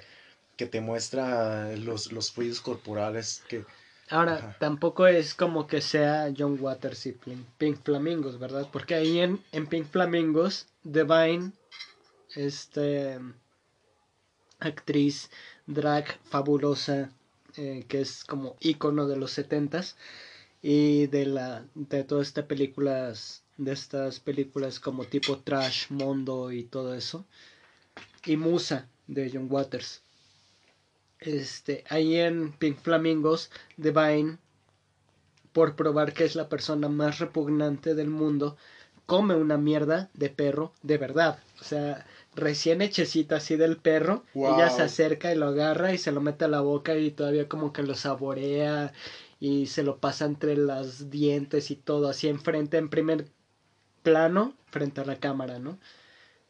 que 0.55 0.65
te 0.65 0.79
muestra 0.79 1.75
los, 1.75 2.13
los 2.13 2.31
fluidos 2.31 2.61
corporales. 2.61 3.43
Que, 3.49 3.65
Ahora, 4.09 4.35
Ajá. 4.37 4.55
tampoco 4.59 5.07
es 5.07 5.35
como 5.35 5.67
que 5.67 5.81
sea 5.81 6.33
John 6.35 6.57
Waters 6.59 7.05
y 7.05 7.11
Pink, 7.11 7.45
Pink 7.57 7.83
Flamingos, 7.83 8.39
¿verdad? 8.39 8.67
Porque 8.71 8.95
ahí 8.95 9.19
en, 9.19 9.43
en 9.51 9.67
Pink 9.67 9.87
Flamingos, 9.87 10.65
Divine, 10.83 11.51
este 12.35 13.19
actriz 14.59 15.29
drag 15.67 16.05
fabulosa, 16.23 17.11
eh, 17.55 17.85
que 17.87 18.01
es 18.01 18.23
como 18.23 18.55
ícono 18.59 19.07
de 19.07 19.17
los 19.17 19.31
setentas 19.31 19.95
y 20.61 21.07
de 21.07 21.25
la 21.25 21.65
de 21.75 22.03
todas 22.03 22.27
estas 22.27 22.45
películas 22.45 23.43
de 23.57 23.73
estas 23.73 24.19
películas 24.19 24.79
como 24.79 25.05
tipo 25.05 25.37
Trash, 25.39 25.87
Mondo 25.89 26.51
y 26.51 26.63
todo 26.63 26.95
eso. 26.95 27.25
Y 28.25 28.37
Musa 28.37 28.87
de 29.07 29.29
John 29.33 29.47
Waters. 29.49 30.01
Este 31.19 31.83
ahí 31.89 32.15
en 32.15 32.53
Pink 32.53 32.77
Flamingos 32.79 33.51
Divine 33.75 34.37
por 35.51 35.75
probar 35.75 36.13
que 36.13 36.23
es 36.23 36.35
la 36.35 36.47
persona 36.47 36.87
más 36.87 37.19
repugnante 37.19 37.95
del 37.95 38.09
mundo 38.09 38.55
come 39.05 39.35
una 39.35 39.57
mierda 39.57 40.09
de 40.13 40.29
perro 40.29 40.71
de 40.83 40.97
verdad. 40.97 41.39
O 41.59 41.63
sea 41.63 42.05
recién 42.39 42.81
hechecita 42.81 43.37
así 43.37 43.55
del 43.55 43.77
perro 43.77 44.23
ella 44.33 44.69
se 44.69 44.81
acerca 44.83 45.31
y 45.31 45.37
lo 45.37 45.47
agarra 45.47 45.93
y 45.93 45.97
se 45.97 46.11
lo 46.11 46.21
mete 46.21 46.45
a 46.45 46.47
la 46.47 46.61
boca 46.61 46.95
y 46.95 47.11
todavía 47.11 47.47
como 47.47 47.73
que 47.73 47.83
lo 47.83 47.95
saborea 47.95 48.93
y 49.39 49.67
se 49.67 49.83
lo 49.83 49.97
pasa 49.97 50.25
entre 50.25 50.55
los 50.57 51.09
dientes 51.09 51.71
y 51.71 51.75
todo 51.75 52.09
así 52.09 52.27
enfrente 52.27 52.77
en 52.77 52.89
primer 52.89 53.25
plano 54.03 54.53
frente 54.71 55.01
a 55.01 55.05
la 55.05 55.17
cámara, 55.17 55.59
¿no? 55.59 55.77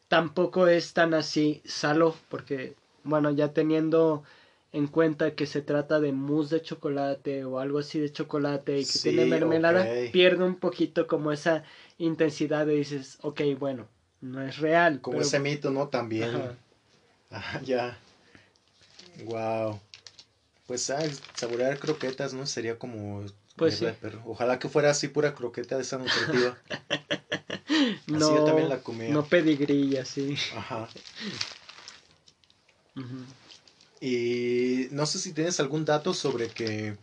Tampoco 0.08 0.66
es 0.66 0.92
tan 0.92 1.14
así 1.14 1.62
salo 1.64 2.14
porque 2.28 2.74
bueno, 3.04 3.30
ya 3.30 3.52
teniendo 3.52 4.22
en 4.72 4.86
cuenta 4.86 5.34
que 5.34 5.46
se 5.46 5.62
trata 5.62 6.00
de 6.00 6.12
mousse 6.12 6.50
de 6.50 6.62
chocolate 6.62 7.44
o 7.44 7.58
algo 7.58 7.78
así 7.78 7.98
de 7.98 8.12
chocolate 8.12 8.78
y 8.78 8.84
que 8.84 8.84
Sí, 8.84 9.10
tiene 9.10 9.24
mermelada, 9.26 9.88
pierde 10.12 10.44
un 10.44 10.56
poquito 10.56 11.06
como 11.06 11.32
esa 11.32 11.64
intensidad 11.98 12.66
de 12.66 12.74
dices, 12.74 13.18
ok, 13.22 13.40
bueno, 13.58 13.88
no 14.20 14.42
es 14.42 14.58
real. 14.58 15.00
como 15.00 15.16
pero- 15.18 15.26
ese 15.26 15.38
mito, 15.40 15.70
¿no? 15.70 15.88
También. 15.88 16.34
Ajá. 16.34 16.54
Ah, 17.32 17.60
ya. 17.64 17.98
Wow. 19.24 19.80
Pues 20.66 20.88
ah, 20.90 21.00
saborear 21.34 21.78
croquetas, 21.78 22.32
¿no? 22.34 22.46
Sería 22.46 22.78
como 22.78 23.24
Pues 23.56 23.76
sí. 23.78 23.86
perro. 24.00 24.22
Ojalá 24.26 24.58
que 24.58 24.68
fuera 24.68 24.90
así 24.90 25.08
pura 25.08 25.34
croqueta 25.34 25.76
de 25.76 25.82
esa 25.82 25.98
nutritiva. 25.98 26.56
no, 28.06 28.16
Así 28.26 28.34
yo 28.34 28.44
también 28.44 28.68
la 28.68 28.80
comía. 28.80 29.10
no 29.10 29.24
pedigrí 29.26 29.96
así. 29.96 30.36
Ajá. 30.56 30.88
Y 34.00 34.88
no 34.92 35.06
sé 35.06 35.18
si 35.18 35.32
tienes 35.32 35.60
algún 35.60 35.84
dato 35.84 36.14
sobre 36.14 36.48
que 36.48 36.96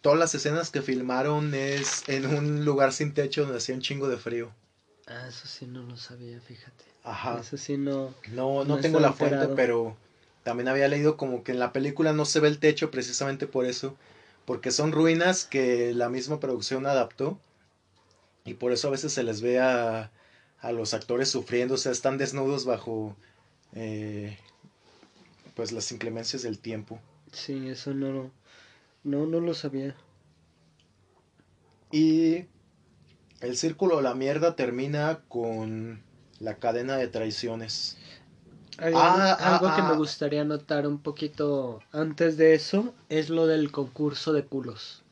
todas 0.00 0.18
las 0.18 0.34
escenas 0.34 0.70
que 0.70 0.82
filmaron 0.82 1.54
es 1.54 2.02
en 2.08 2.26
un 2.26 2.64
lugar 2.64 2.92
sin 2.92 3.14
techo 3.14 3.42
donde 3.42 3.58
hacía 3.58 3.74
un 3.74 3.80
chingo 3.82 4.08
de 4.08 4.16
frío. 4.16 4.50
Ah, 5.06 5.26
eso 5.28 5.46
sí 5.46 5.66
no 5.66 5.82
lo 5.82 5.96
sabía, 5.96 6.40
fíjate. 6.40 6.84
Ajá. 7.02 7.38
Eso 7.40 7.56
sí 7.56 7.76
no. 7.76 8.14
No, 8.32 8.64
no 8.64 8.76
No 8.76 8.78
tengo 8.78 9.00
la 9.00 9.12
fuente, 9.12 9.34
enterado. 9.36 9.54
pero 9.56 9.96
también 10.42 10.68
había 10.68 10.88
leído 10.88 11.16
como 11.16 11.44
que 11.44 11.52
en 11.52 11.58
la 11.58 11.72
película 11.72 12.12
no 12.12 12.24
se 12.24 12.40
ve 12.40 12.48
el 12.48 12.58
techo 12.58 12.90
precisamente 12.90 13.46
por 13.46 13.66
eso, 13.66 13.96
porque 14.46 14.70
son 14.70 14.92
ruinas 14.92 15.44
que 15.44 15.92
la 15.94 16.08
misma 16.08 16.40
producción 16.40 16.86
adaptó 16.86 17.38
y 18.46 18.54
por 18.54 18.72
eso 18.72 18.88
a 18.88 18.92
veces 18.92 19.12
se 19.12 19.22
les 19.22 19.40
ve 19.42 19.58
a, 19.60 20.10
a 20.60 20.72
los 20.72 20.94
actores 20.94 21.28
sufriendo, 21.30 21.74
o 21.74 21.78
sea, 21.78 21.92
están 21.92 22.16
desnudos 22.18 22.64
bajo 22.64 23.14
eh, 23.74 24.38
pues 25.54 25.72
las 25.72 25.90
inclemencias 25.92 26.42
del 26.42 26.58
tiempo. 26.58 26.98
Sí, 27.32 27.68
eso 27.68 27.92
no 27.94 28.10
lo. 28.12 28.30
No, 29.02 29.26
no 29.26 29.40
lo 29.40 29.52
sabía. 29.54 29.94
Y 31.90 32.46
el 33.44 33.56
círculo 33.56 33.96
de 33.98 34.02
la 34.02 34.14
mierda 34.14 34.56
termina 34.56 35.20
con 35.28 36.02
la 36.40 36.56
cadena 36.56 36.96
de 36.96 37.08
traiciones. 37.08 37.96
Hay 38.78 38.92
Ah, 38.96 39.34
algo 39.34 39.68
ah, 39.68 39.76
que 39.76 39.82
me 39.82 39.88
ah. 39.88 39.96
gustaría 39.96 40.44
notar 40.44 40.86
un 40.86 40.98
poquito 40.98 41.80
antes 41.92 42.36
de 42.36 42.54
eso 42.54 42.94
es 43.08 43.28
lo 43.30 43.46
del 43.46 43.70
concurso 43.70 44.32
de 44.32 44.44
culos. 44.44 45.02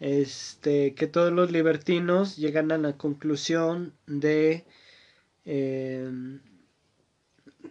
Este, 0.00 0.94
que 0.94 1.06
todos 1.06 1.30
los 1.32 1.50
libertinos 1.50 2.36
llegan 2.36 2.72
a 2.72 2.78
la 2.78 2.94
conclusión 2.94 3.92
de 4.06 4.64
eh, 5.44 6.10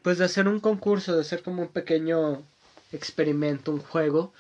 pues 0.04 0.20
de 0.20 0.26
hacer 0.26 0.48
un 0.48 0.60
concurso, 0.60 1.16
de 1.16 1.22
hacer 1.22 1.42
como 1.42 1.64
un 1.64 1.70
pequeño 1.70 2.44
experimento, 2.92 3.72
un 3.72 3.80
juego 3.80 4.32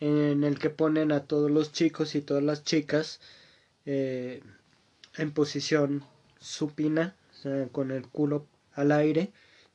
en 0.00 0.44
el 0.44 0.58
que 0.58 0.70
ponen 0.70 1.12
a 1.12 1.24
todos 1.24 1.50
los 1.50 1.72
chicos 1.72 2.14
y 2.14 2.20
todas 2.20 2.42
las 2.42 2.64
chicas 2.64 3.20
eh, 3.86 4.42
en 5.16 5.32
posición 5.32 6.04
supina, 6.38 7.14
con 7.72 7.90
el 7.90 8.08
culo 8.08 8.46
al 8.74 8.92
aire 8.92 9.30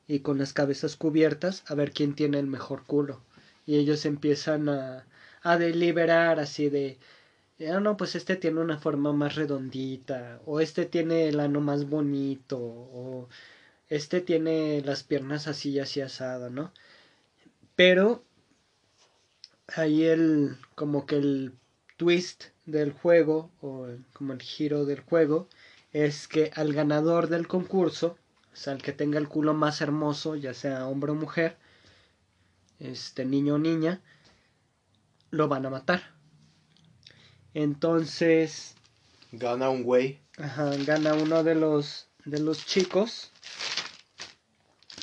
y 0.06 0.20
con 0.20 0.38
las 0.38 0.52
cabezas 0.52 0.96
cubiertas 0.96 1.64
a 1.68 1.74
ver 1.74 1.92
quién 1.92 2.14
tiene 2.14 2.38
el 2.38 2.46
mejor 2.46 2.84
culo. 2.84 3.22
Y 3.66 3.76
ellos 3.76 4.04
empiezan 4.04 4.68
a, 4.68 5.06
a 5.42 5.58
deliberar 5.58 6.38
así 6.40 6.68
de, 6.68 6.98
ah, 7.72 7.80
no, 7.80 7.96
pues 7.96 8.14
este 8.14 8.36
tiene 8.36 8.60
una 8.60 8.78
forma 8.78 9.12
más 9.12 9.34
redondita, 9.36 10.40
o 10.46 10.60
este 10.60 10.84
tiene 10.86 11.28
el 11.28 11.40
ano 11.40 11.60
más 11.60 11.88
bonito, 11.88 12.58
o 12.58 13.28
este 13.88 14.20
tiene 14.20 14.82
las 14.82 15.02
piernas 15.02 15.48
así 15.48 15.70
y 15.70 15.80
así 15.80 16.00
asado, 16.00 16.50
¿no? 16.50 16.72
Pero 17.76 18.24
ahí 19.68 20.04
el, 20.04 20.56
como 20.74 21.06
que 21.06 21.16
el 21.16 21.54
twist 21.96 22.51
del 22.66 22.92
juego, 22.92 23.50
o 23.60 23.88
como 24.12 24.32
el 24.32 24.42
giro 24.42 24.84
del 24.84 25.00
juego, 25.00 25.48
es 25.92 26.28
que 26.28 26.50
al 26.54 26.72
ganador 26.72 27.28
del 27.28 27.46
concurso, 27.48 28.16
o 28.52 28.56
sea, 28.56 28.72
el 28.72 28.82
que 28.82 28.92
tenga 28.92 29.18
el 29.18 29.28
culo 29.28 29.54
más 29.54 29.80
hermoso, 29.80 30.36
ya 30.36 30.54
sea 30.54 30.86
hombre 30.86 31.12
o 31.12 31.14
mujer, 31.14 31.56
este 32.78 33.24
niño 33.24 33.54
o 33.54 33.58
niña, 33.58 34.00
lo 35.30 35.48
van 35.48 35.66
a 35.66 35.70
matar. 35.70 36.14
Entonces, 37.54 38.74
Gana 39.32 39.70
un 39.70 39.82
güey. 39.82 40.20
ajá, 40.38 40.70
gana 40.84 41.14
uno 41.14 41.42
de 41.42 41.54
los 41.54 42.08
de 42.24 42.38
los 42.38 42.64
chicos. 42.66 43.30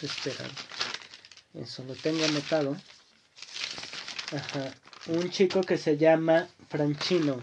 Espera, 0.02 0.46
eso 1.56 1.84
lo 1.84 1.96
tengo 1.96 2.24
anotado. 2.26 2.76
Ajá, 4.32 4.74
un 5.08 5.30
chico 5.30 5.62
que 5.62 5.78
se 5.78 5.98
llama 5.98 6.48
Franchino. 6.70 7.40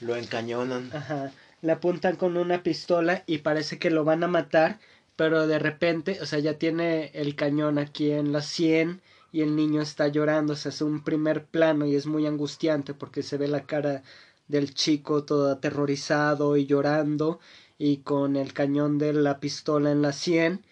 Lo 0.00 0.16
encañonan. 0.16 0.90
Ajá. 0.92 1.32
Le 1.60 1.72
apuntan 1.72 2.16
con 2.16 2.36
una 2.36 2.62
pistola 2.62 3.22
y 3.26 3.38
parece 3.38 3.78
que 3.78 3.90
lo 3.90 4.04
van 4.04 4.24
a 4.24 4.28
matar, 4.28 4.80
pero 5.16 5.46
de 5.46 5.58
repente, 5.58 6.18
o 6.20 6.26
sea, 6.26 6.38
ya 6.38 6.58
tiene 6.58 7.10
el 7.14 7.36
cañón 7.36 7.78
aquí 7.78 8.10
en 8.10 8.32
la 8.32 8.42
sien 8.42 9.00
y 9.32 9.42
el 9.42 9.54
niño 9.56 9.80
está 9.80 10.08
llorando, 10.08 10.54
o 10.54 10.56
sea, 10.56 10.70
es 10.70 10.82
un 10.82 11.02
primer 11.02 11.44
plano 11.44 11.86
y 11.86 11.94
es 11.94 12.06
muy 12.06 12.26
angustiante 12.26 12.94
porque 12.94 13.22
se 13.22 13.36
ve 13.36 13.48
la 13.48 13.64
cara 13.64 14.02
del 14.48 14.74
chico 14.74 15.24
todo 15.24 15.50
aterrorizado 15.50 16.56
y 16.56 16.66
llorando 16.66 17.40
y 17.78 17.98
con 17.98 18.36
el 18.36 18.52
cañón 18.52 18.98
de 18.98 19.12
la 19.12 19.40
pistola 19.40 19.90
en 19.90 20.02
la 20.02 20.12
sien 20.12 20.64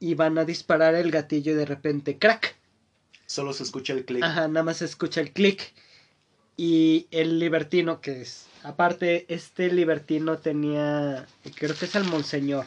y 0.00 0.14
van 0.14 0.38
a 0.38 0.44
disparar 0.44 0.94
el 0.94 1.10
gatillo 1.10 1.52
y 1.52 1.54
de 1.54 1.64
repente 1.64 2.18
crack 2.18 2.56
Solo 3.26 3.54
se 3.54 3.62
escucha 3.62 3.94
el 3.94 4.04
clic. 4.04 4.22
Ajá, 4.22 4.46
nada 4.46 4.62
más 4.62 4.76
se 4.78 4.84
escucha 4.84 5.22
el 5.22 5.32
clic. 5.32 5.72
Y 6.56 7.06
el 7.10 7.38
libertino, 7.38 8.00
que 8.00 8.22
es, 8.22 8.46
aparte, 8.62 9.24
este 9.32 9.72
libertino 9.72 10.38
tenía, 10.38 11.26
creo 11.54 11.74
que 11.74 11.86
es 11.86 11.94
el 11.94 12.04
monseñor. 12.04 12.66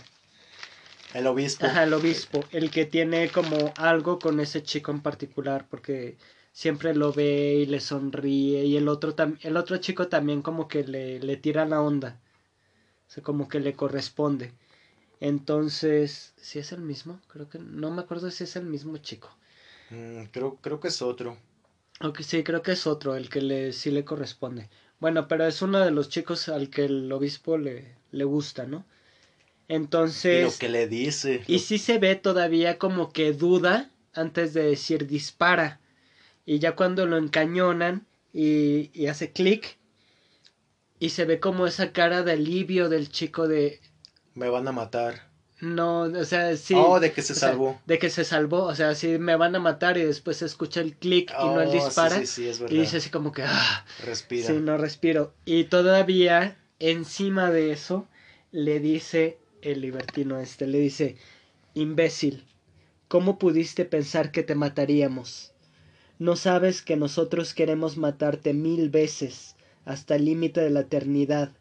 El 1.14 1.28
obispo. 1.28 1.66
Ajá, 1.66 1.84
el 1.84 1.94
obispo, 1.94 2.44
el 2.52 2.72
que 2.72 2.86
tiene 2.86 3.30
como 3.30 3.74
algo 3.78 4.20
con 4.20 4.40
ese 4.40 4.64
chico 4.64 4.92
en 4.92 5.02
particular, 5.02 5.66
porque 5.70 6.18
siempre 6.52 6.94
lo 6.96 7.14
ve 7.14 7.60
y 7.62 7.66
le 7.68 7.80
sonríe, 7.80 8.66
y 8.66 8.76
el 8.76 8.88
otro, 8.88 9.16
el 9.42 9.58
otro 9.58 9.78
chico 9.78 10.08
también 10.08 10.42
como 10.42 10.68
que 10.68 10.84
le, 10.84 11.20
le 11.20 11.38
tira 11.38 11.66
la 11.66 11.82
onda, 11.82 12.20
o 13.08 13.12
sea, 13.12 13.24
como 13.24 13.48
que 13.48 13.60
le 13.60 13.74
corresponde. 13.74 14.52
Entonces, 15.22 16.34
si 16.38 16.60
es 16.60 16.72
el 16.72 16.82
mismo, 16.82 17.20
creo 17.28 17.50
que 17.50 17.60
no 17.60 17.92
me 17.92 18.02
acuerdo 18.02 18.30
si 18.32 18.44
es 18.44 18.56
el 18.56 18.66
mismo 18.66 18.98
chico. 18.98 19.30
Mm, 19.90 20.26
creo, 20.32 20.58
creo 20.58 20.80
que 20.80 20.90
es 20.90 21.02
otro. 21.02 21.38
Ok, 22.02 22.22
sí, 22.22 22.44
creo 22.44 22.62
que 22.62 22.74
es 22.74 22.88
otro, 22.88 23.16
el 23.16 23.30
que 23.30 23.42
le, 23.42 23.72
sí 23.72 23.92
le 23.92 24.04
corresponde. 24.04 24.70
Bueno, 25.00 25.28
pero 25.28 25.46
es 25.46 25.62
uno 25.62 25.80
de 25.80 25.92
los 25.92 26.10
chicos 26.10 26.50
al 26.50 26.70
que 26.70 26.86
el 26.86 27.12
obispo 27.12 27.58
le, 27.58 27.96
le 28.12 28.24
gusta, 28.24 28.66
¿no? 28.66 28.86
Entonces... 29.68 30.42
Y 30.42 30.44
lo 30.44 30.58
que 30.58 30.70
le 30.70 30.88
dice. 30.88 31.44
Y 31.48 31.60
sí 31.60 31.78
se 31.78 31.98
ve 31.98 32.16
todavía 32.16 32.78
como 32.78 33.12
que 33.12 33.34
duda 33.34 33.92
antes 34.14 34.54
de 34.54 34.64
decir 34.64 35.08
dispara. 35.08 35.80
Y 36.46 36.60
ya 36.60 36.76
cuando 36.76 37.06
lo 37.06 37.18
encañonan 37.18 38.06
y, 38.34 38.92
y 38.94 39.08
hace 39.08 39.32
clic 39.32 39.78
y 41.00 41.10
se 41.10 41.26
ve 41.26 41.40
como 41.40 41.68
esa 41.68 41.92
cara 41.92 42.24
de 42.24 42.34
alivio 42.34 42.90
del 42.90 43.10
chico 43.10 43.48
de... 43.48 43.80
Me 44.34 44.50
van 44.50 44.68
a 44.68 44.72
matar. 44.72 45.25
No, 45.62 46.02
o 46.02 46.26
sea, 46.26 46.58
sí. 46.58 46.74
Oh, 46.76 47.00
de 47.00 47.14
que 47.14 47.22
se 47.22 47.34
salvó. 47.34 47.80
de 47.86 47.98
que 47.98 48.10
se 48.10 48.26
salvó, 48.26 48.64
o 48.64 48.76
sea, 48.76 48.94
sí 48.94 49.18
me 49.18 49.38
van 49.38 49.56
a 49.56 49.60
matar 49.60 49.98
y 49.98 50.04
después 50.04 50.38
se 50.38 50.46
escucha 50.46 50.82
el 50.82 50.96
clic 50.96 51.32
y 51.32 51.46
no 51.46 51.62
el 51.62 51.70
oh, 51.70 51.72
dispara. 51.72 52.18
Sí, 52.20 52.28
sí, 52.28 52.48
es 52.48 52.60
verdad. 52.60 52.76
Y 52.76 52.80
dice 52.80 52.98
así 52.98 53.10
como 53.10 53.32
que, 53.32 53.44
ah, 53.44 53.86
respira. 54.06 54.48
Sí, 54.48 54.54
no 54.54 54.78
respiro. 54.78 55.34
Y 55.46 55.66
todavía, 55.66 56.58
encima 56.80 57.52
de 57.52 57.72
eso, 57.72 58.08
le 58.52 58.80
dice 58.80 59.38
el 59.62 59.82
libertino 59.82 60.40
este, 60.40 60.68
le 60.68 60.80
dice, 60.80 61.18
imbécil, 61.74 62.46
¿cómo 63.08 63.40
pudiste 63.40 63.84
pensar 63.84 64.32
que 64.32 64.44
te 64.44 64.56
mataríamos? 64.56 65.54
¿No 66.20 66.36
sabes 66.36 66.82
que 66.82 66.96
nosotros 66.96 67.54
queremos 67.54 67.98
matarte 67.98 68.54
mil 68.54 68.90
veces 68.90 69.56
hasta 69.84 70.16
el 70.16 70.26
límite 70.26 70.62
de 70.62 70.70
la 70.70 70.82
eternidad? 70.82 71.52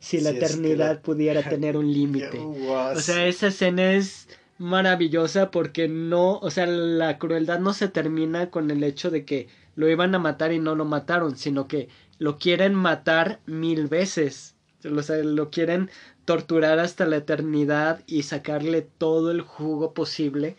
Si 0.00 0.20
la 0.20 0.30
eternidad 0.30 1.00
pudiera 1.02 1.42
tener 1.48 1.76
un 1.76 1.92
límite. 1.92 2.38
o 2.38 2.96
sea, 2.96 3.26
esa 3.26 3.48
escena 3.48 3.92
es 3.92 4.28
maravillosa 4.58 5.50
porque 5.50 5.88
no, 5.88 6.38
o 6.38 6.50
sea, 6.50 6.66
la 6.66 7.18
crueldad 7.18 7.60
no 7.60 7.72
se 7.72 7.88
termina 7.88 8.50
con 8.50 8.70
el 8.70 8.82
hecho 8.82 9.10
de 9.10 9.24
que 9.24 9.48
lo 9.74 9.88
iban 9.88 10.14
a 10.14 10.18
matar 10.18 10.52
y 10.52 10.58
no 10.58 10.74
lo 10.74 10.84
mataron, 10.84 11.36
sino 11.36 11.68
que 11.68 11.88
lo 12.18 12.38
quieren 12.38 12.74
matar 12.74 13.40
mil 13.46 13.86
veces. 13.88 14.54
O 14.84 15.02
sea, 15.02 15.16
lo 15.16 15.50
quieren 15.50 15.90
torturar 16.24 16.78
hasta 16.78 17.06
la 17.06 17.16
eternidad 17.16 18.02
y 18.06 18.22
sacarle 18.22 18.82
todo 18.82 19.30
el 19.30 19.40
jugo 19.40 19.94
posible 19.94 20.56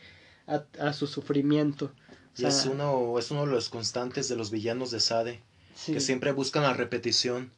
a, 0.47 0.93
su 0.93 1.07
sufrimiento. 1.07 1.91
y 2.37 2.45
es 2.45 2.65
uno, 2.65 3.17
es 3.17 3.31
uno 3.31 3.45
de 3.45 3.51
los 3.51 3.69
constantes 3.69 4.27
de 4.27 4.35
los 4.35 4.51
villanos 4.51 4.91
de 4.91 4.99
Sade, 4.99 5.41
que 5.85 5.99
siempre 5.99 6.31
buscan 6.31 6.63
la 6.63 6.73
repetición. 6.73 7.51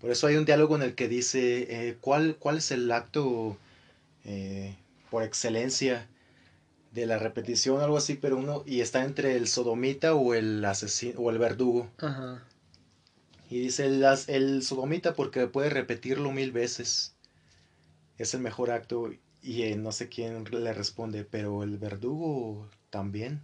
Por 0.00 0.10
eso 0.10 0.26
hay 0.26 0.36
un 0.36 0.44
diálogo 0.44 0.76
en 0.76 0.82
el 0.82 0.94
que 0.94 1.08
dice, 1.08 1.88
eh, 1.88 1.96
¿cuál, 2.00 2.36
¿cuál 2.38 2.58
es 2.58 2.70
el 2.70 2.90
acto 2.92 3.56
eh, 4.24 4.76
por 5.10 5.22
excelencia 5.22 6.08
de 6.94 7.06
la 7.06 7.18
repetición, 7.18 7.80
algo 7.80 7.96
así, 7.96 8.14
pero 8.14 8.36
uno, 8.36 8.62
y 8.66 8.80
está 8.80 9.04
entre 9.04 9.36
el 9.36 9.48
sodomita 9.48 10.14
o 10.14 10.32
el 10.32 10.64
asesino, 10.64 11.18
o 11.20 11.30
el 11.30 11.38
verdugo. 11.38 11.90
Y 13.50 13.60
dice 13.60 13.86
el, 13.86 14.04
el 14.28 14.62
sodomita 14.62 15.14
porque 15.14 15.48
puede 15.48 15.70
repetirlo 15.70 16.30
mil 16.30 16.52
veces. 16.52 17.14
Es 18.16 18.32
el 18.34 18.40
mejor 18.40 18.70
acto 18.70 19.10
y 19.42 19.62
eh, 19.62 19.76
no 19.76 19.90
sé 19.90 20.08
quién 20.08 20.44
le 20.44 20.72
responde, 20.72 21.24
pero 21.24 21.64
el 21.64 21.78
verdugo 21.78 22.70
también 22.90 23.42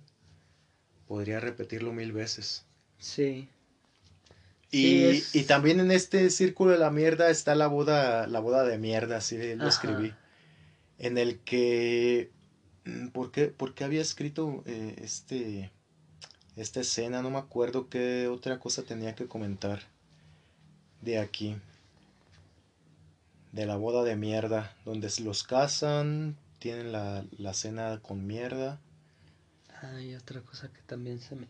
podría 1.09 1.41
repetirlo 1.41 1.93
mil 1.93 2.13
veces. 2.13 2.65
Sí. 2.99 3.49
Y, 4.73 5.25
y, 5.33 5.43
también 5.45 5.81
en 5.81 5.91
este 5.91 6.31
círculo 6.31 6.71
de 6.71 6.79
la 6.79 6.93
mierda 6.93 7.29
está 7.29 7.57
la 7.57 7.67
boda, 7.67 8.29
la 8.29 8.39
boda 8.39 8.63
de 8.63 8.79
mierda, 8.79 9.17
así 9.17 9.57
lo 9.57 9.69
escribí. 9.69 10.15
En 10.99 11.19
el 11.19 11.41
que. 11.41 12.31
Mm, 12.85 13.09
¿Por 13.09 13.33
qué, 13.33 13.47
por 13.47 13.75
qué 13.75 13.83
había 13.83 14.01
escrito 14.01 14.63
eh, 14.67 14.95
este, 14.99 15.73
esta 16.55 16.81
escena? 16.81 17.21
No 17.21 17.31
me 17.31 17.39
acuerdo 17.39 17.89
qué 17.89 18.29
otra 18.29 18.61
cosa 18.61 18.85
tenía 18.85 19.17
que 19.17 19.27
comentar 19.27 19.83
de 21.01 21.19
aquí. 21.19 21.57
De 23.51 23.67
la 23.67 23.75
boda 23.75 24.05
de 24.05 24.15
mierda, 24.15 24.77
donde 24.85 25.11
los 25.25 25.43
casan, 25.43 26.37
tienen 26.61 26.93
la, 26.93 27.25
la 27.37 27.55
cena 27.55 27.99
con 28.01 28.25
mierda. 28.25 28.79
Hay 29.83 30.15
otra 30.15 30.43
cosa 30.43 30.69
que 30.73 30.83
también 30.83 31.19
se 31.19 31.35
me 31.35 31.47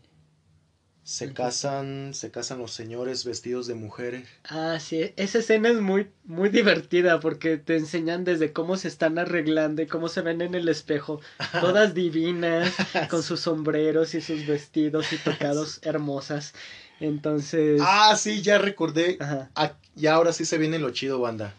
se 1.03 1.33
casan, 1.33 2.13
se 2.13 2.29
casan 2.29 2.59
los 2.59 2.73
señores 2.73 3.25
vestidos 3.25 3.65
de 3.67 3.73
mujeres. 3.73 4.27
Ah, 4.43 4.77
sí, 4.79 5.13
esa 5.15 5.39
escena 5.39 5.69
es 5.69 5.81
muy, 5.81 6.11
muy 6.25 6.49
divertida 6.49 7.19
porque 7.19 7.57
te 7.57 7.77
enseñan 7.77 8.23
desde 8.23 8.53
cómo 8.53 8.77
se 8.77 8.87
están 8.87 9.17
arreglando 9.17 9.81
y 9.81 9.87
cómo 9.87 10.09
se 10.09 10.21
ven 10.21 10.41
en 10.41 10.53
el 10.53 10.69
espejo, 10.69 11.19
todas 11.59 11.93
divinas, 11.93 12.71
con 13.09 13.23
sus 13.23 13.41
sombreros 13.41 14.13
y 14.13 14.21
sus 14.21 14.45
vestidos 14.45 15.11
y 15.11 15.17
tocados 15.17 15.79
hermosas. 15.83 16.53
Entonces. 16.99 17.81
Ah, 17.83 18.15
sí, 18.15 18.43
ya 18.43 18.59
recordé. 18.59 19.17
Ah, 19.19 19.73
y 19.95 20.05
ahora 20.05 20.33
sí 20.33 20.45
se 20.45 20.59
viene 20.59 20.77
lo 20.77 20.91
chido, 20.91 21.19
banda. 21.19 21.53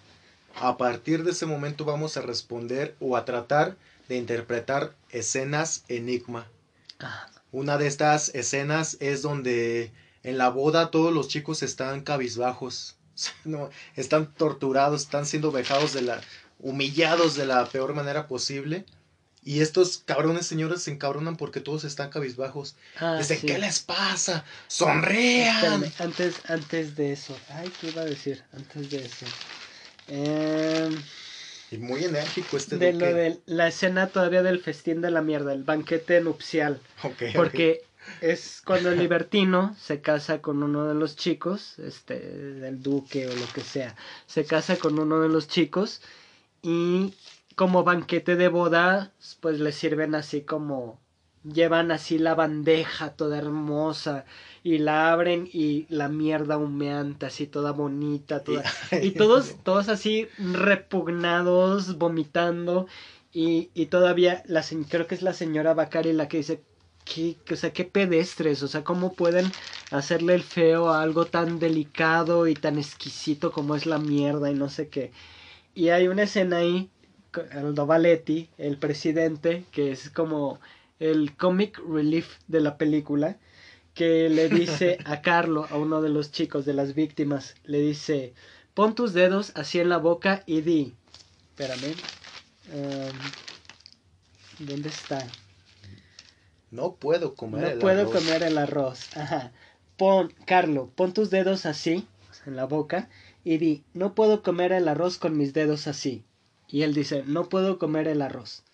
A 0.55 0.76
partir 0.76 1.24
de 1.24 1.33
ese 1.33 1.46
momento 1.46 1.85
vamos 1.85 2.16
a 2.16 2.22
responder 2.22 2.94
o 3.00 3.16
a 3.16 3.24
tratar 3.24 3.76
de 4.09 4.16
interpretar 4.16 4.94
escenas 5.11 5.85
enigma. 5.88 6.46
Ah. 7.00 7.28
Una 7.53 7.77
de 7.77 7.87
estas 7.87 8.31
escenas 8.35 8.97
es 9.01 9.21
donde 9.21 9.93
en 10.23 10.38
la 10.38 10.49
boda 10.49 10.91
todos 10.91 11.12
los 11.12 11.29
chicos 11.29 11.62
están 11.62 12.01
cabizbajos, 12.01 12.97
no, 13.45 13.71
están 13.95 14.33
torturados, 14.35 15.03
están 15.03 15.27
siendo 15.27 15.53
vejados 15.53 15.93
de 15.93 16.03
la, 16.03 16.21
humillados 16.59 17.37
de 17.37 17.47
la 17.47 17.67
peor 17.67 17.95
manera 17.95 18.27
posible. 18.27 18.87
Y 19.45 19.61
estos 19.61 19.99
cabrones 19.99 20.47
señores 20.47 20.85
se 20.85 20.93
encabronan 20.93 21.37
porque 21.37 21.61
todos 21.61 21.83
están 21.83 22.11
cabizbajos. 22.11 22.77
Ah, 22.97 23.17
Dicen, 23.19 23.41
¿qué 23.41 23.59
les 23.59 23.81
pasa? 23.81 24.45
¡Sonrean! 24.69 25.93
antes, 25.99 26.37
antes 26.49 26.95
de 26.95 27.12
eso. 27.12 27.37
Ay, 27.49 27.71
¿qué 27.81 27.88
iba 27.88 28.03
a 28.03 28.05
decir? 28.05 28.45
Antes 28.53 28.91
de 28.91 29.05
eso. 29.05 29.27
Eh... 30.07 30.97
Y 31.72 31.78
muy 31.78 32.04
enérgico 32.04 32.58
este 32.58 32.76
De 32.76 32.92
lo 32.92 33.06
de 33.06 33.40
la 33.46 33.68
escena 33.68 34.08
todavía 34.08 34.42
del 34.42 34.61
festín 34.61 35.00
de 35.00 35.11
la 35.11 35.22
mierda, 35.22 35.54
el 35.54 35.64
banquete 35.64 36.20
nupcial. 36.20 36.78
porque 37.35 37.82
es 38.20 38.62
cuando 38.64 38.90
el 38.90 38.98
libertino 38.98 39.74
se 39.80 40.02
casa 40.02 40.42
con 40.42 40.62
uno 40.62 40.87
de 40.87 40.94
los 40.94 41.16
chicos, 41.16 41.78
este, 41.78 42.18
del 42.20 42.82
duque 42.82 43.26
o 43.26 43.35
lo 43.35 43.46
que 43.54 43.62
sea, 43.62 43.96
se 44.26 44.44
casa 44.44 44.76
con 44.76 44.98
uno 44.98 45.20
de 45.20 45.30
los 45.30 45.48
chicos 45.48 46.02
y 46.61 47.14
como 47.56 47.85
banquete 47.85 48.37
de 48.37 48.48
boda, 48.48 49.12
pues 49.40 49.58
le 49.58 49.72
sirven 49.72 50.14
así 50.14 50.42
como 50.42 51.00
llevan 51.42 51.90
así 51.90 52.18
la 52.18 52.35
bandeja 52.35 53.14
toda 53.14 53.38
hermosa 53.38 54.24
y 54.64 54.79
la 54.79 55.12
abren 55.12 55.48
y 55.53 55.87
la 55.88 56.09
mierda 56.09 56.57
humeante 56.57 57.27
así 57.27 57.46
toda 57.46 57.72
bonita 57.72 58.44
toda 58.44 58.62
y 59.03 59.11
todos 59.12 59.57
todos 59.62 59.88
así 59.88 60.29
repugnados 60.38 61.98
vomitando 61.98 62.87
y, 63.33 63.71
y 63.75 63.87
todavía 63.87 64.42
la 64.46 64.65
creo 64.88 65.06
que 65.06 65.15
es 65.15 65.23
la 65.23 65.33
señora 65.33 65.75
Bacari 65.75 66.13
la 66.13 66.29
que 66.29 66.38
dice 66.38 66.63
¿Qué, 67.04 67.37
o 67.50 67.56
sea, 67.56 67.73
qué 67.73 67.85
pedestres, 67.85 68.63
o 68.63 68.69
sea, 68.69 68.85
cómo 68.85 69.13
pueden 69.15 69.50
hacerle 69.90 70.35
el 70.35 70.42
feo 70.42 70.88
a 70.88 71.02
algo 71.02 71.25
tan 71.27 71.58
delicado 71.58 72.46
y 72.46 72.54
tan 72.54 72.79
exquisito 72.79 73.50
como 73.50 73.75
es 73.75 73.87
la 73.87 73.98
mierda 73.98 74.50
y 74.50 74.54
no 74.54 74.69
sé 74.69 74.88
qué. 74.88 75.10
Y 75.75 75.88
hay 75.88 76.08
una 76.08 76.25
escena 76.25 76.58
ahí, 76.58 76.90
el 77.52 77.75
Dovaletti, 77.75 78.48
el 78.58 78.79
presidente, 78.79 79.65
que 79.73 79.90
es 79.90 80.10
como 80.10 80.60
el 81.00 81.37
comic 81.37 81.81
relief 81.88 82.37
de 82.46 82.60
la 82.60 82.77
película, 82.79 83.37
que 83.95 84.29
le 84.29 84.49
dice 84.49 84.99
a 85.05 85.23
Carlo, 85.23 85.67
a 85.71 85.77
uno 85.77 86.01
de 86.03 86.09
los 86.09 86.33
chicos 86.33 86.65
de 86.65 86.75
las 86.75 86.95
víctimas, 86.95 87.55
le 87.65 87.81
dice, 87.81 88.35
pon 88.75 88.95
tus 88.95 89.13
dedos 89.13 89.53
así 89.55 89.81
en 89.81 89.88
la 89.88 89.99
boca 89.99 90.43
y 90.47 90.63
di, 90.63 90.95
espérame, 91.51 91.95
em, 92.73 93.13
¿dónde 94.59 94.88
está? 94.88 95.27
No 96.71 96.95
puedo 96.95 97.35
comer 97.35 97.63
no 97.63 97.69
el 97.69 97.79
puedo 97.79 98.11
comer 98.11 98.43
el 98.43 98.57
arroz. 98.57 99.15
Ajá. 99.17 99.53
Pon, 99.99 100.33
Carlo, 100.47 100.90
pon 100.95 101.13
tus 101.13 101.29
dedos 101.29 101.67
así 101.67 102.07
en 102.47 102.57
la 102.57 102.65
boca 102.65 103.11
y 103.45 103.59
di, 103.59 103.85
no 103.93 104.15
puedo 104.15 104.43
comer 104.43 104.73
el 104.73 104.88
arroz 104.88 105.19
con 105.19 105.37
mis 105.37 105.53
dedos 105.53 105.87
así. 105.87 106.25
Y 106.67 106.83
él 106.83 106.95
dice, 106.95 107.25
no 107.27 107.51
puedo 107.51 107.79
comer 107.79 108.09
el 108.09 108.23
arroz. 108.23 108.65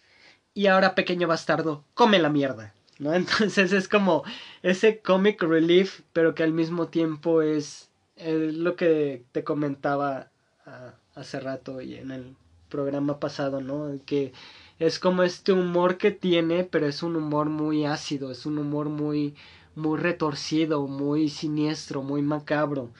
Y 0.54 0.68
ahora, 0.68 0.94
pequeño 0.94 1.26
bastardo, 1.26 1.84
come 1.94 2.20
la 2.20 2.28
mierda. 2.28 2.74
¿No? 2.98 3.12
Entonces 3.14 3.72
es 3.72 3.88
como 3.88 4.24
ese 4.62 5.00
comic 5.00 5.42
relief, 5.42 6.00
pero 6.12 6.34
que 6.34 6.42
al 6.42 6.52
mismo 6.52 6.88
tiempo 6.88 7.42
es, 7.42 7.90
lo 8.16 8.74
que 8.74 9.24
te 9.32 9.44
comentaba 9.44 10.30
ah, 10.66 10.94
hace 11.14 11.38
rato 11.38 11.80
y 11.80 11.94
en 11.94 12.10
el 12.10 12.36
programa 12.68 13.20
pasado, 13.20 13.60
¿no? 13.60 13.98
Que 14.06 14.32
es 14.78 14.98
como 14.98 15.22
este 15.22 15.52
humor 15.52 15.98
que 15.98 16.10
tiene, 16.10 16.64
pero 16.64 16.86
es 16.86 17.02
un 17.02 17.16
humor 17.16 17.48
muy 17.48 17.84
ácido, 17.84 18.30
es 18.30 18.46
un 18.46 18.58
humor 18.58 18.88
muy 18.88 19.34
muy 19.74 20.00
retorcido, 20.00 20.88
muy 20.88 21.28
siniestro, 21.28 22.02
muy 22.02 22.20
macabro, 22.20 22.90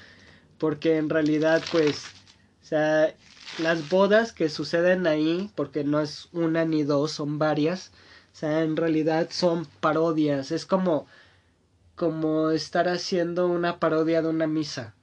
porque 0.59 0.97
en 0.97 1.09
realidad 1.09 1.61
pues 1.73 2.05
o 2.63 2.67
sea, 2.69 3.15
las 3.59 3.89
bodas 3.89 4.35
que 4.35 4.51
suceden 4.51 5.07
ahí, 5.07 5.51
porque 5.55 5.85
no 5.85 6.01
es 6.01 6.29
una 6.33 6.67
ni 6.67 6.83
dos, 6.83 7.13
son 7.13 7.39
varias, 7.39 7.93
sea, 8.39 8.63
en 8.63 8.77
realidad 8.77 9.29
son 9.31 9.67
parodias, 9.81 10.51
es 10.53 10.67
como 10.67 11.07
como 11.99 12.51
estar 12.51 12.89
haciendo 12.89 13.49
una 13.49 13.81
parodia 13.81 14.23
de 14.23 14.29
una 14.29 14.47
misa. 14.47 14.95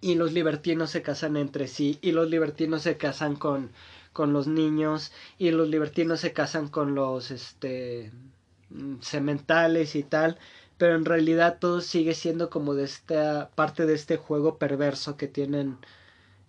Y 0.00 0.16
los 0.16 0.32
libertinos 0.32 0.90
se 0.90 1.00
casan 1.00 1.36
entre 1.36 1.68
sí, 1.68 1.98
y 2.02 2.12
los 2.12 2.28
libertinos 2.28 2.82
se 2.82 2.96
casan 2.96 3.36
con, 3.36 3.70
con 4.12 4.32
los 4.32 4.48
niños, 4.48 5.12
y 5.38 5.52
los 5.52 5.68
libertinos 5.68 6.20
se 6.20 6.32
casan 6.32 6.68
con 6.68 6.94
los, 6.96 7.30
este, 7.30 8.12
sementales 9.00 9.94
y 9.94 10.02
tal, 10.02 10.38
pero 10.76 10.96
en 10.96 11.04
realidad 11.04 11.58
todo 11.60 11.80
sigue 11.80 12.14
siendo 12.14 12.50
como 12.50 12.74
de 12.74 12.84
esta 12.84 13.50
parte 13.54 13.86
de 13.86 13.94
este 13.94 14.16
juego 14.16 14.58
perverso 14.58 15.16
que 15.16 15.28
tienen 15.28 15.78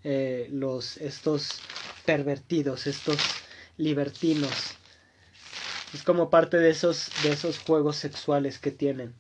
eh, 0.04 0.50
los 0.52 0.98
estos 0.98 1.62
pervertidos, 2.06 2.88
estos 2.88 3.18
libertinos. 3.78 4.78
Es 5.94 6.04
como 6.04 6.30
parte 6.30 6.58
de 6.58 6.70
esos 6.70 7.10
de 7.24 7.32
esos 7.32 7.60
juegos 7.60 7.96
sexuales 7.96 8.60
que 8.60 8.72
tienen. 8.72 9.14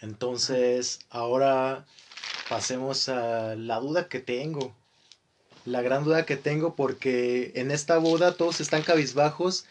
Entonces, 0.00 0.98
ahora 1.10 1.86
pasemos 2.48 3.08
a 3.08 3.54
la 3.54 3.78
duda 3.78 4.08
que 4.08 4.18
tengo. 4.18 4.74
La 5.64 5.80
gran 5.80 6.02
duda 6.02 6.26
que 6.26 6.36
tengo 6.36 6.74
porque 6.74 7.52
en 7.54 7.70
esta 7.70 7.98
boda 7.98 8.34
todos 8.34 8.60
están 8.60 8.82
cabizbajos 8.82 9.64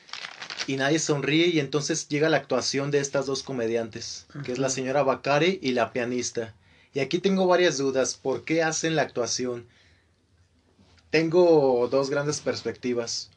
y 0.67 0.77
nadie 0.77 0.99
sonríe 0.99 1.47
y 1.47 1.59
entonces 1.59 2.07
llega 2.07 2.29
la 2.29 2.37
actuación 2.37 2.91
de 2.91 2.99
estas 2.99 3.25
dos 3.25 3.43
comediantes, 3.43 4.25
que 4.45 4.53
es 4.53 4.57
la 4.57 4.69
señora 4.69 5.03
Bacari 5.03 5.59
y 5.61 5.71
la 5.73 5.91
pianista. 5.91 6.53
Y 6.93 6.99
aquí 6.99 7.19
tengo 7.19 7.45
varias 7.47 7.77
dudas, 7.77 8.15
¿por 8.15 8.45
qué 8.45 8.63
hacen 8.63 8.95
la 8.95 9.01
actuación? 9.01 9.67
Tengo 11.09 11.89
dos 11.89 12.09
grandes 12.09 12.39
perspectivas. 12.39 13.29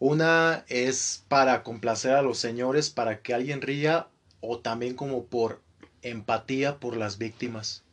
Una 0.00 0.64
es 0.68 1.24
para 1.28 1.62
complacer 1.62 2.12
a 2.12 2.22
los 2.22 2.38
señores, 2.38 2.88
para 2.90 3.20
que 3.20 3.34
alguien 3.34 3.60
ría, 3.60 4.08
o 4.40 4.58
también 4.58 4.96
como 4.96 5.26
por 5.26 5.60
empatía 6.00 6.78
por 6.80 6.96
las 6.96 7.18
víctimas. 7.18 7.84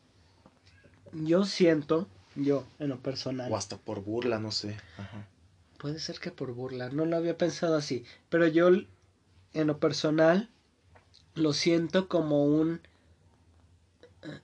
Yo 1.11 1.43
siento, 1.43 2.07
yo 2.35 2.65
en 2.79 2.89
lo 2.89 2.99
personal. 3.03 3.51
O 3.51 3.57
hasta 3.57 3.77
por 3.77 4.01
burla, 4.01 4.39
no 4.39 4.51
sé. 4.51 4.77
Ajá. 4.97 5.27
Puede 5.77 5.99
ser 5.99 6.19
que 6.19 6.31
por 6.31 6.53
burla, 6.53 6.89
no 6.89 7.05
lo 7.05 7.17
había 7.17 7.37
pensado 7.37 7.75
así, 7.75 8.05
pero 8.29 8.47
yo 8.47 8.69
en 8.69 9.67
lo 9.67 9.77
personal 9.77 10.49
lo 11.35 11.51
siento 11.51 12.07
como 12.07 12.45
un... 12.45 12.79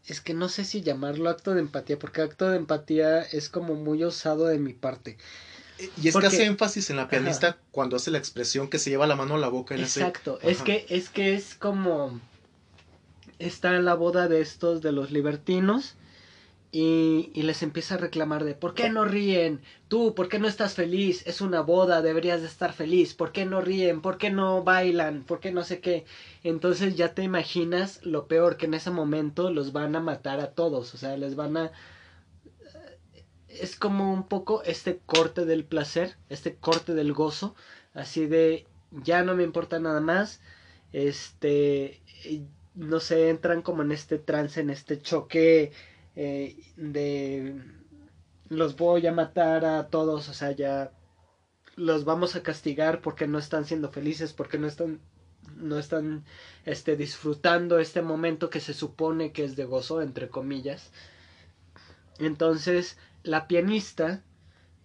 Es 0.06 0.20
que 0.20 0.34
no 0.34 0.50
sé 0.50 0.66
si 0.66 0.82
llamarlo 0.82 1.30
acto 1.30 1.54
de 1.54 1.62
empatía, 1.62 1.98
porque 1.98 2.22
acto 2.22 2.50
de 2.50 2.58
empatía 2.58 3.22
es 3.22 3.48
como 3.50 3.74
muy 3.76 4.04
osado 4.04 4.48
de 4.48 4.60
mi 4.60 4.74
parte. 4.74 5.18
Y 6.02 6.08
es 6.08 6.16
que 6.16 6.26
hace 6.26 6.46
énfasis 6.46 6.90
en 6.90 6.98
la 6.98 7.08
pianista 7.08 7.58
cuando 7.72 7.96
hace 7.96 8.12
la 8.12 8.18
expresión 8.18 8.70
que 8.70 8.80
se 8.80 8.90
lleva 8.90 9.08
la 9.08 9.16
mano 9.16 9.36
a 9.36 9.38
la 9.38 9.50
boca. 9.50 9.76
En 9.76 9.82
Exacto, 9.82 10.40
es 10.42 10.62
que 10.62 10.86
es 10.90 11.10
que 11.10 11.34
es 11.34 11.56
como 11.56 12.20
está 13.40 13.76
en 13.76 13.86
la 13.86 13.94
boda 13.94 14.28
de 14.28 14.42
estos 14.42 14.82
de 14.82 14.92
los 14.92 15.12
libertinos 15.12 15.96
y, 16.72 17.30
y, 17.36 17.44
les 17.44 17.62
empieza 17.62 17.96
a 17.96 17.98
reclamar 18.00 18.44
de 18.44 18.56
¿por 18.56 18.74
qué 18.74 18.90
no 18.90 19.06
ríen? 19.06 19.62
Tú, 19.90 20.16
¿por 20.16 20.28
qué 20.28 20.40
no 20.40 20.48
estás 20.48 20.74
feliz? 20.74 21.22
Es 21.28 21.40
una 21.40 21.62
boda, 21.62 22.02
deberías 22.02 22.42
de 22.42 22.48
estar 22.48 22.74
feliz. 22.74 23.14
¿Por 23.14 23.32
qué 23.32 23.46
no 23.46 23.62
ríen? 23.62 24.02
¿Por 24.02 24.18
qué 24.18 24.32
no 24.32 24.64
bailan? 24.64 25.22
¿Por 25.22 25.40
qué 25.40 25.52
no 25.52 25.64
sé 25.64 25.82
qué? 25.82 26.06
Entonces 26.44 26.96
ya 26.96 27.14
te 27.14 27.22
imaginas 27.22 28.00
lo 28.04 28.26
peor 28.26 28.58
que 28.58 28.66
en 28.66 28.74
ese 28.74 28.90
momento 28.90 29.52
los 29.52 29.72
van 29.72 29.96
a 29.96 30.00
matar 30.00 30.40
a 30.40 30.52
todos, 30.52 30.96
o 30.96 30.98
sea, 30.98 31.16
les 31.16 31.36
van 31.36 31.58
a 31.58 31.72
es 33.62 33.76
como 33.76 34.14
un 34.14 34.28
poco 34.28 34.64
este 34.64 35.00
corte 35.06 35.46
del 35.46 35.66
placer, 35.66 36.16
este 36.30 36.56
corte 36.56 36.94
del 36.94 37.14
gozo, 37.14 37.56
así 37.94 38.26
de 38.26 38.66
ya 38.92 39.24
no 39.24 39.36
me 39.36 39.44
importa 39.44 39.80
nada 39.80 40.02
más. 40.02 40.42
Este 40.92 42.02
no 42.76 43.00
sé, 43.00 43.30
entran 43.30 43.62
como 43.62 43.84
en 43.84 43.92
este 43.92 44.18
trance, 44.18 44.60
en 44.62 44.70
este 44.70 45.00
choque 45.00 45.72
eh, 46.16 46.58
de 46.76 47.62
los 48.50 48.76
voy 48.76 49.06
a 49.08 49.12
matar 49.12 49.66
a 49.66 49.88
todos, 49.88 50.30
o 50.30 50.34
sea, 50.34 50.52
ya 50.52 50.92
los 51.76 52.06
vamos 52.06 52.36
a 52.36 52.44
castigar 52.44 53.02
porque 53.02 53.28
no 53.28 53.40
están 53.40 53.66
siendo 53.66 53.92
felices, 53.92 54.34
porque 54.34 54.58
no 54.58 54.68
están 54.68 55.00
no 55.58 55.78
están 55.78 56.24
este 56.66 56.96
disfrutando 56.96 57.78
este 57.80 58.02
momento 58.02 58.50
que 58.50 58.60
se 58.60 58.74
supone 58.74 59.34
que 59.34 59.44
es 59.44 59.56
de 59.56 59.66
gozo 59.66 60.02
entre 60.02 60.30
comillas. 60.30 60.92
Entonces, 62.20 62.98
la 63.24 63.48
pianista 63.48 64.24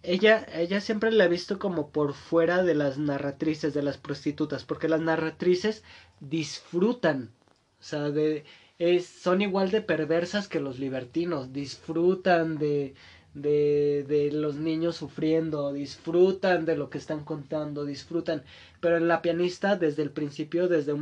ella 0.01 0.45
ella 0.53 0.79
siempre 0.81 1.11
la 1.11 1.25
ha 1.25 1.27
visto 1.27 1.59
como 1.59 1.91
por 1.91 2.13
fuera 2.13 2.63
de 2.63 2.75
las 2.75 2.97
narratrices 2.97 3.73
de 3.73 3.83
las 3.83 3.97
prostitutas, 3.97 4.63
porque 4.65 4.87
las 4.89 5.01
narratrices 5.01 5.83
disfrutan, 6.21 7.31
o 7.79 7.83
sea, 7.83 8.09
de 8.11 8.45
es, 8.77 9.05
son 9.07 9.41
igual 9.41 9.71
de 9.71 9.81
perversas 9.81 10.47
que 10.47 10.61
los 10.61 10.79
libertinos, 10.79 11.51
disfrutan 11.51 12.57
de, 12.57 12.95
de, 13.33 14.05
de 14.07 14.31
los 14.31 14.55
niños 14.55 14.95
sufriendo, 14.95 15.73
disfrutan 15.73 16.65
de 16.65 16.77
lo 16.77 16.89
que 16.89 16.97
están 16.97 17.25
contando, 17.25 17.83
disfrutan, 17.85 18.43
pero 18.79 18.95
en 18.97 19.07
la 19.09 19.21
pianista 19.21 19.75
desde 19.75 20.03
el 20.03 20.11
principio, 20.11 20.69
desde, 20.69 20.95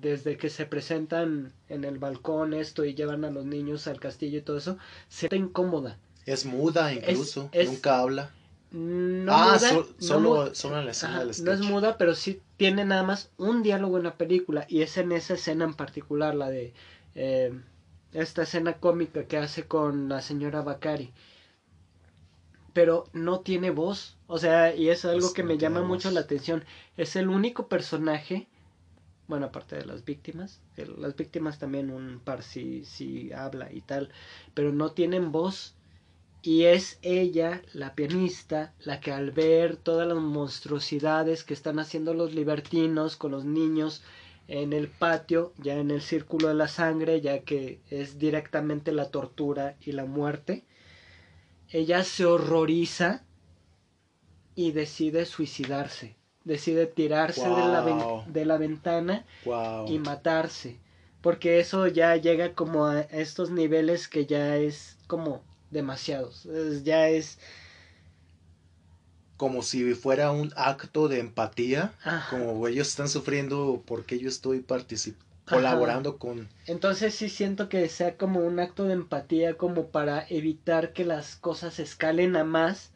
desde 0.00 0.36
que 0.36 0.50
se 0.50 0.66
presentan 0.66 1.52
en 1.68 1.84
el 1.84 1.98
balcón 1.98 2.52
esto 2.52 2.84
y 2.84 2.94
llevan 2.94 3.24
a 3.24 3.30
los 3.30 3.44
niños 3.46 3.86
al 3.86 4.00
castillo 4.00 4.38
y 4.38 4.42
todo 4.42 4.58
eso, 4.58 4.76
se 5.08 5.26
está 5.26 5.36
incómoda. 5.36 5.98
Es 6.26 6.46
muda 6.46 6.92
incluso, 6.92 7.50
nunca 7.66 7.98
habla. 7.98 8.30
No 8.74 9.32
ah, 9.32 9.56
solo, 10.00 10.52
solo 10.52 10.78
en 10.80 10.86
la 10.86 10.90
escena 10.90 11.24
del 11.24 11.44
No 11.44 11.52
es 11.52 11.60
muda, 11.60 11.96
pero 11.96 12.16
sí 12.16 12.42
tiene 12.56 12.84
nada 12.84 13.04
más 13.04 13.30
un 13.36 13.62
diálogo 13.62 13.98
en 13.98 14.04
la 14.04 14.16
película 14.16 14.66
y 14.68 14.82
es 14.82 14.96
en 14.96 15.12
esa 15.12 15.34
escena 15.34 15.64
en 15.64 15.74
particular, 15.74 16.34
la 16.34 16.50
de 16.50 16.72
eh, 17.14 17.52
esta 18.12 18.42
escena 18.42 18.74
cómica 18.74 19.26
que 19.26 19.36
hace 19.36 19.66
con 19.66 20.08
la 20.08 20.22
señora 20.22 20.62
Bakari. 20.62 21.12
Pero 22.72 23.04
no 23.12 23.40
tiene 23.40 23.70
voz. 23.70 24.16
O 24.26 24.38
sea, 24.38 24.74
y 24.74 24.88
es 24.88 25.04
algo 25.04 25.32
que 25.32 25.44
me 25.44 25.58
llama 25.58 25.82
mucho 25.82 26.10
la 26.10 26.20
atención. 26.20 26.64
Es 26.96 27.14
el 27.14 27.28
único 27.28 27.68
personaje, 27.68 28.48
bueno, 29.28 29.46
aparte 29.46 29.76
de 29.76 29.84
las 29.84 30.04
víctimas, 30.04 30.60
las 30.76 31.14
víctimas 31.14 31.60
también 31.60 31.90
un 31.90 32.18
par 32.18 32.42
si, 32.42 32.84
si 32.84 33.32
habla 33.32 33.72
y 33.72 33.80
tal, 33.82 34.10
pero 34.54 34.72
no 34.72 34.90
tienen 34.90 35.30
voz. 35.30 35.74
Y 36.46 36.64
es 36.64 36.98
ella, 37.00 37.62
la 37.72 37.94
pianista, 37.94 38.74
la 38.80 39.00
que 39.00 39.12
al 39.12 39.30
ver 39.30 39.76
todas 39.76 40.06
las 40.06 40.18
monstruosidades 40.18 41.42
que 41.42 41.54
están 41.54 41.78
haciendo 41.78 42.12
los 42.12 42.34
libertinos 42.34 43.16
con 43.16 43.30
los 43.30 43.46
niños, 43.46 44.02
en 44.46 44.74
el 44.74 44.88
patio, 44.88 45.54
ya 45.56 45.76
en 45.76 45.90
el 45.90 46.02
círculo 46.02 46.48
de 46.48 46.54
la 46.54 46.68
sangre, 46.68 47.22
ya 47.22 47.40
que 47.44 47.80
es 47.88 48.18
directamente 48.18 48.92
la 48.92 49.10
tortura 49.10 49.76
y 49.80 49.92
la 49.92 50.04
muerte, 50.04 50.64
ella 51.70 52.04
se 52.04 52.26
horroriza 52.26 53.24
y 54.54 54.72
decide 54.72 55.24
suicidarse, 55.24 56.14
decide 56.44 56.86
tirarse 56.86 57.48
de, 57.48 57.48
la 57.48 58.24
de, 58.26 58.44
la 58.44 58.58
ventana 58.58 59.24
y 59.88 59.98
matarse, 59.98 60.78
porque 61.22 61.58
eso 61.58 61.86
ya 61.86 62.14
llega 62.16 62.52
como 62.52 62.84
a 62.84 63.00
estos 63.00 63.50
niveles 63.50 64.08
que 64.08 64.26
ya 64.26 64.58
es 64.58 64.98
como 65.06 65.42
demasiados, 65.74 66.48
ya 66.82 67.08
es 67.10 67.38
como 69.36 69.62
si 69.62 69.94
fuera 69.94 70.30
un 70.30 70.52
acto 70.56 71.08
de 71.08 71.20
empatía, 71.20 71.92
como 72.30 72.66
ellos 72.66 72.88
están 72.88 73.08
sufriendo 73.10 73.82
porque 73.84 74.18
yo 74.18 74.28
estoy 74.28 74.60
participando 74.60 75.22
colaborando 75.46 76.16
con 76.16 76.48
entonces 76.66 77.14
sí 77.14 77.28
siento 77.28 77.68
que 77.68 77.86
sea 77.90 78.16
como 78.16 78.40
un 78.40 78.60
acto 78.60 78.84
de 78.84 78.94
empatía 78.94 79.58
como 79.58 79.88
para 79.88 80.24
evitar 80.30 80.94
que 80.94 81.04
las 81.04 81.36
cosas 81.36 81.78
escalen 81.78 82.34
a 82.34 82.44
más 82.44 82.92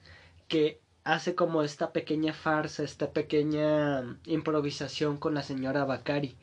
que 0.48 0.80
hace 1.04 1.34
como 1.34 1.62
esta 1.62 1.92
pequeña 1.92 2.32
farsa 2.32 2.82
esta 2.82 3.10
pequeña 3.12 4.18
improvisación 4.24 5.18
con 5.18 5.34
la 5.34 5.42
señora 5.42 5.84
Bakari. 5.84 6.36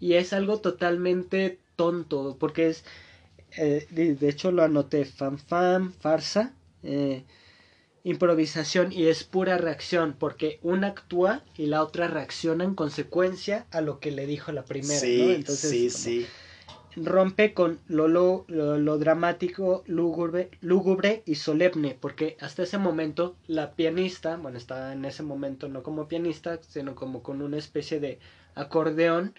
Y 0.00 0.14
es 0.14 0.32
algo 0.32 0.60
totalmente 0.60 1.58
tonto 1.76 2.36
porque 2.38 2.68
es 2.68 2.84
eh, 3.56 3.86
de 3.90 4.28
hecho 4.28 4.52
lo 4.52 4.62
anoté 4.62 5.04
fan 5.04 5.38
fan 5.38 5.92
farsa 5.92 6.52
eh, 6.82 7.24
improvisación 8.04 8.92
y 8.92 9.08
es 9.08 9.24
pura 9.24 9.58
reacción, 9.58 10.16
porque 10.18 10.58
una 10.62 10.88
actúa 10.88 11.42
y 11.56 11.66
la 11.66 11.82
otra 11.82 12.08
reacciona 12.08 12.64
en 12.64 12.74
consecuencia 12.74 13.66
a 13.70 13.80
lo 13.80 14.00
que 14.00 14.10
le 14.10 14.26
dijo 14.26 14.52
la 14.52 14.64
primera. 14.64 14.98
Sí, 15.00 15.32
Entonces, 15.34 15.70
sí, 15.70 15.90
sí. 15.90 16.26
rompe 16.96 17.52
con 17.52 17.78
lo, 17.88 18.08
lo, 18.08 18.44
lo, 18.48 18.78
lo 18.78 18.98
dramático, 18.98 19.84
lúgubre, 19.86 20.50
lúgubre 20.62 21.22
y 21.26 21.34
solemne, 21.34 21.96
porque 22.00 22.36
hasta 22.40 22.62
ese 22.62 22.78
momento 22.78 23.36
la 23.46 23.72
pianista, 23.72 24.36
bueno, 24.36 24.56
estaba 24.56 24.92
en 24.92 25.04
ese 25.04 25.22
momento 25.22 25.68
no 25.68 25.82
como 25.82 26.08
pianista, 26.08 26.58
sino 26.66 26.94
como 26.94 27.22
con 27.22 27.42
una 27.42 27.58
especie 27.58 28.00
de 28.00 28.18
acordeón, 28.54 29.34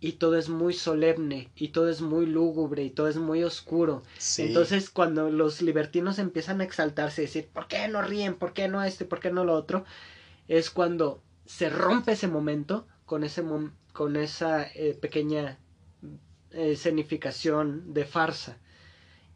y 0.00 0.12
todo 0.14 0.36
es 0.36 0.48
muy 0.48 0.74
solemne, 0.74 1.50
y 1.56 1.68
todo 1.68 1.88
es 1.88 2.00
muy 2.02 2.26
lúgubre, 2.26 2.82
y 2.84 2.90
todo 2.90 3.08
es 3.08 3.16
muy 3.16 3.44
oscuro. 3.44 4.02
sí. 4.18 4.42
Entonces, 4.42 4.90
cuando 4.90 5.30
los 5.30 5.62
libertinos 5.62 6.18
empiezan 6.18 6.60
a 6.60 6.64
exaltarse 6.64 7.22
y 7.22 7.26
decir, 7.26 7.48
¿por 7.52 7.68
qué 7.68 7.88
no 7.88 8.02
ríen? 8.02 8.36
¿Por 8.36 8.52
qué 8.52 8.68
no 8.68 8.82
este? 8.84 9.04
¿Por 9.06 9.20
qué 9.20 9.30
no 9.30 9.44
lo 9.44 9.54
otro? 9.54 9.84
Es 10.48 10.70
cuando 10.70 11.22
se 11.46 11.70
rompe 11.70 12.12
ese 12.12 12.28
momento 12.28 12.88
con, 13.06 13.24
ese 13.24 13.42
mom- 13.44 13.72
con 13.92 14.16
esa 14.16 14.64
eh, 14.64 14.94
pequeña 15.00 15.58
eh, 16.50 16.72
escenificación 16.72 17.92
de 17.94 18.04
farsa. 18.04 18.58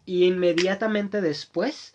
Y 0.05 0.25
inmediatamente 0.27 1.21
después 1.23 1.95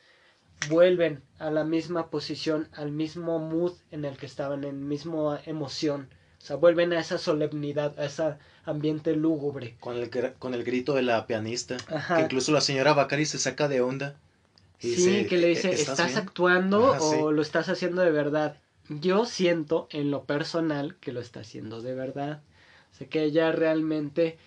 vuelven 0.60 1.24
a 1.40 1.52
la 1.52 1.64
misma 1.66 2.10
posición, 2.12 2.70
al 2.74 2.92
mismo 2.92 3.40
mood 3.40 3.74
en 3.92 4.06
el 4.06 4.18
que 4.18 4.26
estaban, 4.28 4.64
en 4.66 4.88
misma 4.88 5.42
emoción. 5.46 6.10
O 6.46 6.48
sea, 6.48 6.58
vuelven 6.58 6.94
a 6.94 7.00
esa 7.00 7.18
solemnidad, 7.18 8.00
a 8.00 8.06
ese 8.06 8.36
ambiente 8.66 9.16
lúgubre. 9.16 9.76
Con 9.80 9.98
el, 9.98 10.12
con 10.38 10.54
el 10.54 10.64
grito 10.64 10.94
de 10.94 11.02
la 11.02 11.26
pianista. 11.26 11.76
Ajá. 11.90 12.18
Que 12.18 12.22
incluso 12.22 12.52
la 12.52 12.62
señora 12.62 12.94
Bacari 12.94 13.26
se 13.26 13.40
saca 13.40 13.68
de 13.68 13.82
onda. 13.82 14.14
y 14.80 14.94
Sí, 14.94 15.08
dice, 15.08 15.26
que 15.26 15.38
le 15.40 15.48
"¿E- 15.48 15.50
dice, 15.56 15.70
¿estás 15.72 15.90
¿estás, 15.90 16.08
bien?". 16.14 16.20
actuando 16.20 16.94
Ajá, 16.94 17.02
o 17.02 17.30
sí. 17.30 17.36
lo 17.36 17.42
estás 17.42 17.68
haciendo 17.70 18.04
de 18.04 18.12
verdad? 18.12 18.58
Yo 18.90 19.26
siento 19.26 19.88
en 19.90 20.12
lo 20.12 20.26
personal 20.26 20.96
que 20.98 21.12
lo 21.14 21.20
está 21.20 21.40
haciendo 21.40 21.82
de 21.82 21.96
verdad. 21.96 22.44
O 22.94 22.96
sea, 22.96 23.08
que 23.10 23.24
ella 23.24 23.52
realmente 23.52 24.38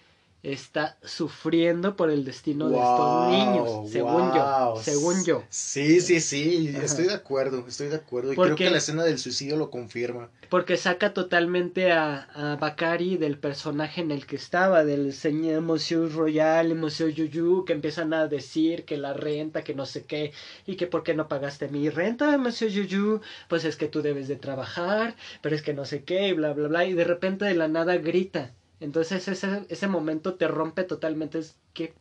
está 0.43 0.97
sufriendo 1.03 1.97
por 1.97 2.11
el 2.11 2.25
destino 2.25 2.69
de 2.69 2.77
estos 2.77 3.31
niños, 3.31 3.91
según 3.91 4.29
wow. 4.31 4.35
yo, 4.35 4.81
según 4.83 5.25
yo. 5.25 5.43
Sí, 5.49 6.01
sí, 6.01 6.21
sí, 6.21 6.73
Ajá. 6.75 6.85
estoy 6.85 7.07
de 7.07 7.15
acuerdo, 7.15 7.65
estoy 7.67 7.89
de 7.89 7.97
acuerdo. 7.97 8.33
Y 8.33 8.37
creo 8.37 8.49
Porque- 8.51 8.65
que 8.65 8.71
la 8.71 8.79
escena 8.79 9.03
del 9.05 9.19
suicidio 9.19 9.57
lo 9.57 9.71
confirma. 9.71 10.31
Porque 10.49 10.77
saca 10.79 11.13
totalmente 11.13 11.93
a, 11.93 12.23
a 12.35 12.57
Bakari 12.57 13.17
del 13.19 13.37
personaje 13.39 14.01
en 14.01 14.11
el 14.11 14.27
que 14.27 14.37
estaba, 14.37 14.85
del 14.85 15.13
señor 15.13 15.61
Monsieur 15.61 16.11
Royal 16.13 16.71
y 16.71 16.75
Monsieur 16.75 17.11
Yuyu, 17.13 17.65
que 17.67 17.75
empiezan 17.75 18.15
a 18.15 18.29
decir 18.29 18.85
que 18.85 18.97
la 18.97 19.13
renta, 19.13 19.63
que 19.63 19.75
no 19.75 19.85
sé 19.87 20.05
qué, 20.05 20.33
y 20.67 20.77
que 20.77 20.87
por 20.87 21.03
qué 21.03 21.15
no 21.15 21.29
pagaste 21.29 21.69
mi 21.69 21.91
renta, 21.91 22.39
Monsieur 22.39 22.71
Yuyu, 22.71 23.21
pues 23.49 23.65
es 23.65 23.77
que 23.77 23.89
tú 23.89 24.01
debes 24.03 24.29
de 24.29 24.37
trabajar, 24.37 25.17
pero 25.43 25.55
es 25.55 25.63
que 25.63 25.75
no 25.75 25.85
sé 25.85 26.05
qué, 26.05 26.29
y 26.29 26.33
bla, 26.33 26.53
bla, 26.55 26.69
bla, 26.69 26.85
y 26.87 26.95
de 26.95 27.05
repente 27.05 27.45
de 27.45 27.55
la 27.55 27.69
nada 27.69 27.97
grita. 27.99 28.55
Entonces 28.81 29.29
ese, 29.29 29.65
ese 29.69 29.89
momento 29.89 30.35
te 30.35 30.49
rompe 30.49 30.85
totalmente, 30.85 31.39
es 31.39 31.57
que 31.75 31.95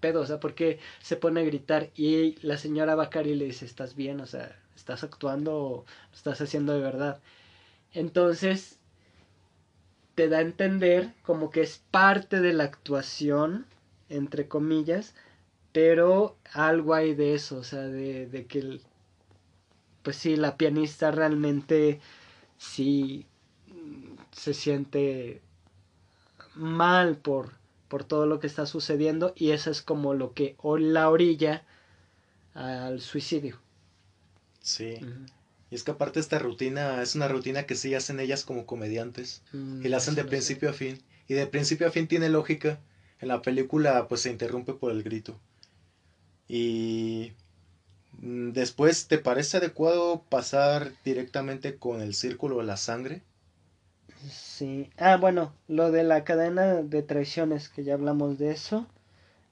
pedo, 0.00 0.22
o 0.22 0.26
sea, 0.26 0.40
porque 0.40 0.78
se 1.00 1.16
pone 1.16 1.40
a 1.40 1.44
gritar 1.44 1.90
y 1.96 2.36
la 2.46 2.58
señora 2.58 2.94
Bakari 2.94 3.34
le 3.34 3.46
dice, 3.46 3.64
¿estás 3.64 3.96
bien? 3.96 4.20
O 4.20 4.26
sea, 4.26 4.56
¿estás 4.76 5.04
actuando 5.04 5.56
o 5.56 5.84
lo 6.10 6.16
estás 6.16 6.40
haciendo 6.40 6.72
de 6.74 6.80
verdad? 6.80 7.20
Entonces, 7.94 8.78
te 10.16 10.28
da 10.28 10.38
a 10.38 10.42
entender 10.42 11.12
como 11.22 11.50
que 11.50 11.60
es 11.62 11.78
parte 11.92 12.40
de 12.40 12.52
la 12.52 12.64
actuación, 12.64 13.66
entre 14.08 14.48
comillas, 14.48 15.14
pero 15.72 16.36
algo 16.52 16.94
hay 16.94 17.14
de 17.14 17.34
eso, 17.34 17.58
o 17.58 17.64
sea, 17.64 17.82
de, 17.82 18.26
de 18.26 18.46
que, 18.46 18.60
el- 18.60 18.82
pues 20.02 20.16
sí, 20.16 20.36
la 20.36 20.56
pianista 20.56 21.10
realmente 21.10 22.00
sí 22.58 23.26
se 24.32 24.54
siente 24.54 25.42
mal 26.56 27.16
por, 27.18 27.54
por 27.88 28.04
todo 28.04 28.26
lo 28.26 28.40
que 28.40 28.46
está 28.48 28.66
sucediendo 28.66 29.32
y 29.36 29.52
eso 29.52 29.70
es 29.70 29.82
como 29.82 30.14
lo 30.14 30.34
que 30.34 30.56
la 30.78 31.10
orilla 31.10 31.64
al 32.54 33.00
suicidio. 33.00 33.58
Sí. 34.60 35.06
Y 35.70 35.74
es 35.76 35.82
que 35.84 35.92
aparte 35.92 36.20
esta 36.20 36.38
rutina 36.38 37.02
es 37.02 37.14
una 37.14 37.28
rutina 37.28 37.64
que 37.66 37.74
sí 37.74 37.94
hacen 37.94 38.20
ellas 38.20 38.44
como 38.44 38.66
comediantes. 38.66 39.42
Mm, 39.52 39.84
Y 39.84 39.88
la 39.88 39.98
hacen 39.98 40.14
de 40.14 40.24
sé. 40.24 40.28
principio 40.28 40.70
a 40.70 40.72
fin. 40.74 41.02
Y 41.28 41.34
de 41.34 41.46
principio 41.46 41.86
a 41.88 41.90
fin 41.90 42.08
tiene 42.08 42.28
lógica. 42.28 42.80
En 43.20 43.28
la 43.28 43.42
película 43.42 44.08
pues 44.08 44.22
se 44.22 44.30
interrumpe 44.30 44.74
por 44.74 44.92
el 44.92 45.02
grito. 45.02 45.38
Y 46.48 47.32
después, 48.20 49.08
¿te 49.08 49.18
parece 49.18 49.58
adecuado 49.58 50.22
pasar 50.28 50.92
directamente 51.04 51.76
con 51.78 52.00
el 52.02 52.14
círculo 52.14 52.58
de 52.58 52.64
la 52.64 52.76
sangre? 52.76 53.22
Sí. 54.28 54.90
Ah, 54.96 55.16
bueno, 55.16 55.52
lo 55.68 55.90
de 55.90 56.04
la 56.04 56.24
cadena 56.24 56.82
de 56.82 57.02
traiciones, 57.02 57.68
que 57.68 57.84
ya 57.84 57.94
hablamos 57.94 58.38
de 58.38 58.50
eso. 58.52 58.86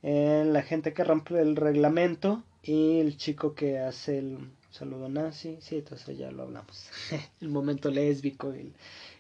Eh, 0.03 0.45
la 0.47 0.63
gente 0.63 0.93
que 0.93 1.05
rompe 1.05 1.41
el 1.41 1.57
reglamento 1.57 2.43
y 2.63 3.01
el 3.01 3.17
chico 3.17 3.55
que 3.55 3.79
hace 3.79 4.19
el 4.19 4.51
saludo 4.71 5.09
nazi. 5.09 5.59
Sí, 5.61 5.77
entonces 5.77 6.19
ya 6.19 6.31
lo 6.31 6.45
hablamos. 6.45 6.89
el 7.41 7.49
momento 7.49 7.91
lésbico 7.91 8.55
y, 8.55 8.73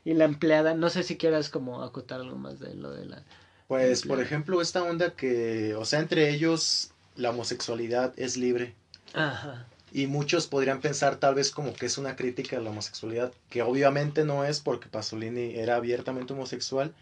y 0.05 0.15
la 0.15 0.25
empleada. 0.25 0.75
No 0.75 0.91
sé 0.91 1.03
si 1.03 1.17
quieras 1.17 1.49
como 1.49 1.83
acotar 1.83 2.21
algo 2.21 2.37
más 2.37 2.61
de 2.61 2.75
lo 2.75 2.91
de 2.91 3.07
la... 3.07 3.23
Pues, 3.69 4.03
por 4.03 4.21
ejemplo, 4.21 4.61
esta 4.61 4.83
onda 4.83 5.15
que, 5.15 5.75
o 5.75 5.85
sea, 5.87 6.01
entre 6.01 6.31
ellos 6.31 6.93
la 7.17 7.31
homosexualidad 7.31 8.13
es 8.17 8.37
libre. 8.37 8.75
Ajá. 9.15 9.67
Y 9.95 10.09
muchos 10.09 10.49
podrían 10.49 10.81
pensar 10.81 11.17
tal 11.21 11.37
vez 11.37 11.51
como 11.53 11.73
que 11.73 11.87
es 11.87 11.97
una 11.99 12.17
crítica 12.17 12.57
a 12.57 12.61
la 12.61 12.71
homosexualidad, 12.71 13.33
que 13.49 13.63
obviamente 13.63 14.25
no 14.25 14.45
es 14.45 14.59
porque 14.61 14.89
Pasolini 14.89 15.55
era 15.55 15.77
abiertamente 15.77 16.33
homosexual, 16.33 16.93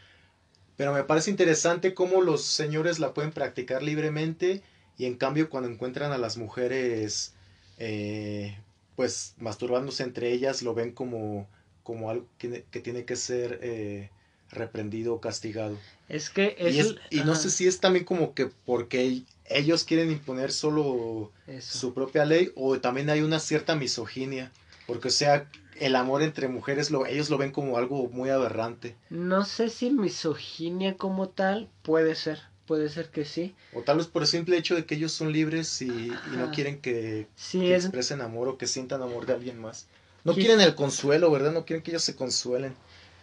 pero 0.76 0.92
me 0.92 1.02
parece 1.02 1.30
interesante 1.30 1.94
cómo 1.94 2.20
los 2.20 2.44
señores 2.44 2.98
la 2.98 3.14
pueden 3.14 3.32
practicar 3.32 3.82
libremente 3.82 4.62
y 4.98 5.06
en 5.06 5.16
cambio 5.16 5.48
cuando 5.48 5.70
encuentran 5.70 6.12
a 6.12 6.18
las 6.18 6.36
mujeres 6.36 7.32
eh, 7.78 8.58
pues 8.94 9.34
masturbándose 9.38 10.02
entre 10.02 10.30
ellas 10.30 10.62
lo 10.62 10.74
ven 10.74 10.92
como, 10.92 11.48
como 11.82 12.10
algo 12.10 12.26
que, 12.38 12.64
que 12.70 12.80
tiene 12.80 13.04
que 13.06 13.16
ser 13.16 13.58
eh, 13.62 14.10
reprendido 14.50 15.14
o 15.14 15.20
castigado. 15.20 15.78
Es 16.10 16.28
que 16.28 16.56
es... 16.58 16.74
y 16.74 16.78
es- 16.80 16.94
y 17.10 17.20
no 17.24 17.34
sé 17.36 17.48
si 17.50 17.66
es 17.66 17.80
también 17.80 18.04
como 18.04 18.34
que 18.34 18.50
porque 18.66 19.22
ellos 19.46 19.84
quieren 19.84 20.10
imponer 20.10 20.52
solo 20.52 21.32
eso. 21.46 21.78
su 21.78 21.94
propia 21.94 22.24
ley 22.24 22.52
o 22.56 22.78
también 22.80 23.10
hay 23.10 23.20
una 23.22 23.40
cierta 23.40 23.74
misoginia 23.76 24.52
porque 24.86 25.08
o 25.08 25.10
sea 25.10 25.46
el 25.80 25.96
amor 25.96 26.22
entre 26.22 26.48
mujeres 26.48 26.90
lo 26.90 27.06
ellos 27.06 27.30
lo 27.30 27.38
ven 27.38 27.50
como 27.52 27.76
algo 27.78 28.08
muy 28.08 28.30
aberrante 28.30 28.94
No 29.10 29.44
sé 29.44 29.68
si 29.68 29.90
misoginia 29.90 30.96
como 30.96 31.28
tal 31.28 31.68
puede 31.82 32.14
ser. 32.14 32.40
Puede 32.66 32.88
ser 32.88 33.10
que 33.10 33.24
sí. 33.24 33.54
o 33.74 33.82
tal 33.82 33.98
vez 33.98 34.06
por 34.06 34.22
el 34.22 34.28
simple 34.28 34.56
hecho 34.56 34.74
de 34.74 34.86
que 34.86 34.94
ellos 34.94 35.12
son 35.12 35.32
libres 35.32 35.82
y, 35.82 36.20
y 36.24 36.36
no 36.36 36.50
quieren 36.50 36.80
que, 36.80 37.26
Sí, 37.36 37.66
que 37.66 37.74
es, 37.74 37.84
expresen 37.84 38.20
amor 38.20 38.48
o 38.48 38.56
que 38.58 38.66
sientan 38.66 39.02
amor 39.02 39.26
de 39.26 39.34
alguien 39.34 39.60
más 39.60 39.86
no 40.24 40.32
Quis- 40.32 40.42
quieren 40.42 40.60
el 40.60 40.74
consuelo 40.74 41.30
verdad 41.30 41.52
no 41.52 41.64
quieren 41.64 41.82
que 41.82 41.90
ellos 41.90 42.04
se 42.04 42.14
consuelen 42.16 42.74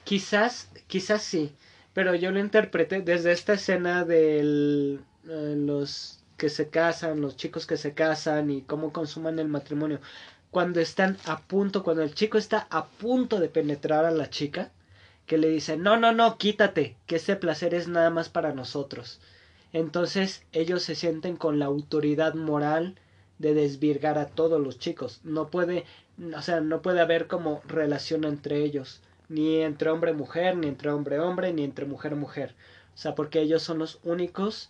Quizás, 0.03 0.69
quizás 0.87 1.21
sí, 1.21 1.51
pero 1.93 2.15
yo 2.15 2.31
lo 2.31 2.39
interpreté 2.39 3.01
desde 3.01 3.31
esta 3.31 3.53
escena 3.53 4.03
de 5.23 5.55
los 5.55 6.19
que 6.37 6.49
se 6.49 6.69
casan, 6.69 7.21
los 7.21 7.35
chicos 7.35 7.65
que 7.65 7.77
se 7.77 7.93
casan 7.93 8.49
y 8.49 8.61
cómo 8.61 8.93
consuman 8.93 9.39
el 9.39 9.47
matrimonio. 9.47 9.99
Cuando 10.51 10.79
están 10.79 11.17
a 11.25 11.41
punto, 11.41 11.83
cuando 11.83 12.03
el 12.03 12.15
chico 12.15 12.37
está 12.37 12.67
a 12.69 12.87
punto 12.87 13.39
de 13.39 13.49
penetrar 13.49 14.05
a 14.05 14.11
la 14.11 14.29
chica, 14.29 14.71
que 15.25 15.37
le 15.37 15.49
dice, 15.49 15.77
no, 15.77 15.97
no, 15.97 16.11
no, 16.11 16.37
quítate, 16.37 16.95
que 17.05 17.17
ese 17.17 17.35
placer 17.35 17.73
es 17.73 17.87
nada 17.87 18.09
más 18.09 18.29
para 18.29 18.53
nosotros. 18.53 19.19
Entonces 19.73 20.43
ellos 20.51 20.81
se 20.81 20.95
sienten 20.95 21.35
con 21.35 21.59
la 21.59 21.65
autoridad 21.65 22.33
moral 22.33 22.95
de 23.37 23.53
desvirgar 23.53 24.17
a 24.17 24.27
todos 24.27 24.59
los 24.59 24.79
chicos. 24.79 25.21
No 25.23 25.49
puede, 25.49 25.85
o 26.35 26.41
sea, 26.41 26.61
no 26.61 26.81
puede 26.81 27.01
haber 27.01 27.27
como 27.27 27.61
relación 27.67 28.23
entre 28.23 28.63
ellos 28.63 29.01
ni 29.29 29.61
entre 29.61 29.91
hombre 29.91 30.13
mujer, 30.13 30.57
ni 30.57 30.67
entre 30.67 30.89
hombre 30.89 31.19
hombre, 31.19 31.53
ni 31.53 31.63
entre 31.63 31.85
mujer 31.85 32.15
mujer. 32.15 32.55
O 32.93 32.97
sea, 32.97 33.15
porque 33.15 33.39
ellos 33.39 33.63
son 33.63 33.77
los 33.77 33.99
únicos 34.03 34.69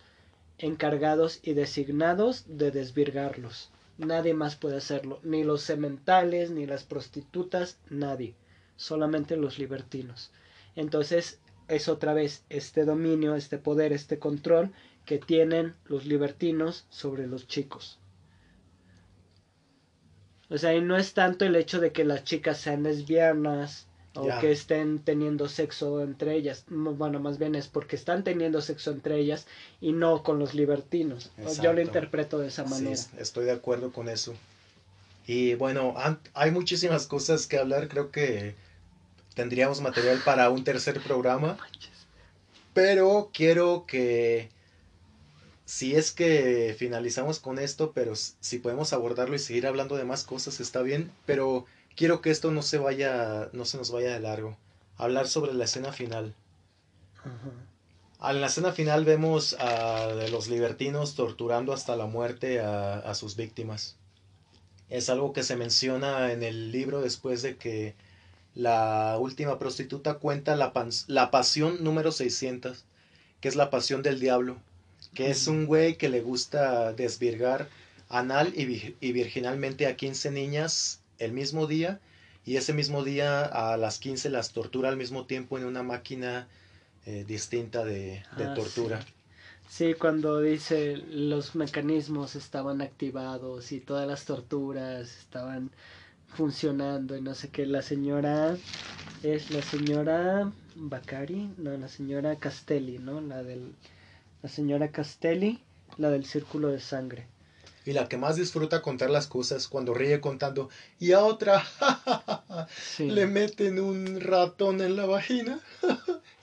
encargados 0.60 1.40
y 1.42 1.54
designados 1.54 2.44
de 2.46 2.70
desvirgarlos. 2.70 3.70
Nadie 3.98 4.34
más 4.34 4.56
puede 4.56 4.76
hacerlo, 4.76 5.20
ni 5.22 5.42
los 5.44 5.62
sementales, 5.62 6.50
ni 6.50 6.66
las 6.66 6.84
prostitutas, 6.84 7.78
nadie, 7.88 8.34
solamente 8.76 9.36
los 9.36 9.58
libertinos. 9.58 10.30
Entonces, 10.76 11.40
es 11.68 11.88
otra 11.88 12.14
vez 12.14 12.44
este 12.48 12.84
dominio, 12.84 13.34
este 13.34 13.58
poder, 13.58 13.92
este 13.92 14.18
control 14.18 14.72
que 15.04 15.18
tienen 15.18 15.74
los 15.84 16.06
libertinos 16.06 16.86
sobre 16.90 17.26
los 17.26 17.46
chicos. 17.46 17.98
O 20.48 20.58
sea, 20.58 20.74
y 20.74 20.80
no 20.80 20.96
es 20.96 21.14
tanto 21.14 21.44
el 21.44 21.56
hecho 21.56 21.80
de 21.80 21.92
que 21.92 22.04
las 22.04 22.24
chicas 22.24 22.58
sean 22.58 22.82
lesbianas, 22.82 23.86
o 24.14 24.36
que 24.36 24.50
estén 24.52 24.98
teniendo 25.00 25.48
sexo 25.48 26.02
entre 26.02 26.34
ellas. 26.34 26.64
Bueno, 26.68 27.20
más 27.20 27.38
bien 27.38 27.54
es 27.54 27.68
porque 27.68 27.96
están 27.96 28.24
teniendo 28.24 28.60
sexo 28.60 28.90
entre 28.92 29.18
ellas 29.18 29.46
y 29.80 29.92
no 29.92 30.22
con 30.22 30.38
los 30.38 30.54
libertinos. 30.54 31.32
Yo 31.62 31.72
lo 31.72 31.80
interpreto 31.80 32.38
de 32.38 32.48
esa 32.48 32.64
Sí, 32.64 32.70
manera. 32.70 33.08
estoy 33.18 33.44
de 33.46 33.52
acuerdo 33.52 33.92
con 33.92 34.08
eso 34.08 34.34
Y 35.26 35.54
bueno, 35.54 35.94
hay 36.34 36.50
muchísimas 36.52 37.06
cosas 37.06 37.46
que 37.46 37.58
hablar, 37.58 37.88
creo 37.88 38.10
que 38.10 38.56
tendríamos 39.34 39.80
material 39.80 40.22
para 40.22 40.50
un 40.50 40.64
tercer 40.64 41.02
programa. 41.02 41.60
Pero 42.72 43.30
quiero 43.32 43.84
que 43.86 44.52
si 45.64 45.94
es 45.94 46.10
que 46.12 46.74
finalizamos 46.78 47.38
con 47.40 47.58
esto, 47.58 47.92
pero 47.92 48.14
si 48.16 48.58
podemos 48.58 48.92
abordarlo 48.92 49.36
y 49.36 49.38
seguir 49.38 49.66
hablando 49.66 49.96
de 49.96 50.04
más 50.04 50.24
cosas 50.24 50.60
está 50.60 50.82
bien, 50.82 51.12
pero 51.26 51.66
quiero 52.00 52.22
que 52.22 52.30
esto 52.30 52.50
no 52.50 52.62
se 52.62 52.78
vaya, 52.78 53.50
no 53.52 53.66
se 53.66 53.76
nos 53.76 53.90
vaya 53.90 54.14
de 54.14 54.20
largo. 54.20 54.56
Hablar 54.96 55.28
sobre 55.28 55.52
la 55.52 55.64
escena 55.64 55.92
final. 55.92 56.34
En 58.22 58.40
la 58.40 58.46
escena 58.46 58.72
final 58.72 59.04
vemos 59.04 59.52
a 59.60 60.06
los 60.30 60.48
libertinos 60.48 61.14
torturando 61.14 61.74
hasta 61.74 61.96
la 61.96 62.06
muerte 62.06 62.58
a, 62.60 63.14
sus 63.14 63.36
víctimas. 63.36 63.96
Es 64.88 65.10
algo 65.10 65.34
que 65.34 65.42
se 65.42 65.56
menciona 65.56 66.32
en 66.32 66.42
el 66.42 66.72
libro 66.72 67.02
después 67.02 67.42
de 67.42 67.58
que 67.58 67.94
la 68.54 69.18
última 69.20 69.58
prostituta 69.58 70.14
cuenta 70.14 70.56
la, 70.56 70.72
la 71.06 71.30
pasión 71.30 71.84
número 71.84 72.12
600, 72.12 72.86
que 73.42 73.48
es 73.48 73.56
la 73.56 73.68
pasión 73.68 74.02
del 74.02 74.20
diablo 74.20 74.56
que 75.14 75.30
es 75.30 75.48
un 75.48 75.66
güey 75.66 75.96
que 75.96 76.08
le 76.08 76.20
gusta 76.20 76.92
desvirgar 76.92 77.68
anal 78.08 78.52
y, 78.56 79.12
virginalmente 79.12 79.86
a 79.86 79.96
15 79.96 80.30
niñas 80.30 80.99
el 81.20 81.32
mismo 81.32 81.66
día 81.66 82.00
y 82.44 82.56
ese 82.56 82.72
mismo 82.72 83.04
día 83.04 83.44
a 83.44 83.76
las 83.76 83.98
15 83.98 84.30
las 84.30 84.52
tortura 84.52 84.88
al 84.88 84.96
mismo 84.96 85.26
tiempo 85.26 85.58
en 85.58 85.64
una 85.64 85.82
máquina 85.82 86.48
eh, 87.06 87.24
distinta 87.26 87.84
de, 87.84 88.24
ah, 88.32 88.54
tortura. 88.54 89.00
Sí. 89.68 89.94
cuando 89.94 90.40
dice 90.40 90.96
los 90.96 91.54
mecanismos 91.54 92.34
estaban 92.34 92.82
activados 92.82 93.70
y 93.70 93.80
todas 93.80 94.08
las 94.08 94.24
torturas 94.24 95.16
estaban 95.18 95.70
funcionando 96.26 97.16
y 97.16 97.20
no 97.20 97.34
sé 97.34 97.50
qué, 97.50 97.66
la 97.66 97.82
señora 97.82 98.56
es 99.22 99.50
la 99.50 99.62
señora 99.62 100.50
Bacari, 100.74 101.52
no, 101.58 101.76
la 101.76 101.88
señora 101.88 102.36
Castelli, 102.36 102.98
¿no? 102.98 103.20
La 103.20 103.42
del 103.42 103.74
la 104.42 104.48
señora 104.48 104.88
Castelli, 104.88 105.60
la 105.98 106.10
del 106.10 106.24
círculo 106.24 106.68
de 106.68 106.80
sangre. 106.80 107.26
Y 107.90 107.92
la 107.92 108.08
que 108.08 108.16
más 108.16 108.36
disfruta 108.36 108.82
contar 108.82 109.10
las 109.10 109.26
cosas 109.26 109.66
cuando 109.66 109.94
ríe 109.94 110.20
contando, 110.20 110.68
y 111.00 111.10
a 111.10 111.24
otra 111.24 111.64
le 113.00 113.26
meten 113.26 113.80
un 113.80 114.20
ratón 114.20 114.80
en 114.80 114.94
la 114.94 115.06
vagina 115.06 115.58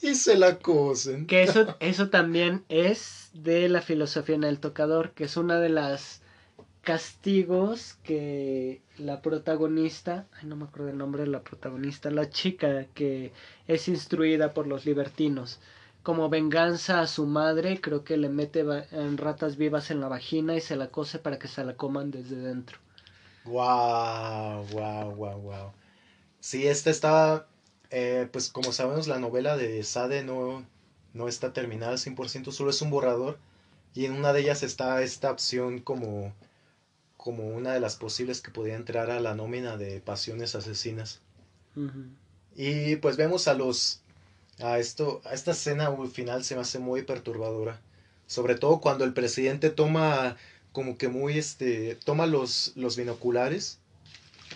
y 0.02 0.16
se 0.16 0.36
la 0.36 0.60
cosen. 0.60 1.26
Que 1.26 1.44
eso, 1.44 1.78
eso 1.80 2.10
también 2.10 2.66
es 2.68 3.30
de 3.34 3.70
la 3.70 3.82
filosofía 3.82 4.36
en 4.36 4.44
el 4.44 4.60
tocador, 4.60 5.12
que 5.12 5.24
es 5.24 5.38
una 5.38 5.62
de 5.62 5.70
las 5.70 6.22
castigos 6.82 7.96
que 8.04 8.82
la 8.98 9.22
protagonista, 9.22 10.28
ay 10.34 10.48
no 10.50 10.58
me 10.58 10.66
acuerdo 10.66 10.90
el 10.90 10.98
nombre 10.98 11.24
de 11.24 11.30
la 11.30 11.44
protagonista, 11.44 12.12
la 12.12 12.30
chica 12.30 12.88
que 12.94 13.32
es 13.70 13.88
instruida 13.88 14.54
por 14.54 14.68
los 14.68 14.86
libertinos, 14.86 15.62
como 16.08 16.30
venganza 16.30 17.02
a 17.02 17.06
su 17.06 17.26
madre, 17.26 17.82
creo 17.82 18.06
que 18.06 18.16
le 18.16 18.30
mete 18.30 18.62
en 18.92 19.18
ratas 19.18 19.58
vivas 19.58 19.92
en 19.92 20.00
la 20.00 20.08
vagina 20.08 20.56
y 20.56 20.62
se 20.62 20.78
la 20.78 20.88
cose 20.88 21.20
para 21.20 21.38
que 21.38 21.50
se 21.50 21.66
la 21.66 21.76
coman 21.76 22.12
desde 22.12 22.38
dentro. 22.38 22.78
Wow, 23.44 24.66
wow, 24.72 25.14
wow, 25.14 25.38
wow. 25.38 25.74
Sí, 26.40 26.66
esta 26.66 26.92
está, 26.92 27.50
eh, 27.90 28.30
pues 28.32 28.48
como 28.48 28.72
sabemos, 28.72 29.10
la 29.10 29.20
novela 29.20 29.58
de 29.58 29.84
Sade 29.84 30.24
no, 30.24 30.66
no 31.12 31.28
está 31.28 31.52
terminada 31.52 31.92
al 31.92 31.98
100%, 31.98 32.54
solo 32.54 32.70
es 32.70 32.82
un 32.82 32.90
borrador. 32.90 33.38
Y 33.94 34.06
en 34.06 34.14
una 34.14 34.32
de 34.32 34.40
ellas 34.40 34.64
está 34.64 35.02
esta 35.02 35.30
opción 35.30 35.80
como, 35.80 36.34
como 37.18 37.50
una 37.50 37.74
de 37.74 37.82
las 37.82 37.98
posibles 37.98 38.40
que 38.40 38.52
podía 38.52 38.76
entrar 38.76 39.12
a 39.12 39.20
la 39.20 39.36
nómina 39.36 39.76
de 39.76 40.00
pasiones 40.00 40.56
asesinas. 40.56 41.20
Y 42.56 42.96
pues 42.96 43.18
vemos 43.18 43.50
a 43.50 43.56
los 43.56 44.04
a 44.60 44.80
esto, 44.80 45.22
a 45.26 45.34
esta 45.34 45.52
escena 45.52 45.96
final 46.12 46.44
se 46.44 46.56
me 46.56 46.62
hace 46.62 46.80
muy 46.80 47.04
perturbadora. 47.04 47.80
Sobre 48.26 48.56
todo 48.56 48.82
cuando 48.82 49.06
el 49.06 49.14
presidente 49.14 49.70
toma 49.70 50.38
como 50.72 50.98
que 50.98 51.08
muy 51.08 51.38
este, 51.38 51.96
toma 52.06 52.26
los, 52.26 52.74
los 52.76 52.98
binoculares, 52.98 53.80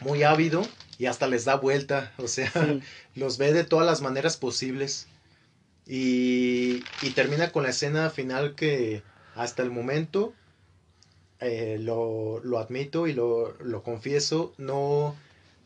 muy 0.02 0.24
ávido, 0.24 0.64
y 0.98 1.08
hasta 1.08 1.28
les 1.28 1.46
da 1.46 1.56
vuelta, 1.56 2.14
o 2.18 2.28
sea, 2.28 2.52
los 3.16 3.40
ve 3.40 3.54
de 3.54 3.64
todas 3.64 3.88
las 3.88 4.02
maneras 4.02 4.38
posibles. 4.38 5.08
Y, 5.88 6.84
y, 7.02 7.10
termina 7.16 7.52
con 7.52 7.64
la 7.64 7.70
escena 7.70 8.12
final 8.12 8.54
que 8.54 9.02
hasta 9.36 9.64
el 9.64 9.72
momento, 9.72 10.34
eh, 11.40 11.78
lo, 11.80 12.40
lo, 12.44 12.60
admito 12.60 13.08
y 13.08 13.14
lo, 13.14 13.58
lo 13.64 13.82
confieso, 13.82 14.54
no, 14.60 15.16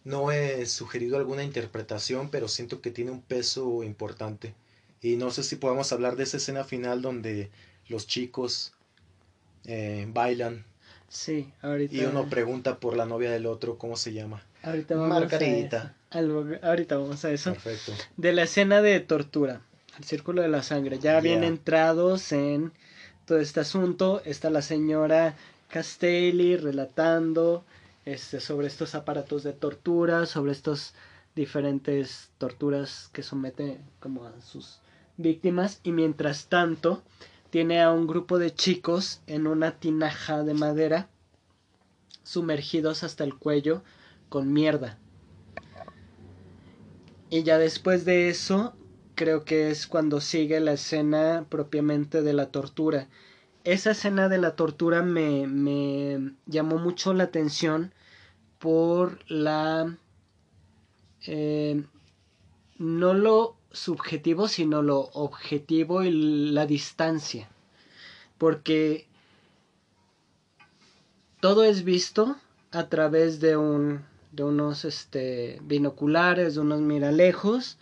no 0.06 0.32
he 0.32 0.66
sugerido 0.68 1.18
alguna 1.18 1.44
interpretación, 1.44 2.30
pero 2.30 2.48
siento 2.48 2.80
que 2.80 2.92
tiene 2.92 3.12
un 3.12 3.22
peso 3.22 3.84
importante. 3.84 4.54
Y 5.02 5.18
no 5.18 5.32
sé 5.32 5.44
si 5.44 5.56
podemos 5.58 5.92
hablar 5.92 6.16
de 6.16 6.24
esa 6.24 6.38
escena 6.38 6.64
final 6.64 7.02
donde 7.02 7.50
los 7.90 8.08
chicos 8.08 8.74
eh, 9.66 10.08
bailan. 10.08 10.64
Sí, 11.10 11.52
ahorita. 11.62 11.96
Y 11.96 12.06
uno 12.06 12.30
pregunta 12.30 12.80
por 12.80 12.96
la 12.96 13.06
novia 13.06 13.32
del 13.32 13.48
otro, 13.48 13.78
¿cómo 13.78 13.98
se 13.98 14.14
llama? 14.14 14.44
Ahorita 14.62 14.96
vamos 14.96 15.10
Margarita. 15.10 15.96
A 16.12 16.20
eso. 16.20 16.46
ahorita 16.62 16.98
vamos 16.98 17.26
a 17.26 17.32
eso. 17.32 17.54
Perfecto. 17.54 17.94
De 18.16 18.32
la 18.32 18.44
escena 18.44 18.84
de 18.84 19.00
tortura, 19.00 19.62
el 19.98 20.06
círculo 20.06 20.44
de 20.44 20.50
la 20.50 20.62
sangre. 20.62 21.00
Ya 21.00 21.20
bien 21.20 21.44
entrados 21.44 22.32
en 22.32 22.72
todo 23.26 23.40
este 23.40 23.60
asunto, 23.60 24.22
está 24.24 24.52
la 24.52 24.62
señora 24.62 25.36
Castelli 25.68 26.58
relatando 26.58 27.66
este, 28.06 28.40
sobre 28.40 28.68
estos 28.68 28.96
aparatos 28.96 29.44
de 29.44 29.54
tortura, 29.54 30.26
sobre 30.26 30.52
estas 30.52 30.94
diferentes 31.36 32.30
torturas 32.38 33.10
que 33.12 33.24
somete 33.24 33.82
como 34.00 34.26
a 34.26 34.42
sus 34.42 34.80
víctimas 35.18 35.82
y 35.84 35.92
mientras 35.92 36.48
tanto 36.48 37.04
tiene 37.50 37.82
a 37.82 37.92
un 37.92 38.08
grupo 38.08 38.40
de 38.40 38.54
chicos 38.54 39.22
en 39.28 39.48
una 39.48 39.80
tinaja 39.80 40.44
de 40.44 40.54
madera 40.54 41.10
sumergidos 42.24 43.04
hasta 43.04 43.24
el 43.24 43.36
cuello 43.36 43.84
con 44.30 44.52
mierda. 44.52 44.98
Y 47.30 47.44
ya 47.44 47.58
después 47.58 48.06
de 48.06 48.30
eso 48.30 48.76
creo 49.16 49.46
que 49.46 49.70
es 49.70 49.88
cuando 49.88 50.22
sigue 50.22 50.60
la 50.60 50.74
escena 50.74 51.46
propiamente 51.50 52.22
de 52.22 52.34
la 52.34 52.52
tortura 52.52 53.08
esa 53.66 53.92
escena 53.92 54.30
de 54.30 54.38
la 54.38 54.56
tortura 54.56 55.02
me, 55.02 55.48
me 55.48 56.34
llamó 56.46 56.78
mucho 56.78 57.14
la 57.14 57.26
atención 57.26 57.94
por 58.60 59.20
la... 59.30 59.98
Eh, 61.28 61.84
no 62.78 63.14
lo 63.14 63.56
subjetivo, 63.72 64.48
sino 64.48 64.82
lo 64.82 65.00
objetivo 65.14 66.04
y 66.04 66.12
la 66.52 66.66
distancia. 66.68 67.50
Porque 68.38 69.08
todo 71.40 71.64
es 71.64 71.84
visto 71.84 72.38
a 72.72 72.88
través 72.88 73.40
de 73.40 73.58
un 73.58 74.06
de 74.32 74.44
unos 74.44 74.84
este 74.84 75.60
binoculares, 75.64 76.56
de 76.56 76.62
unos 76.62 76.82
miralejos 76.82 77.78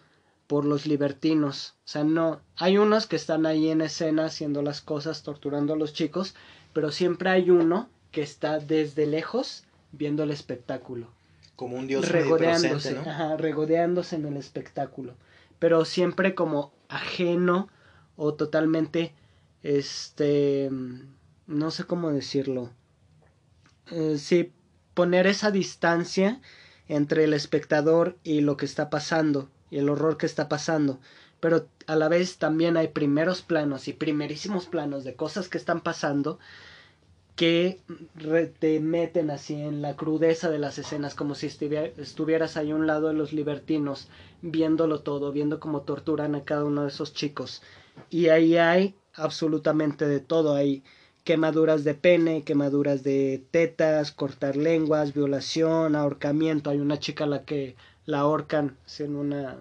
por 0.47 0.65
los 0.65 0.85
libertinos. 0.85 1.75
O 1.79 1.87
sea, 1.87 2.03
no, 2.03 2.41
hay 2.57 2.77
unos 2.77 3.07
que 3.07 3.15
están 3.15 3.45
ahí 3.45 3.69
en 3.69 3.81
escena 3.81 4.25
haciendo 4.25 4.61
las 4.61 4.81
cosas, 4.81 5.23
torturando 5.23 5.73
a 5.73 5.77
los 5.77 5.93
chicos, 5.93 6.35
pero 6.73 6.91
siempre 6.91 7.29
hay 7.29 7.49
uno 7.49 7.89
que 8.11 8.21
está 8.21 8.59
desde 8.59 9.05
lejos 9.05 9.63
viendo 9.91 10.23
el 10.23 10.31
espectáculo. 10.31 11.07
Como 11.55 11.77
un 11.77 11.87
dios 11.87 12.09
regodeándose, 12.09 12.97
regodeándose 13.37 14.15
en 14.15 14.25
el 14.25 14.37
espectáculo, 14.37 15.15
pero 15.59 15.85
siempre 15.85 16.35
como 16.35 16.73
ajeno 16.89 17.69
o 18.15 18.33
totalmente, 18.33 19.13
este, 19.61 20.69
no 21.47 21.71
sé 21.71 21.85
cómo 21.85 22.11
decirlo. 22.11 22.71
Eh, 23.91 24.17
sí, 24.17 24.51
poner 24.93 25.27
esa 25.27 25.51
distancia 25.51 26.41
entre 26.87 27.23
el 27.23 27.33
espectador 27.33 28.17
y 28.23 28.41
lo 28.41 28.57
que 28.57 28.65
está 28.65 28.89
pasando 28.89 29.49
y 29.73 29.79
el 29.79 29.89
horror 29.89 30.17
que 30.17 30.27
está 30.27 30.47
pasando. 30.47 30.99
Pero 31.39 31.67
a 31.87 31.95
la 31.95 32.07
vez 32.07 32.37
también 32.37 32.77
hay 32.77 32.89
primeros 32.89 33.41
planos 33.41 33.87
y 33.87 33.93
primerísimos 33.93 34.67
planos 34.67 35.03
de 35.03 35.15
cosas 35.15 35.49
que 35.49 35.57
están 35.57 35.81
pasando 35.81 36.37
que 37.35 37.79
te 38.59 38.79
meten 38.79 39.31
así 39.31 39.55
en 39.55 39.81
la 39.81 39.95
crudeza 39.95 40.51
de 40.51 40.59
las 40.59 40.77
escenas, 40.77 41.15
como 41.15 41.33
si 41.33 41.47
estuvieras 41.47 42.55
ahí 42.55 42.69
a 42.69 42.75
un 42.75 42.85
lado 42.85 43.07
de 43.07 43.15
los 43.15 43.33
libertinos, 43.33 44.09
viéndolo 44.43 45.01
todo, 45.01 45.31
viendo 45.31 45.59
cómo 45.59 45.81
torturan 45.81 46.35
a 46.35 46.43
cada 46.43 46.63
uno 46.63 46.83
de 46.83 46.89
esos 46.89 47.13
chicos. 47.13 47.63
Y 48.11 48.27
ahí 48.27 48.57
hay 48.57 48.95
absolutamente 49.15 50.07
de 50.07 50.19
todo, 50.19 50.53
hay 50.53 50.83
quemaduras 51.23 51.83
de 51.83 51.95
pene, 51.95 52.43
quemaduras 52.43 53.01
de 53.01 53.43
tetas, 53.49 54.11
cortar 54.11 54.55
lenguas, 54.55 55.15
violación, 55.15 55.95
ahorcamiento. 55.95 56.69
Hay 56.69 56.79
una 56.79 56.99
chica 56.99 57.23
a 57.23 57.27
la 57.27 57.45
que 57.45 57.75
la 58.05 58.19
ahorcan 58.19 58.77
en 58.99 59.15
una 59.15 59.57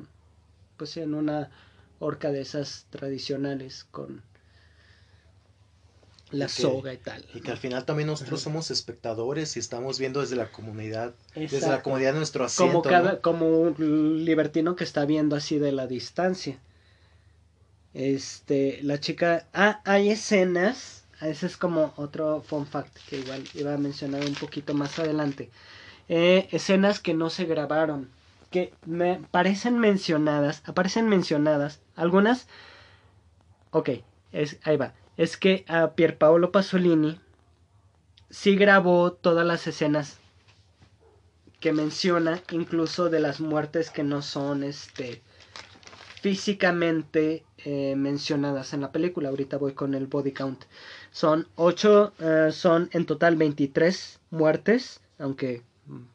pues 0.77 0.97
en 0.97 1.15
una 1.15 1.51
horca 2.01 2.33
de 2.33 2.41
esas 2.41 2.87
tradicionales 2.91 3.87
con 3.91 4.23
la 6.33 6.47
Y 6.47 6.49
que- 6.49 6.63
soga 6.63 6.93
y 6.93 6.97
tal. 6.97 7.25
Y 7.35 7.41
que 7.41 7.51
al 7.53 7.59
final 7.59 7.85
también 7.85 8.09
nosotros 8.09 8.41
Ajá. 8.41 8.45
somos 8.45 8.71
espectadores 8.71 9.57
y 9.57 9.61
estamos 9.61 9.99
viendo 9.99 10.21
desde 10.23 10.35
la 10.35 10.51
comunidad, 10.51 11.15
desde 11.35 11.69
la 11.69 11.83
comunidad 11.83 12.13
de 12.15 12.19
nuestro 12.19 12.45
asiento. 12.45 12.73
como 12.73 12.83
cada 12.83 13.13
¿no? 13.13 13.21
como 13.21 13.61
un 13.61 14.25
libertino 14.25 14.75
que 14.75 14.85
está 14.85 15.05
viendo 15.05 15.37
así 15.37 15.59
de 15.59 15.73
la 15.73 15.87
distancia 15.87 16.59
este 17.95 18.81
la 18.83 18.99
chica 18.99 19.47
ah 19.53 19.81
hay 19.85 20.11
escenas 20.11 21.05
ese 21.21 21.47
es 21.47 21.57
como 21.57 21.93
otro 21.97 22.43
fun 22.43 22.67
fact 22.67 22.97
que 23.09 23.19
igual 23.21 23.45
iba 23.55 23.75
a 23.75 23.79
mencionar 23.79 24.25
un 24.25 24.35
poquito 24.35 24.75
más 24.75 24.99
adelante 24.99 25.51
Eh, 26.09 26.49
escenas 26.51 26.99
que 27.01 27.15
no 27.15 27.31
se 27.31 27.45
grabaron 27.45 28.09
que 28.53 28.73
me 28.87 29.21
parecen 29.33 29.81
mencionadas 29.81 30.63
aparecen 30.65 31.09
mencionadas 31.09 31.81
algunas 31.97 32.47
ok 33.73 33.91
es 34.31 34.61
ahí 34.63 34.77
va 34.77 34.95
es 35.17 35.37
que 35.37 35.65
a 35.67 35.93
Pierpaolo 35.95 36.53
Pasolini 36.53 37.21
sí 38.31 38.57
grabó 38.57 39.13
todas 39.13 39.45
las 39.45 39.67
escenas 39.67 40.19
que 41.61 41.73
menciona 41.73 42.43
incluso 42.51 43.09
de 43.09 43.21
las 43.21 43.41
muertes 43.41 43.91
que 43.91 44.03
no 44.03 44.23
son 44.23 44.65
este 44.65 45.23
físicamente 46.21 47.45
eh, 47.59 47.95
mencionadas 47.97 48.75
en 48.75 48.81
la 48.81 48.93
película. 48.93 49.29
Ahorita 49.29 49.59
voy 49.59 49.73
con 49.73 49.95
el 49.95 50.07
body 50.07 50.33
count. 50.33 50.65
Son 51.11 51.49
8, 51.57 52.13
son 52.53 52.89
en 52.93 53.07
total 53.07 53.37
23 53.37 54.21
muertes, 54.31 55.01
aunque 55.19 55.63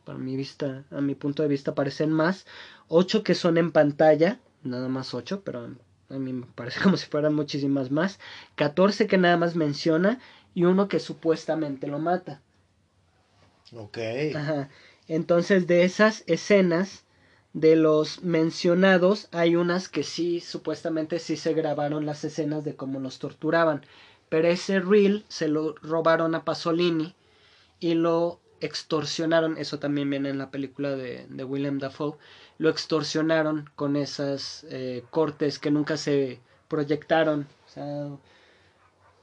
para 0.05 0.17
mi 0.17 0.35
vista, 0.35 0.85
a 0.91 1.01
mi 1.01 1.15
punto 1.15 1.43
de 1.43 1.49
vista 1.49 1.75
parecen 1.75 2.11
más. 2.11 2.45
8 2.87 3.23
que 3.23 3.35
son 3.35 3.57
en 3.57 3.71
pantalla, 3.71 4.39
nada 4.63 4.87
más 4.87 5.13
8, 5.13 5.41
pero 5.43 5.69
a 6.09 6.13
mí 6.13 6.33
me 6.33 6.45
parece 6.45 6.79
como 6.83 6.97
si 6.97 7.07
fueran 7.07 7.35
muchísimas 7.35 7.91
más. 7.91 8.19
14 8.55 9.07
que 9.07 9.17
nada 9.17 9.37
más 9.37 9.55
menciona 9.55 10.19
y 10.53 10.65
uno 10.65 10.87
que 10.87 10.99
supuestamente 10.99 11.87
lo 11.87 11.99
mata. 11.99 12.41
Ok. 13.73 13.97
Ajá. 14.35 14.69
Entonces, 15.07 15.67
de 15.67 15.83
esas 15.83 16.23
escenas, 16.27 17.05
de 17.53 17.75
los 17.75 18.23
mencionados, 18.23 19.29
hay 19.31 19.55
unas 19.55 19.89
que 19.89 20.03
sí, 20.03 20.41
supuestamente 20.41 21.19
sí 21.19 21.37
se 21.37 21.53
grabaron 21.53 22.05
las 22.05 22.23
escenas 22.23 22.63
de 22.63 22.75
cómo 22.75 22.99
los 22.99 23.19
torturaban. 23.19 23.85
Pero 24.29 24.47
ese 24.47 24.79
reel 24.79 25.25
se 25.27 25.47
lo 25.47 25.75
robaron 25.75 26.35
a 26.35 26.43
Pasolini 26.43 27.15
y 27.79 27.93
lo 27.93 28.39
extorsionaron. 28.61 29.57
Eso 29.57 29.79
también 29.79 30.09
viene 30.09 30.29
en 30.29 30.37
la 30.37 30.51
película 30.51 30.95
de, 30.95 31.27
de 31.29 31.43
William 31.43 31.79
Dafoe. 31.79 32.17
Lo 32.57 32.69
extorsionaron 32.69 33.69
con 33.75 33.95
esas 33.95 34.65
eh, 34.69 35.03
cortes 35.09 35.59
que 35.59 35.71
nunca 35.71 35.97
se 35.97 36.39
proyectaron. 36.67 37.47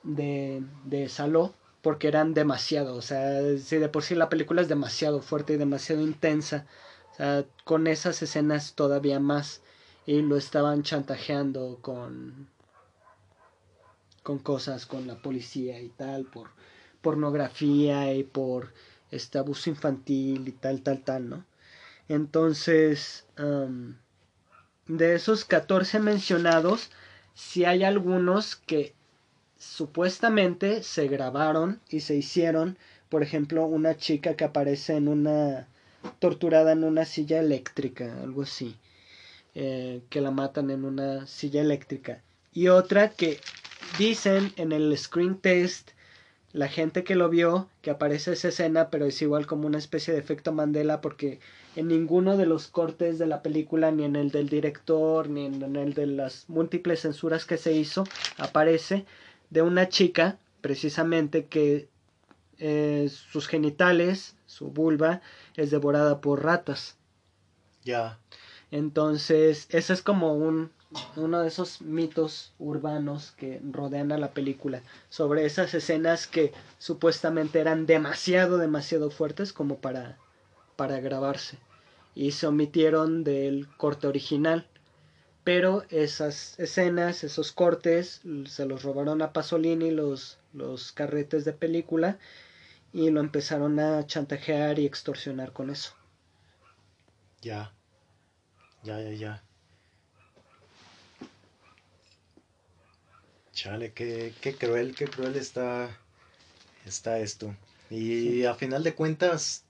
De, 0.05 0.63
de 0.85 1.09
Saló 1.09 1.55
porque 1.83 2.09
eran 2.09 2.35
demasiado, 2.35 2.95
o 2.95 3.03
sea, 3.03 3.59
si 3.59 3.77
de 3.77 3.89
por 3.89 4.03
sí 4.03 4.15
la 4.15 4.29
película 4.29 4.63
es 4.63 4.69
demasiado 4.69 5.21
fuerte 5.21 5.53
y 5.53 5.57
demasiado 5.57 6.03
intensa, 6.03 6.67
con 7.65 7.87
esas 7.87 8.23
escenas 8.23 8.75
todavía 8.75 9.21
más 9.21 9.63
y 10.07 10.23
lo 10.23 10.37
estaban 10.37 10.83
chantajeando 10.83 11.79
con 11.81 12.49
con 14.23 14.39
cosas 14.39 14.87
con 14.87 15.07
la 15.07 15.17
policía 15.17 15.81
y 15.81 15.91
tal 15.91 16.25
por 16.25 16.49
pornografía 17.03 18.15
y 18.15 18.25
por 18.25 18.73
este 19.15 19.39
abuso 19.39 19.71
infantil 19.71 20.49
y 20.49 20.53
tal 20.53 20.83
tal 20.83 21.03
tal, 21.03 21.29
¿no? 21.29 21.45
Entonces, 22.09 23.25
de 24.87 25.15
esos 25.15 25.45
14 25.45 26.01
mencionados, 26.01 26.91
si 27.35 27.65
hay 27.65 27.85
algunos 27.85 28.57
que 28.57 28.95
supuestamente 29.59 30.83
se 30.83 31.09
grabaron 31.09 31.81
y 31.89 32.01
se 32.01 32.17
hicieron, 32.17 32.77
por 33.09 33.23
ejemplo, 33.23 33.65
una 33.65 33.97
chica 33.97 34.35
que 34.35 34.45
aparece 34.45 34.97
en 34.97 35.09
una 35.09 35.67
torturada 36.19 36.73
en 36.73 36.85
una 36.85 37.07
silla 37.07 37.41
eléctrica, 37.41 38.23
algo 38.23 38.43
así, 38.43 38.77
eh, 39.55 40.03
que 40.11 40.21
la 40.21 40.31
matan 40.31 40.71
en 40.71 40.85
una 40.85 41.27
silla 41.27 41.63
eléctrica, 41.63 42.21
y 42.53 42.69
otra 42.69 43.11
que 43.11 43.41
dicen 43.99 44.53
en 44.57 44.73
el 44.73 44.97
screen 44.99 45.39
test 45.39 45.93
la 46.55 46.69
gente 46.69 47.03
que 47.03 47.17
lo 47.17 47.29
vio 47.29 47.69
que 47.83 47.91
aparece 47.91 48.33
esa 48.33 48.49
escena, 48.49 48.89
pero 48.89 49.07
es 49.07 49.21
igual 49.21 49.45
como 49.45 49.67
una 49.67 49.77
especie 49.77 50.15
de 50.15 50.21
efecto 50.21 50.53
Mandela 50.53 51.01
porque 51.01 51.41
en 51.75 51.89
ninguno 51.89 52.37
de 52.37 52.47
los 52.47 52.69
cortes 52.69 53.19
de 53.19 53.27
la 53.27 53.43
película, 53.43 53.91
ni 53.91 54.05
en 54.05 54.15
el 54.15 54.31
del 54.31 54.49
director, 54.49 55.29
ni 55.29 55.47
en 55.47 55.75
el 55.75 55.95
de 55.95 56.07
las 56.07 56.49
múltiples 56.49 57.01
censuras 57.01 57.45
que 57.45 57.59
se 57.59 57.73
hizo, 57.73 58.05
aparece 58.39 59.05
de 59.51 59.63
una 59.63 59.89
chica, 59.89 60.39
precisamente, 60.61 61.47
que 61.47 61.89
eh, 62.61 63.11
sus 63.11 63.49
genitales, 63.49 64.37
su 64.47 64.69
vulva, 64.69 65.23
es 65.57 65.73
devorada 65.73 66.21
por 66.21 66.45
ratas. 66.45 66.97
Ya. 67.83 68.21
Entonces, 68.71 69.67
ese 69.71 69.93
es 69.93 70.03
como 70.03 70.35
un, 70.35 70.71
uno 71.17 71.41
de 71.41 71.49
esos 71.49 71.81
mitos 71.81 72.53
urbanos 72.59 73.33
que 73.37 73.61
rodean 73.71 74.13
a 74.13 74.19
la 74.19 74.33
película, 74.33 74.83
sobre 75.09 75.45
esas 75.45 75.75
escenas 75.75 76.27
que 76.27 76.53
supuestamente 76.79 77.61
eran 77.61 77.87
demasiado, 77.87 78.59
demasiado 78.59 79.11
fuertes 79.11 79.53
como 79.53 79.77
para, 79.77 80.19
para 80.77 81.01
grabarse. 81.01 81.59
Y 82.15 82.33
se 82.33 82.47
omitieron 82.47 83.25
del 83.25 83.69
corte 83.77 84.07
original 84.07 84.67
pero 85.45 85.85
esas 85.91 86.59
escenas, 86.59 87.23
esos 87.23 87.53
cortes, 87.53 88.23
se 88.47 88.65
los 88.65 88.83
robaron 88.83 89.21
a 89.21 89.35
Pasolini 89.35 89.91
los, 89.91 90.39
los 90.55 90.91
carretes 90.93 91.45
de 91.45 91.53
película 91.53 92.19
y 92.95 93.11
lo 93.11 93.21
empezaron 93.21 93.79
a 93.79 94.07
chantajear 94.07 94.79
y 94.79 94.87
extorsionar 94.87 95.53
con 95.53 95.69
eso. 95.69 95.93
Ya. 97.43 97.75
Ya, 98.83 99.01
ya, 99.03 99.11
ya. 99.11 99.45
Chale, 103.55 103.93
qué, 103.93 104.35
qué 104.41 104.55
cruel, 104.57 104.95
qué 104.95 105.07
cruel 105.07 105.37
está, 105.37 105.97
está 106.87 107.21
esto. 107.21 107.55
Y 107.89 108.45
a 108.45 108.55
final 108.55 108.83
de 108.83 108.95
cuentas, 108.95 109.63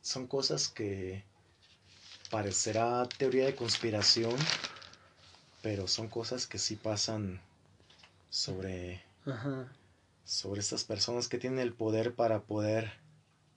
son 0.00 0.26
cosas 0.28 0.68
que 0.68 1.24
parecerá 2.30 3.08
teoría 3.18 3.46
de 3.46 3.56
conspiración, 3.56 4.36
pero 5.62 5.88
son 5.88 6.08
cosas 6.08 6.46
que 6.46 6.58
sí 6.58 6.76
pasan 6.76 7.40
sobre, 8.30 9.02
Ajá. 9.26 9.66
sobre 10.24 10.60
estas 10.60 10.84
personas 10.84 11.28
que 11.28 11.38
tienen 11.38 11.58
el 11.58 11.72
poder 11.72 12.14
para 12.14 12.40
poder 12.42 12.92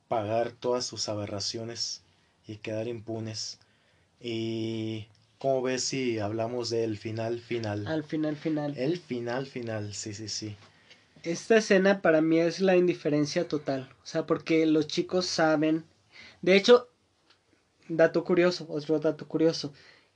pagar 0.07 0.51
todas 0.51 0.85
sus 0.85 1.07
aberraciones 1.07 2.01
y 2.47 2.57
quedar 2.57 2.87
impunes. 2.87 3.59
Y 4.19 5.07
¿cómo 5.39 5.61
ves 5.61 5.83
si 5.83 6.19
hablamos 6.19 6.69
del 6.69 6.97
final 6.97 7.39
final? 7.39 7.87
Al 7.87 8.03
final, 8.03 8.35
final. 8.35 8.77
El 8.77 8.99
final 8.99 9.45
final, 9.47 9.93
sí, 9.93 10.13
sí, 10.13 10.27
sí. 10.29 10.55
Esta 11.23 11.57
escena 11.57 12.01
para 12.01 12.21
mí 12.21 12.39
es 12.39 12.59
la 12.59 12.75
indiferencia 12.75 13.47
total. 13.47 13.89
O 14.03 14.05
sea, 14.05 14.25
porque 14.25 14.65
los 14.65 14.87
chicos 14.87 15.25
saben. 15.25 15.83
De 16.41 16.55
hecho, 16.55 16.87
dato 17.87 18.23
curioso, 18.23 18.65
otro 18.69 18.99
dato 18.99 19.27
curioso. 19.27 19.73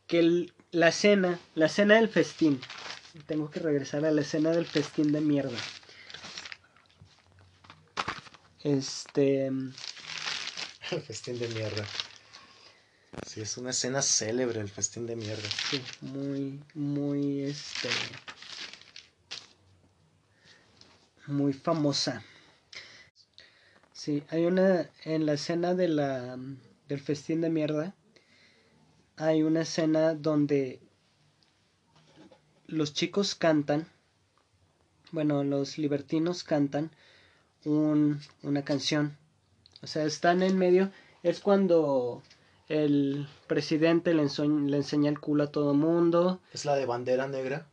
Que 0.08 0.20
el- 0.20 0.54
la 0.72 0.90
escena, 0.90 1.40
la 1.56 1.66
escena 1.66 1.96
del 1.96 2.10
festín. 2.10 2.60
Tengo 3.26 3.50
que 3.50 3.60
regresar 3.60 4.06
a 4.06 4.12
la 4.12 4.22
escena 4.22 4.52
del 4.52 4.66
festín 4.68 5.12
de 5.12 5.22
mierda. 5.22 5.58
Este. 8.64 9.48
El 10.92 11.02
festín 11.02 11.38
de 11.40 11.48
mierda. 11.50 11.86
Sí, 13.26 13.42
es 13.42 13.58
una 13.58 13.72
escena 13.72 14.02
célebre 14.02 14.60
el 14.60 14.70
festín 14.70 15.06
de 15.06 15.16
mierda. 15.16 15.50
Sí, 15.70 15.82
muy, 16.02 16.60
muy, 16.74 17.42
este. 17.42 17.90
Muy 21.28 21.54
famosa. 21.54 22.24
Sí, 23.94 24.24
hay 24.30 24.46
una. 24.46 24.90
En 25.04 25.26
la 25.26 25.34
escena 25.34 25.76
de 25.76 25.88
la, 25.88 26.38
del 26.88 27.00
festín 27.00 27.42
de 27.42 27.50
mierda. 27.50 27.96
Hay 29.18 29.44
una 29.44 29.62
escena 29.62 30.14
donde 30.14 30.80
los 32.68 32.94
chicos 32.94 33.36
cantan. 33.36 33.88
Bueno, 35.12 35.44
los 35.44 35.78
libertinos 35.78 36.44
cantan 36.44 36.92
un, 37.66 38.22
una 38.44 38.64
canción. 38.64 39.18
O 39.82 39.88
sea, 39.88 40.06
están 40.06 40.44
en 40.44 40.58
medio. 40.58 40.92
Es 41.24 41.40
cuando 41.42 42.24
el 42.70 43.28
presidente 43.48 44.14
le, 44.14 44.22
enseña 44.22 45.10
el 45.10 45.20
culo 45.20 45.44
a 45.44 45.52
todo 45.52 45.74
mundo. 45.74 46.40
Es 46.54 46.66
la 46.66 46.76
de 46.76 46.86
bandera 46.86 47.28
negra. 47.28 47.68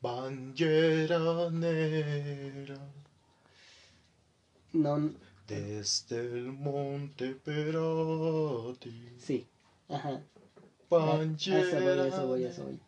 Bandera 0.00 1.50
negra. 1.50 2.78
No, 4.72 5.12
Desde 5.46 6.20
el 6.20 6.52
monte 6.52 7.36
Perati. 7.36 9.14
sí. 9.18 9.46
Ajá. 9.88 10.22
Bandera 10.88 11.60
eso 11.60 11.80
voy, 11.80 12.08
eso 12.08 12.26
voy, 12.26 12.44
eso 12.44 12.64
voy. 12.64 12.80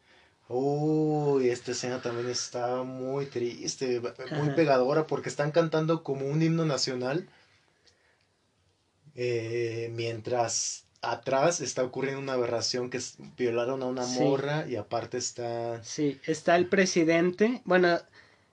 Uy, 0.48 1.48
esta 1.50 1.72
escena 1.72 2.00
también 2.00 2.28
está 2.28 2.82
muy 2.82 3.26
triste, 3.26 4.00
muy 4.00 4.48
Ajá. 4.48 4.54
pegadora, 4.54 5.06
porque 5.06 5.28
están 5.28 5.50
cantando 5.50 6.02
como 6.02 6.26
un 6.26 6.40
himno 6.40 6.64
nacional, 6.64 7.28
eh, 9.16 9.90
mientras 9.94 10.85
atrás 11.02 11.60
está 11.60 11.82
ocurriendo 11.84 12.20
una 12.20 12.32
aberración 12.34 12.90
que 12.90 13.00
violaron 13.36 13.82
a 13.82 13.86
una 13.86 14.04
Sí. 14.04 14.20
morra 14.20 14.66
y 14.68 14.76
aparte 14.76 15.18
está... 15.18 15.82
Sí, 15.84 16.20
está 16.26 16.56
el 16.56 16.66
presidente, 16.66 17.62
bueno, 17.64 17.98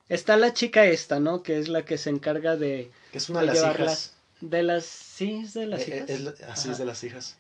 está 0.10 0.38
la 0.38 0.54
chica 0.54 0.86
esta, 0.86 1.20
¿no? 1.20 1.44
Que 1.44 1.58
es 1.60 1.68
la 1.70 1.84
que 1.86 1.98
se 1.98 2.10
encarga 2.10 2.56
de, 2.56 2.92
que 3.12 3.18
es 3.18 3.30
una 3.30 3.40
de 3.42 3.48
de 3.48 3.54
las 3.54 3.62
llevarlas. 3.62 3.90
hijas. 3.90 4.14
De 4.42 4.64
las, 4.64 4.86
sí, 4.86 5.42
es 5.44 5.54
de 5.54 5.66
las 5.68 5.82
Eh, 5.82 5.86
eh, 5.92 5.96
hijas. 5.98 6.10
es 6.10 6.22
la- 6.22 6.32
así 6.32 6.44
Ajá. 6.68 6.72
es 6.72 6.78
de 6.78 6.86
las 6.86 7.04
hijas. 7.04 7.38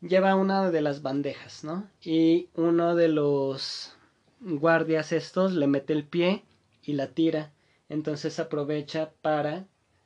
Lleva 0.00 0.34
una 0.34 0.70
de 0.70 0.80
las 0.82 1.02
bandejas, 1.02 1.64
¿no? 1.64 1.88
Y 2.02 2.48
uno 2.54 2.94
de 2.94 3.08
los 3.08 3.92
guardias 4.40 5.12
estos 5.12 5.52
le 5.52 5.66
mete 5.66 5.92
el 5.92 6.04
pie 6.04 6.42
y 6.82 6.92
la 6.94 7.08
tira. 7.08 7.52
Entonces 7.88 8.38
aprovecha 8.38 9.10
para... 9.22 9.64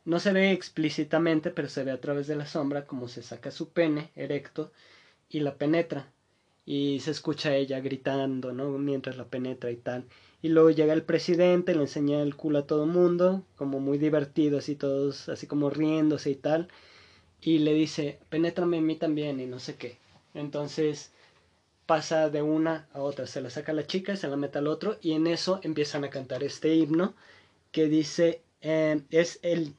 No 0.09 0.19
se 0.21 0.33
ve 0.33 0.53
explícitamente, 0.53 1.51
pero 1.51 1.69
se 1.69 1.85
ve 1.85 1.91
a 1.93 2.01
través 2.01 2.27
de 2.27 2.37
la 2.37 2.47
sombra 2.47 2.87
como 2.87 3.09
se 3.09 3.23
saca 3.23 3.51
su 3.51 3.69
pene 3.71 4.11
erecto 4.17 4.73
y 5.29 5.41
la 5.41 5.55
penetra. 5.55 6.11
Y 6.67 7.01
se 7.01 7.11
escucha 7.11 7.51
a 7.51 7.57
ella 7.57 7.81
gritando, 7.81 8.53
¿no? 8.53 8.71
Mientras 8.79 9.17
la 9.17 9.25
penetra 9.25 9.71
y 9.71 9.77
tal. 9.77 10.05
Y 10.43 10.49
luego 10.49 10.71
llega 10.71 10.93
el 10.93 11.03
presidente, 11.03 11.75
le 11.75 11.83
enseña 11.83 12.23
el 12.23 12.37
culo 12.37 12.61
a 12.61 12.67
todo 12.67 12.87
mundo, 12.87 13.45
como 13.57 13.81
muy 13.81 13.99
divertido, 13.99 14.59
así 14.59 14.75
todos, 14.77 15.29
así 15.29 15.47
como 15.47 15.71
riéndose 15.71 16.31
y 16.31 16.37
tal 16.37 16.69
y 17.41 17.59
le 17.59 17.75
dice, 17.75 18.19
penétrame 18.29 18.79
a 18.79 18.83
mí 18.83 18.97
también 18.97 19.41
y 19.41 19.47
no 19.47 19.59
sé 19.59 19.77
qué. 19.77 19.99
Entonces 20.35 21.13
pasa 21.87 22.31
de 22.31 22.43
una 22.43 22.89
a 22.93 23.01
otra, 23.01 23.27
se 23.27 23.41
la 23.41 23.51
saca 23.51 23.73
la 23.73 23.87
chica, 23.87 24.17
se 24.17 24.29
la 24.29 24.37
mete 24.37 24.59
al 24.59 24.67
otro 24.67 24.99
y 25.01 25.13
en 25.13 25.27
eso 25.27 25.61
empiezan 25.63 26.05
a 26.05 26.11
cantar 26.11 26.43
este 26.43 26.75
himno 26.75 27.15
que 27.73 27.89
dice, 27.89 28.43
eh, 28.61 29.03
es 29.11 29.39
el, 29.43 29.75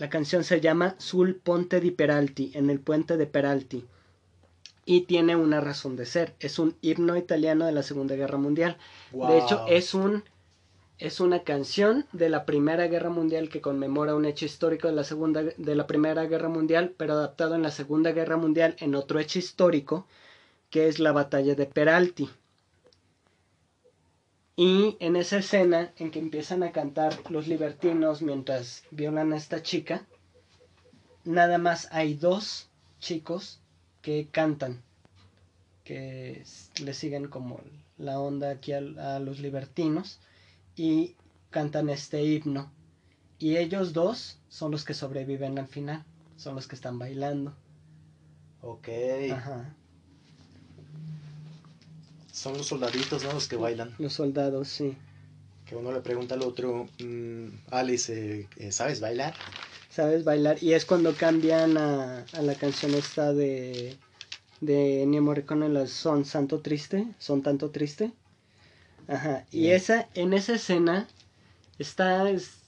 la 0.00 0.08
canción 0.08 0.44
se 0.44 0.62
llama 0.62 0.94
Sul 0.96 1.34
Ponte 1.36 1.78
di 1.78 1.90
Peralti, 1.90 2.52
en 2.54 2.70
el 2.70 2.80
puente 2.80 3.18
de 3.18 3.26
Peralti. 3.26 3.84
Y 4.86 5.02
tiene 5.02 5.36
una 5.36 5.60
razón 5.60 5.94
de 5.94 6.06
ser, 6.06 6.34
es 6.40 6.58
un 6.58 6.74
himno 6.80 7.18
italiano 7.18 7.66
de 7.66 7.72
la 7.72 7.82
Segunda 7.82 8.16
Guerra 8.16 8.38
Mundial. 8.38 8.78
De 9.12 9.38
hecho, 9.38 9.66
es 9.68 9.92
un 9.92 10.24
es 10.98 11.20
una 11.20 11.44
canción 11.44 12.06
de 12.12 12.30
la 12.30 12.44
Primera 12.46 12.86
Guerra 12.86 13.10
Mundial 13.10 13.50
que 13.50 13.60
conmemora 13.60 14.14
un 14.14 14.24
hecho 14.24 14.46
histórico 14.46 14.88
de 14.88 14.94
la 14.94 15.04
Segunda 15.04 15.42
de 15.42 15.74
la 15.74 15.86
Primera 15.86 16.24
Guerra 16.24 16.48
Mundial, 16.48 16.94
pero 16.96 17.12
adaptado 17.12 17.54
en 17.54 17.62
la 17.62 17.70
Segunda 17.70 18.12
Guerra 18.12 18.38
Mundial 18.38 18.76
en 18.80 18.94
otro 18.94 19.18
hecho 19.18 19.38
histórico, 19.38 20.06
que 20.70 20.88
es 20.88 20.98
la 20.98 21.12
batalla 21.12 21.54
de 21.54 21.66
Peralti. 21.66 22.30
Y 24.60 24.98
en 25.00 25.16
esa 25.16 25.38
escena 25.38 25.90
en 25.96 26.10
que 26.10 26.18
empiezan 26.18 26.62
a 26.62 26.70
cantar 26.70 27.18
los 27.30 27.48
libertinos 27.48 28.20
mientras 28.20 28.84
violan 28.90 29.32
a 29.32 29.38
esta 29.38 29.62
chica, 29.62 30.06
nada 31.24 31.56
más 31.56 31.88
hay 31.92 32.12
dos 32.12 32.68
chicos 32.98 33.58
que 34.02 34.28
cantan, 34.30 34.82
que 35.82 36.44
le 36.84 36.92
siguen 36.92 37.28
como 37.28 37.58
la 37.96 38.20
onda 38.20 38.50
aquí 38.50 38.72
a, 38.74 38.82
los 39.18 39.40
libertinos 39.40 40.20
y 40.76 41.16
cantan 41.48 41.88
este 41.88 42.22
himno. 42.22 42.70
Y 43.38 43.56
ellos 43.56 43.94
dos 43.94 44.40
son 44.50 44.72
los 44.72 44.84
que 44.84 44.92
sobreviven 44.92 45.58
al 45.58 45.68
final, 45.68 46.04
son 46.36 46.54
los 46.54 46.66
que 46.66 46.74
están 46.74 46.98
bailando. 46.98 47.56
Ok. 48.60 48.88
Ajá. 49.32 49.74
Son 52.32 52.56
los 52.56 52.66
soldaditos, 52.66 53.24
¿no? 53.24 53.32
Los 53.32 53.48
que 53.48 53.56
bailan. 53.56 53.94
Los 53.98 54.14
soldados, 54.14 54.68
sí. 54.68 54.96
Que 55.66 55.76
uno 55.76 55.92
le 55.92 56.00
pregunta 56.00 56.34
al 56.34 56.42
otro, 56.42 56.88
mm, 56.98 57.46
Alice, 57.70 58.40
eh, 58.40 58.48
eh, 58.56 58.72
¿sabes 58.72 59.00
bailar? 59.00 59.34
¿Sabes 59.88 60.24
bailar? 60.24 60.62
Y 60.62 60.72
es 60.72 60.84
cuando 60.84 61.14
cambian 61.14 61.76
a, 61.76 62.24
a 62.32 62.42
la 62.42 62.54
canción 62.54 62.94
esta 62.94 63.32
de, 63.32 63.96
de 64.60 65.02
Ennio 65.02 65.22
Morricone, 65.22 65.68
la 65.68 65.86
Son 65.86 66.24
Santo 66.24 66.60
Triste, 66.60 67.06
Son 67.18 67.42
Tanto 67.42 67.70
Triste. 67.70 68.12
Ajá. 69.08 69.44
Y 69.50 69.62
Bien. 69.62 69.74
esa, 69.76 70.08
en 70.14 70.32
esa 70.32 70.54
escena 70.54 71.08
está 71.78 72.30
es 72.30 72.60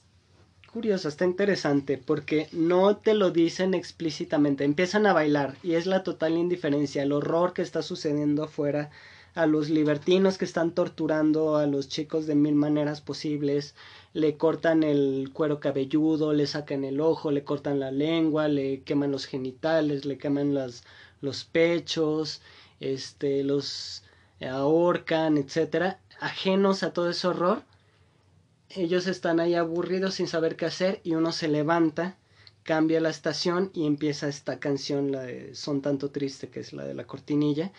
curiosa, 0.71 1.07
está 1.07 1.23
interesante, 1.25 1.97
porque 1.97 2.49
no 2.51 2.97
te 2.97 3.13
lo 3.13 3.29
dicen 3.31 3.73
explícitamente. 3.73 4.63
Empiezan 4.63 5.05
a 5.05 5.13
bailar 5.13 5.55
y 5.63 5.75
es 5.75 5.85
la 5.85 6.03
total 6.03 6.33
indiferencia, 6.37 7.03
el 7.03 7.11
horror 7.11 7.53
que 7.53 7.61
está 7.61 7.81
sucediendo 7.83 8.43
afuera, 8.43 8.89
a 9.35 9.45
los 9.47 9.69
libertinos 9.69 10.37
que 10.37 10.45
están 10.45 10.71
torturando 10.71 11.57
a 11.57 11.65
los 11.65 11.87
chicos 11.89 12.27
de 12.27 12.35
mil 12.35 12.55
maneras 12.55 13.01
posibles, 13.01 13.75
le 14.13 14.37
cortan 14.37 14.83
el 14.83 15.31
cuero 15.33 15.59
cabelludo, 15.59 16.33
le 16.33 16.45
sacan 16.45 16.83
el 16.83 17.01
ojo, 17.01 17.31
le 17.31 17.43
cortan 17.43 17.79
la 17.79 17.91
lengua, 17.91 18.47
le 18.47 18.81
queman 18.81 19.11
los 19.11 19.25
genitales, 19.25 20.05
le 20.05 20.17
queman 20.17 20.53
las, 20.53 20.83
los 21.21 21.45
pechos, 21.45 22.41
este, 22.79 23.43
los 23.43 24.03
ahorcan, 24.39 25.37
etcétera, 25.37 25.99
ajenos 26.19 26.83
a 26.83 26.93
todo 26.93 27.09
ese 27.09 27.27
horror. 27.27 27.63
Ellos 28.69 29.07
están 29.07 29.39
ahí 29.39 29.55
aburridos 29.55 30.15
sin 30.15 30.27
saber 30.27 30.55
qué 30.55 30.65
hacer 30.65 31.01
y 31.03 31.13
uno 31.13 31.31
se 31.31 31.47
levanta, 31.47 32.17
cambia 32.63 33.01
la 33.01 33.09
estación 33.09 33.71
y 33.73 33.85
empieza 33.85 34.27
esta 34.27 34.59
canción, 34.59 35.11
la 35.11 35.23
de 35.23 35.55
Son 35.55 35.81
tanto 35.81 36.09
triste, 36.11 36.49
que 36.49 36.59
es 36.59 36.73
la 36.73 36.85
de 36.85 36.93
la 36.93 37.05
cortinilla, 37.05 37.71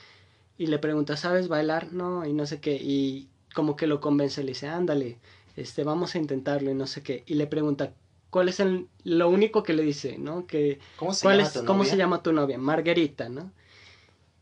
y 0.59 0.67
le 0.67 0.79
pregunta, 0.79 1.17
¿sabes 1.17 1.49
bailar? 1.49 1.93
No, 1.93 2.27
y 2.27 2.33
no 2.33 2.47
sé 2.47 2.61
qué, 2.61 2.77
y 2.77 3.29
como 3.55 3.77
que 3.77 3.87
lo 3.87 4.01
convence, 4.01 4.43
le 4.43 4.53
dice, 4.53 4.69
ándale, 4.69 5.19
este, 5.57 5.85
vamos 5.85 6.15
a 6.15 6.19
intentarlo 6.19 6.71
y 6.71 6.75
no 6.75 6.87
sé 6.87 7.03
qué, 7.03 7.23
y 7.27 7.35
le 7.35 7.47
pregunta, 7.47 7.95
¿cuál 8.31 8.49
es 8.49 8.61
el, 8.61 8.89
lo 9.05 9.29
único 9.29 9.63
que 9.63 9.75
le 9.75 9.83
dice, 9.83 10.19
¿no? 10.19 10.47
Que, 10.47 10.79
¿Cómo 10.97 11.15
se 11.15 11.23
¿cuál 11.23 11.39
llama 11.39 11.49
es, 11.49 11.53
tu 11.55 11.65
¿cómo 11.65 11.79
novia? 11.79 11.91
se 11.91 11.97
llama 11.97 12.23
tu 12.23 12.33
novia? 12.33 12.59
Margarita, 12.59 13.29
¿no? 13.29 13.53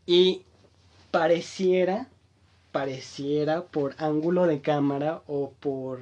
Y 0.07 0.43
pareciera, 1.11 2.09
pareciera 2.73 3.67
por 3.67 3.95
ángulo 3.99 4.47
de 4.47 4.61
cámara 4.61 5.23
o 5.27 5.53
por... 5.61 6.01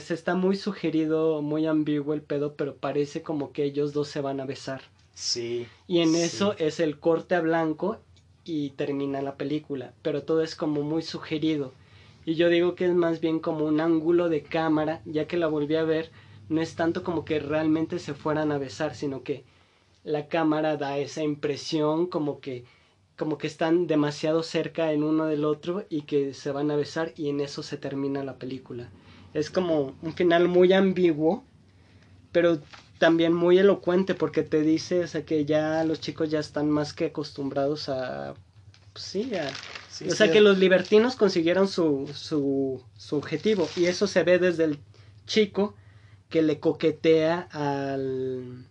Se 0.00 0.14
está 0.14 0.34
muy 0.34 0.56
sugerido, 0.56 1.40
muy 1.42 1.66
ambiguo 1.66 2.12
el 2.12 2.22
pedo, 2.22 2.54
pero 2.54 2.76
parece 2.76 3.22
como 3.22 3.52
que 3.52 3.64
ellos 3.64 3.92
dos 3.94 4.08
se 4.08 4.20
van 4.20 4.40
a 4.40 4.44
besar. 4.44 4.82
Sí. 5.14 5.66
Y 5.86 6.00
en 6.00 6.14
sí. 6.14 6.20
eso 6.20 6.54
es 6.58 6.80
el 6.80 6.98
corte 7.00 7.34
a 7.34 7.40
blanco 7.40 7.98
y 8.44 8.70
termina 8.70 9.22
la 9.22 9.36
película, 9.36 9.92
pero 10.02 10.22
todo 10.22 10.42
es 10.42 10.54
como 10.54 10.82
muy 10.82 11.02
sugerido. 11.02 11.72
Y 12.24 12.34
yo 12.34 12.48
digo 12.48 12.74
que 12.74 12.86
es 12.86 12.94
más 12.94 13.20
bien 13.20 13.40
como 13.40 13.64
un 13.64 13.80
ángulo 13.80 14.28
de 14.28 14.42
cámara, 14.42 15.00
ya 15.04 15.26
que 15.26 15.36
la 15.36 15.46
volví 15.46 15.76
a 15.76 15.84
ver, 15.84 16.10
no 16.48 16.60
es 16.60 16.74
tanto 16.74 17.02
como 17.02 17.24
que 17.24 17.38
realmente 17.40 17.98
se 17.98 18.14
fueran 18.14 18.52
a 18.52 18.58
besar, 18.58 18.94
sino 18.94 19.22
que 19.22 19.44
la 20.04 20.28
cámara 20.28 20.76
da 20.76 20.98
esa 20.98 21.22
impresión 21.22 22.06
como 22.06 22.40
que 22.40 22.64
como 23.16 23.36
que 23.36 23.48
están 23.48 23.86
demasiado 23.86 24.42
cerca 24.42 24.92
en 24.92 25.02
uno 25.02 25.26
del 25.26 25.44
otro 25.44 25.84
y 25.90 26.02
que 26.02 26.32
se 26.32 26.52
van 26.52 26.70
a 26.70 26.76
besar 26.76 27.12
y 27.16 27.28
en 27.28 27.40
eso 27.40 27.62
se 27.62 27.76
termina 27.76 28.24
la 28.24 28.36
película. 28.36 28.88
Es 29.34 29.50
como 29.50 29.92
un 30.00 30.14
final 30.14 30.48
muy 30.48 30.72
ambiguo, 30.72 31.44
pero 32.32 32.60
también 33.00 33.32
muy 33.32 33.58
elocuente 33.58 34.14
porque 34.14 34.42
te 34.44 34.60
dice 34.60 35.02
o 35.02 35.08
sea, 35.08 35.24
que 35.24 35.44
ya 35.46 35.82
los 35.84 36.00
chicos 36.00 36.30
ya 36.30 36.38
están 36.38 36.70
más 36.70 36.92
que 36.92 37.06
acostumbrados 37.06 37.88
a... 37.88 38.34
pues 38.92 39.04
sí, 39.04 39.34
a, 39.34 39.50
Sí, 39.90 40.08
o 40.08 40.14
sea 40.14 40.28
sí, 40.28 40.32
que 40.32 40.40
los 40.40 40.58
libertinos 40.58 41.16
consiguieron 41.16 41.66
su, 41.66 42.08
su, 42.14 42.82
su 42.96 43.16
objetivo 43.16 43.68
y 43.76 43.86
eso 43.86 44.06
se 44.06 44.22
ve 44.22 44.38
desde 44.38 44.64
el 44.64 44.78
chico 45.26 45.74
que 46.28 46.42
le 46.42 46.60
coquetea 46.60 47.48
al, 47.50 48.66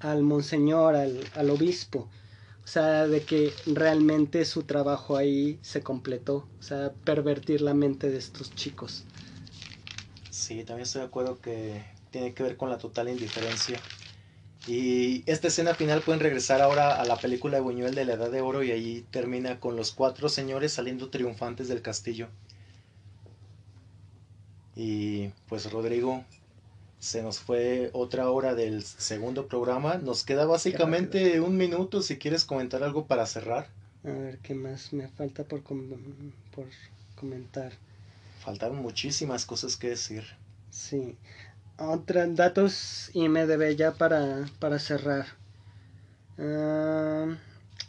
al 0.00 0.22
monseñor, 0.22 0.96
al, 0.96 1.20
al 1.34 1.50
obispo. 1.50 2.08
O 2.64 2.66
sea, 2.66 3.06
de 3.06 3.22
que 3.24 3.52
realmente 3.66 4.44
su 4.44 4.64
trabajo 4.64 5.16
ahí 5.16 5.58
se 5.62 5.82
completó. 5.82 6.48
O 6.58 6.62
sea, 6.62 6.92
pervertir 7.04 7.60
la 7.62 7.74
mente 7.74 8.10
de 8.10 8.18
estos 8.18 8.54
chicos. 8.54 9.04
Sí, 10.30 10.64
también 10.64 10.82
estoy 10.84 11.00
de 11.02 11.06
acuerdo 11.08 11.40
que 11.40 11.97
tiene 12.10 12.34
que 12.34 12.42
ver 12.42 12.56
con 12.56 12.70
la 12.70 12.78
total 12.78 13.08
indiferencia. 13.08 13.80
Y 14.66 15.24
esta 15.30 15.48
escena 15.48 15.74
final 15.74 16.02
pueden 16.02 16.20
regresar 16.20 16.60
ahora 16.62 17.00
a 17.00 17.04
la 17.06 17.20
película 17.20 17.56
de 17.58 17.62
Buñuel 17.62 17.94
de 17.94 18.04
la 18.04 18.14
Edad 18.14 18.30
de 18.30 18.40
Oro 18.42 18.62
y 18.62 18.70
ahí 18.72 19.06
termina 19.10 19.60
con 19.60 19.76
los 19.76 19.92
cuatro 19.92 20.28
señores 20.28 20.72
saliendo 20.74 21.10
triunfantes 21.10 21.68
del 21.68 21.82
castillo. 21.82 22.28
Y 24.74 25.28
pues 25.46 25.70
Rodrigo, 25.70 26.24
se 27.00 27.22
nos 27.22 27.40
fue 27.40 27.90
otra 27.94 28.30
hora 28.30 28.54
del 28.54 28.84
segundo 28.84 29.48
programa. 29.48 29.96
Nos 29.98 30.24
queda 30.24 30.46
básicamente 30.46 31.40
un 31.40 31.56
minuto 31.56 32.02
si 32.02 32.18
quieres 32.18 32.44
comentar 32.44 32.82
algo 32.84 33.06
para 33.06 33.26
cerrar. 33.26 33.68
A 34.04 34.10
ver, 34.10 34.38
¿qué 34.38 34.54
más 34.54 34.92
me 34.92 35.06
falta 35.08 35.44
por, 35.44 35.62
com- 35.62 36.32
por 36.54 36.66
comentar? 37.14 37.72
Faltaron 38.38 38.78
muchísimas 38.80 39.44
cosas 39.44 39.76
que 39.76 39.90
decir. 39.90 40.24
Sí. 40.70 41.16
Otros 41.78 42.36
datos 42.36 43.10
IMDB 43.14 43.74
ya 43.74 43.92
para, 43.94 44.44
para 44.58 44.78
cerrar. 44.78 45.26
Ah, 46.38 47.26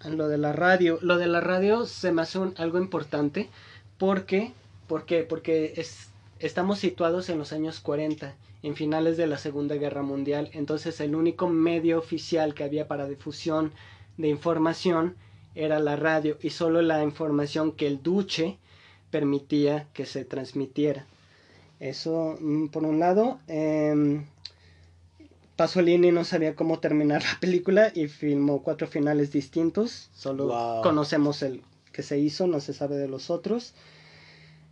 lo 0.09 0.27
de 0.27 0.37
la 0.37 0.53
radio. 0.53 0.99
Lo 1.01 1.17
de 1.17 1.27
la 1.27 1.41
radio 1.41 1.85
se 1.85 2.11
me 2.11 2.21
hace 2.21 2.39
un- 2.39 2.53
algo 2.57 2.77
importante 2.79 3.49
¿Por 3.97 4.25
qué? 4.25 4.53
¿Por 4.87 5.05
qué? 5.05 5.23
Porque 5.23 5.73
es, 5.77 6.07
estamos 6.39 6.79
situados 6.79 7.29
en 7.29 7.37
los 7.37 7.51
años 7.51 7.79
40, 7.81 8.33
en 8.63 8.75
finales 8.75 9.17
de 9.17 9.27
la 9.27 9.37
Segunda 9.37 9.75
Guerra 9.75 10.03
Mundial. 10.03 10.49
Entonces 10.53 10.99
el 11.01 11.15
único 11.15 11.49
medio 11.49 11.99
oficial 11.99 12.53
que 12.53 12.63
había 12.63 12.87
para 12.87 13.07
difusión 13.07 13.73
de 14.17 14.29
información 14.29 15.15
era 15.55 15.79
la 15.79 15.97
radio 15.97 16.37
y 16.41 16.51
solo 16.51 16.81
la 16.81 17.03
información 17.03 17.73
que 17.73 17.87
el 17.87 18.01
duche 18.01 18.57
permitía 19.11 19.87
que 19.93 20.05
se 20.05 20.23
transmitiera. 20.25 21.05
Eso 21.79 22.37
mm, 22.39 22.67
por 22.67 22.83
un 22.83 22.99
lado. 22.99 23.39
Eh, 23.47 24.21
Pasolini 25.59 26.13
no 26.13 26.23
sabía 26.23 26.55
cómo 26.55 26.79
terminar 26.79 27.21
la 27.33 27.37
película 27.41 27.91
y 27.93 28.07
filmó 28.07 28.63
cuatro 28.63 28.87
finales 28.87 29.33
distintos. 29.33 30.09
Solo 30.13 30.81
conocemos 30.81 31.43
el 31.43 31.63
que 31.91 32.01
se 32.01 32.17
hizo, 32.17 32.47
no 32.47 32.61
se 32.61 32.73
sabe 32.73 32.95
de 32.95 33.09
los 33.09 33.29
otros. 33.29 33.73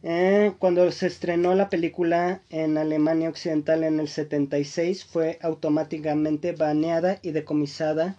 Eh, 0.04 0.54
cuando 0.60 0.90
se 0.92 1.08
estrenó 1.08 1.56
la 1.56 1.70
película 1.70 2.42
en 2.50 2.78
Alemania 2.78 3.28
Occidental 3.28 3.84
en 3.84 4.00
el 4.00 4.08
76, 4.08 5.04
fue 5.04 5.40
automáticamente 5.42 6.54
baneada 6.54 7.20
y 7.22 7.32
decomisada 7.32 8.16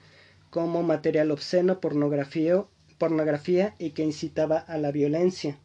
como 0.51 0.83
material 0.83 1.31
obsceno, 1.31 1.81
pornografía, 1.81 2.65
pornografía 2.99 3.75
y 3.79 3.91
que 3.91 4.03
incitaba 4.03 4.59
a 4.59 4.77
la 4.77 4.91
violencia. 4.91 5.59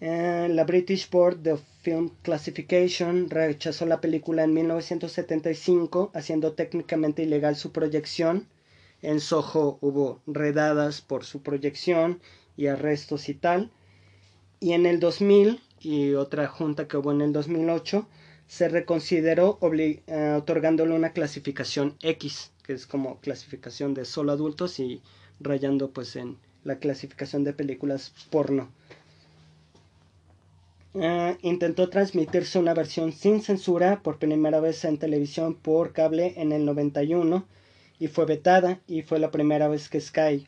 Eh, 0.00 0.48
la 0.50 0.64
British 0.64 1.08
Board 1.08 1.46
of 1.46 1.60
Film 1.82 2.10
Classification 2.22 3.28
rechazó 3.28 3.86
la 3.86 4.00
película 4.00 4.44
en 4.44 4.54
1975, 4.54 6.12
haciendo 6.14 6.52
técnicamente 6.52 7.24
ilegal 7.24 7.56
su 7.56 7.72
proyección. 7.72 8.46
En 9.02 9.18
Soho 9.18 9.78
hubo 9.80 10.22
redadas 10.28 11.00
por 11.00 11.24
su 11.24 11.42
proyección 11.42 12.20
y 12.56 12.68
arrestos 12.68 13.28
y 13.28 13.34
tal. 13.34 13.72
Y 14.60 14.74
en 14.74 14.86
el 14.86 15.00
2000, 15.00 15.60
y 15.80 16.12
otra 16.12 16.46
junta 16.46 16.86
que 16.86 16.98
hubo 16.98 17.10
en 17.10 17.20
el 17.20 17.32
2008, 17.32 18.06
se 18.46 18.68
reconsideró 18.68 19.58
eh, 19.60 20.34
otorgándole 20.36 20.94
una 20.94 21.12
clasificación 21.12 21.96
X, 22.00 22.52
que 22.62 22.74
es 22.74 22.86
como 22.86 23.18
clasificación 23.18 23.92
de 23.92 24.04
solo 24.04 24.30
adultos 24.30 24.78
y 24.78 25.02
rayando 25.40 25.90
pues 25.90 26.14
en 26.14 26.38
la 26.62 26.78
clasificación 26.78 27.42
de 27.42 27.54
películas 27.54 28.12
porno. 28.30 28.70
Eh, 30.94 31.38
intentó 31.40 31.88
transmitirse 31.88 32.58
una 32.58 32.74
versión 32.74 33.12
sin 33.12 33.40
censura 33.40 34.02
por 34.02 34.18
primera 34.18 34.60
vez 34.60 34.84
en 34.84 34.98
televisión 34.98 35.54
por 35.54 35.92
cable 35.94 36.34
en 36.36 36.52
el 36.52 36.66
91 36.66 37.46
y 37.98 38.08
fue 38.08 38.26
vetada 38.26 38.80
y 38.86 39.00
fue 39.00 39.18
la 39.18 39.30
primera 39.30 39.68
vez 39.68 39.88
que 39.88 40.00
Sky 40.00 40.46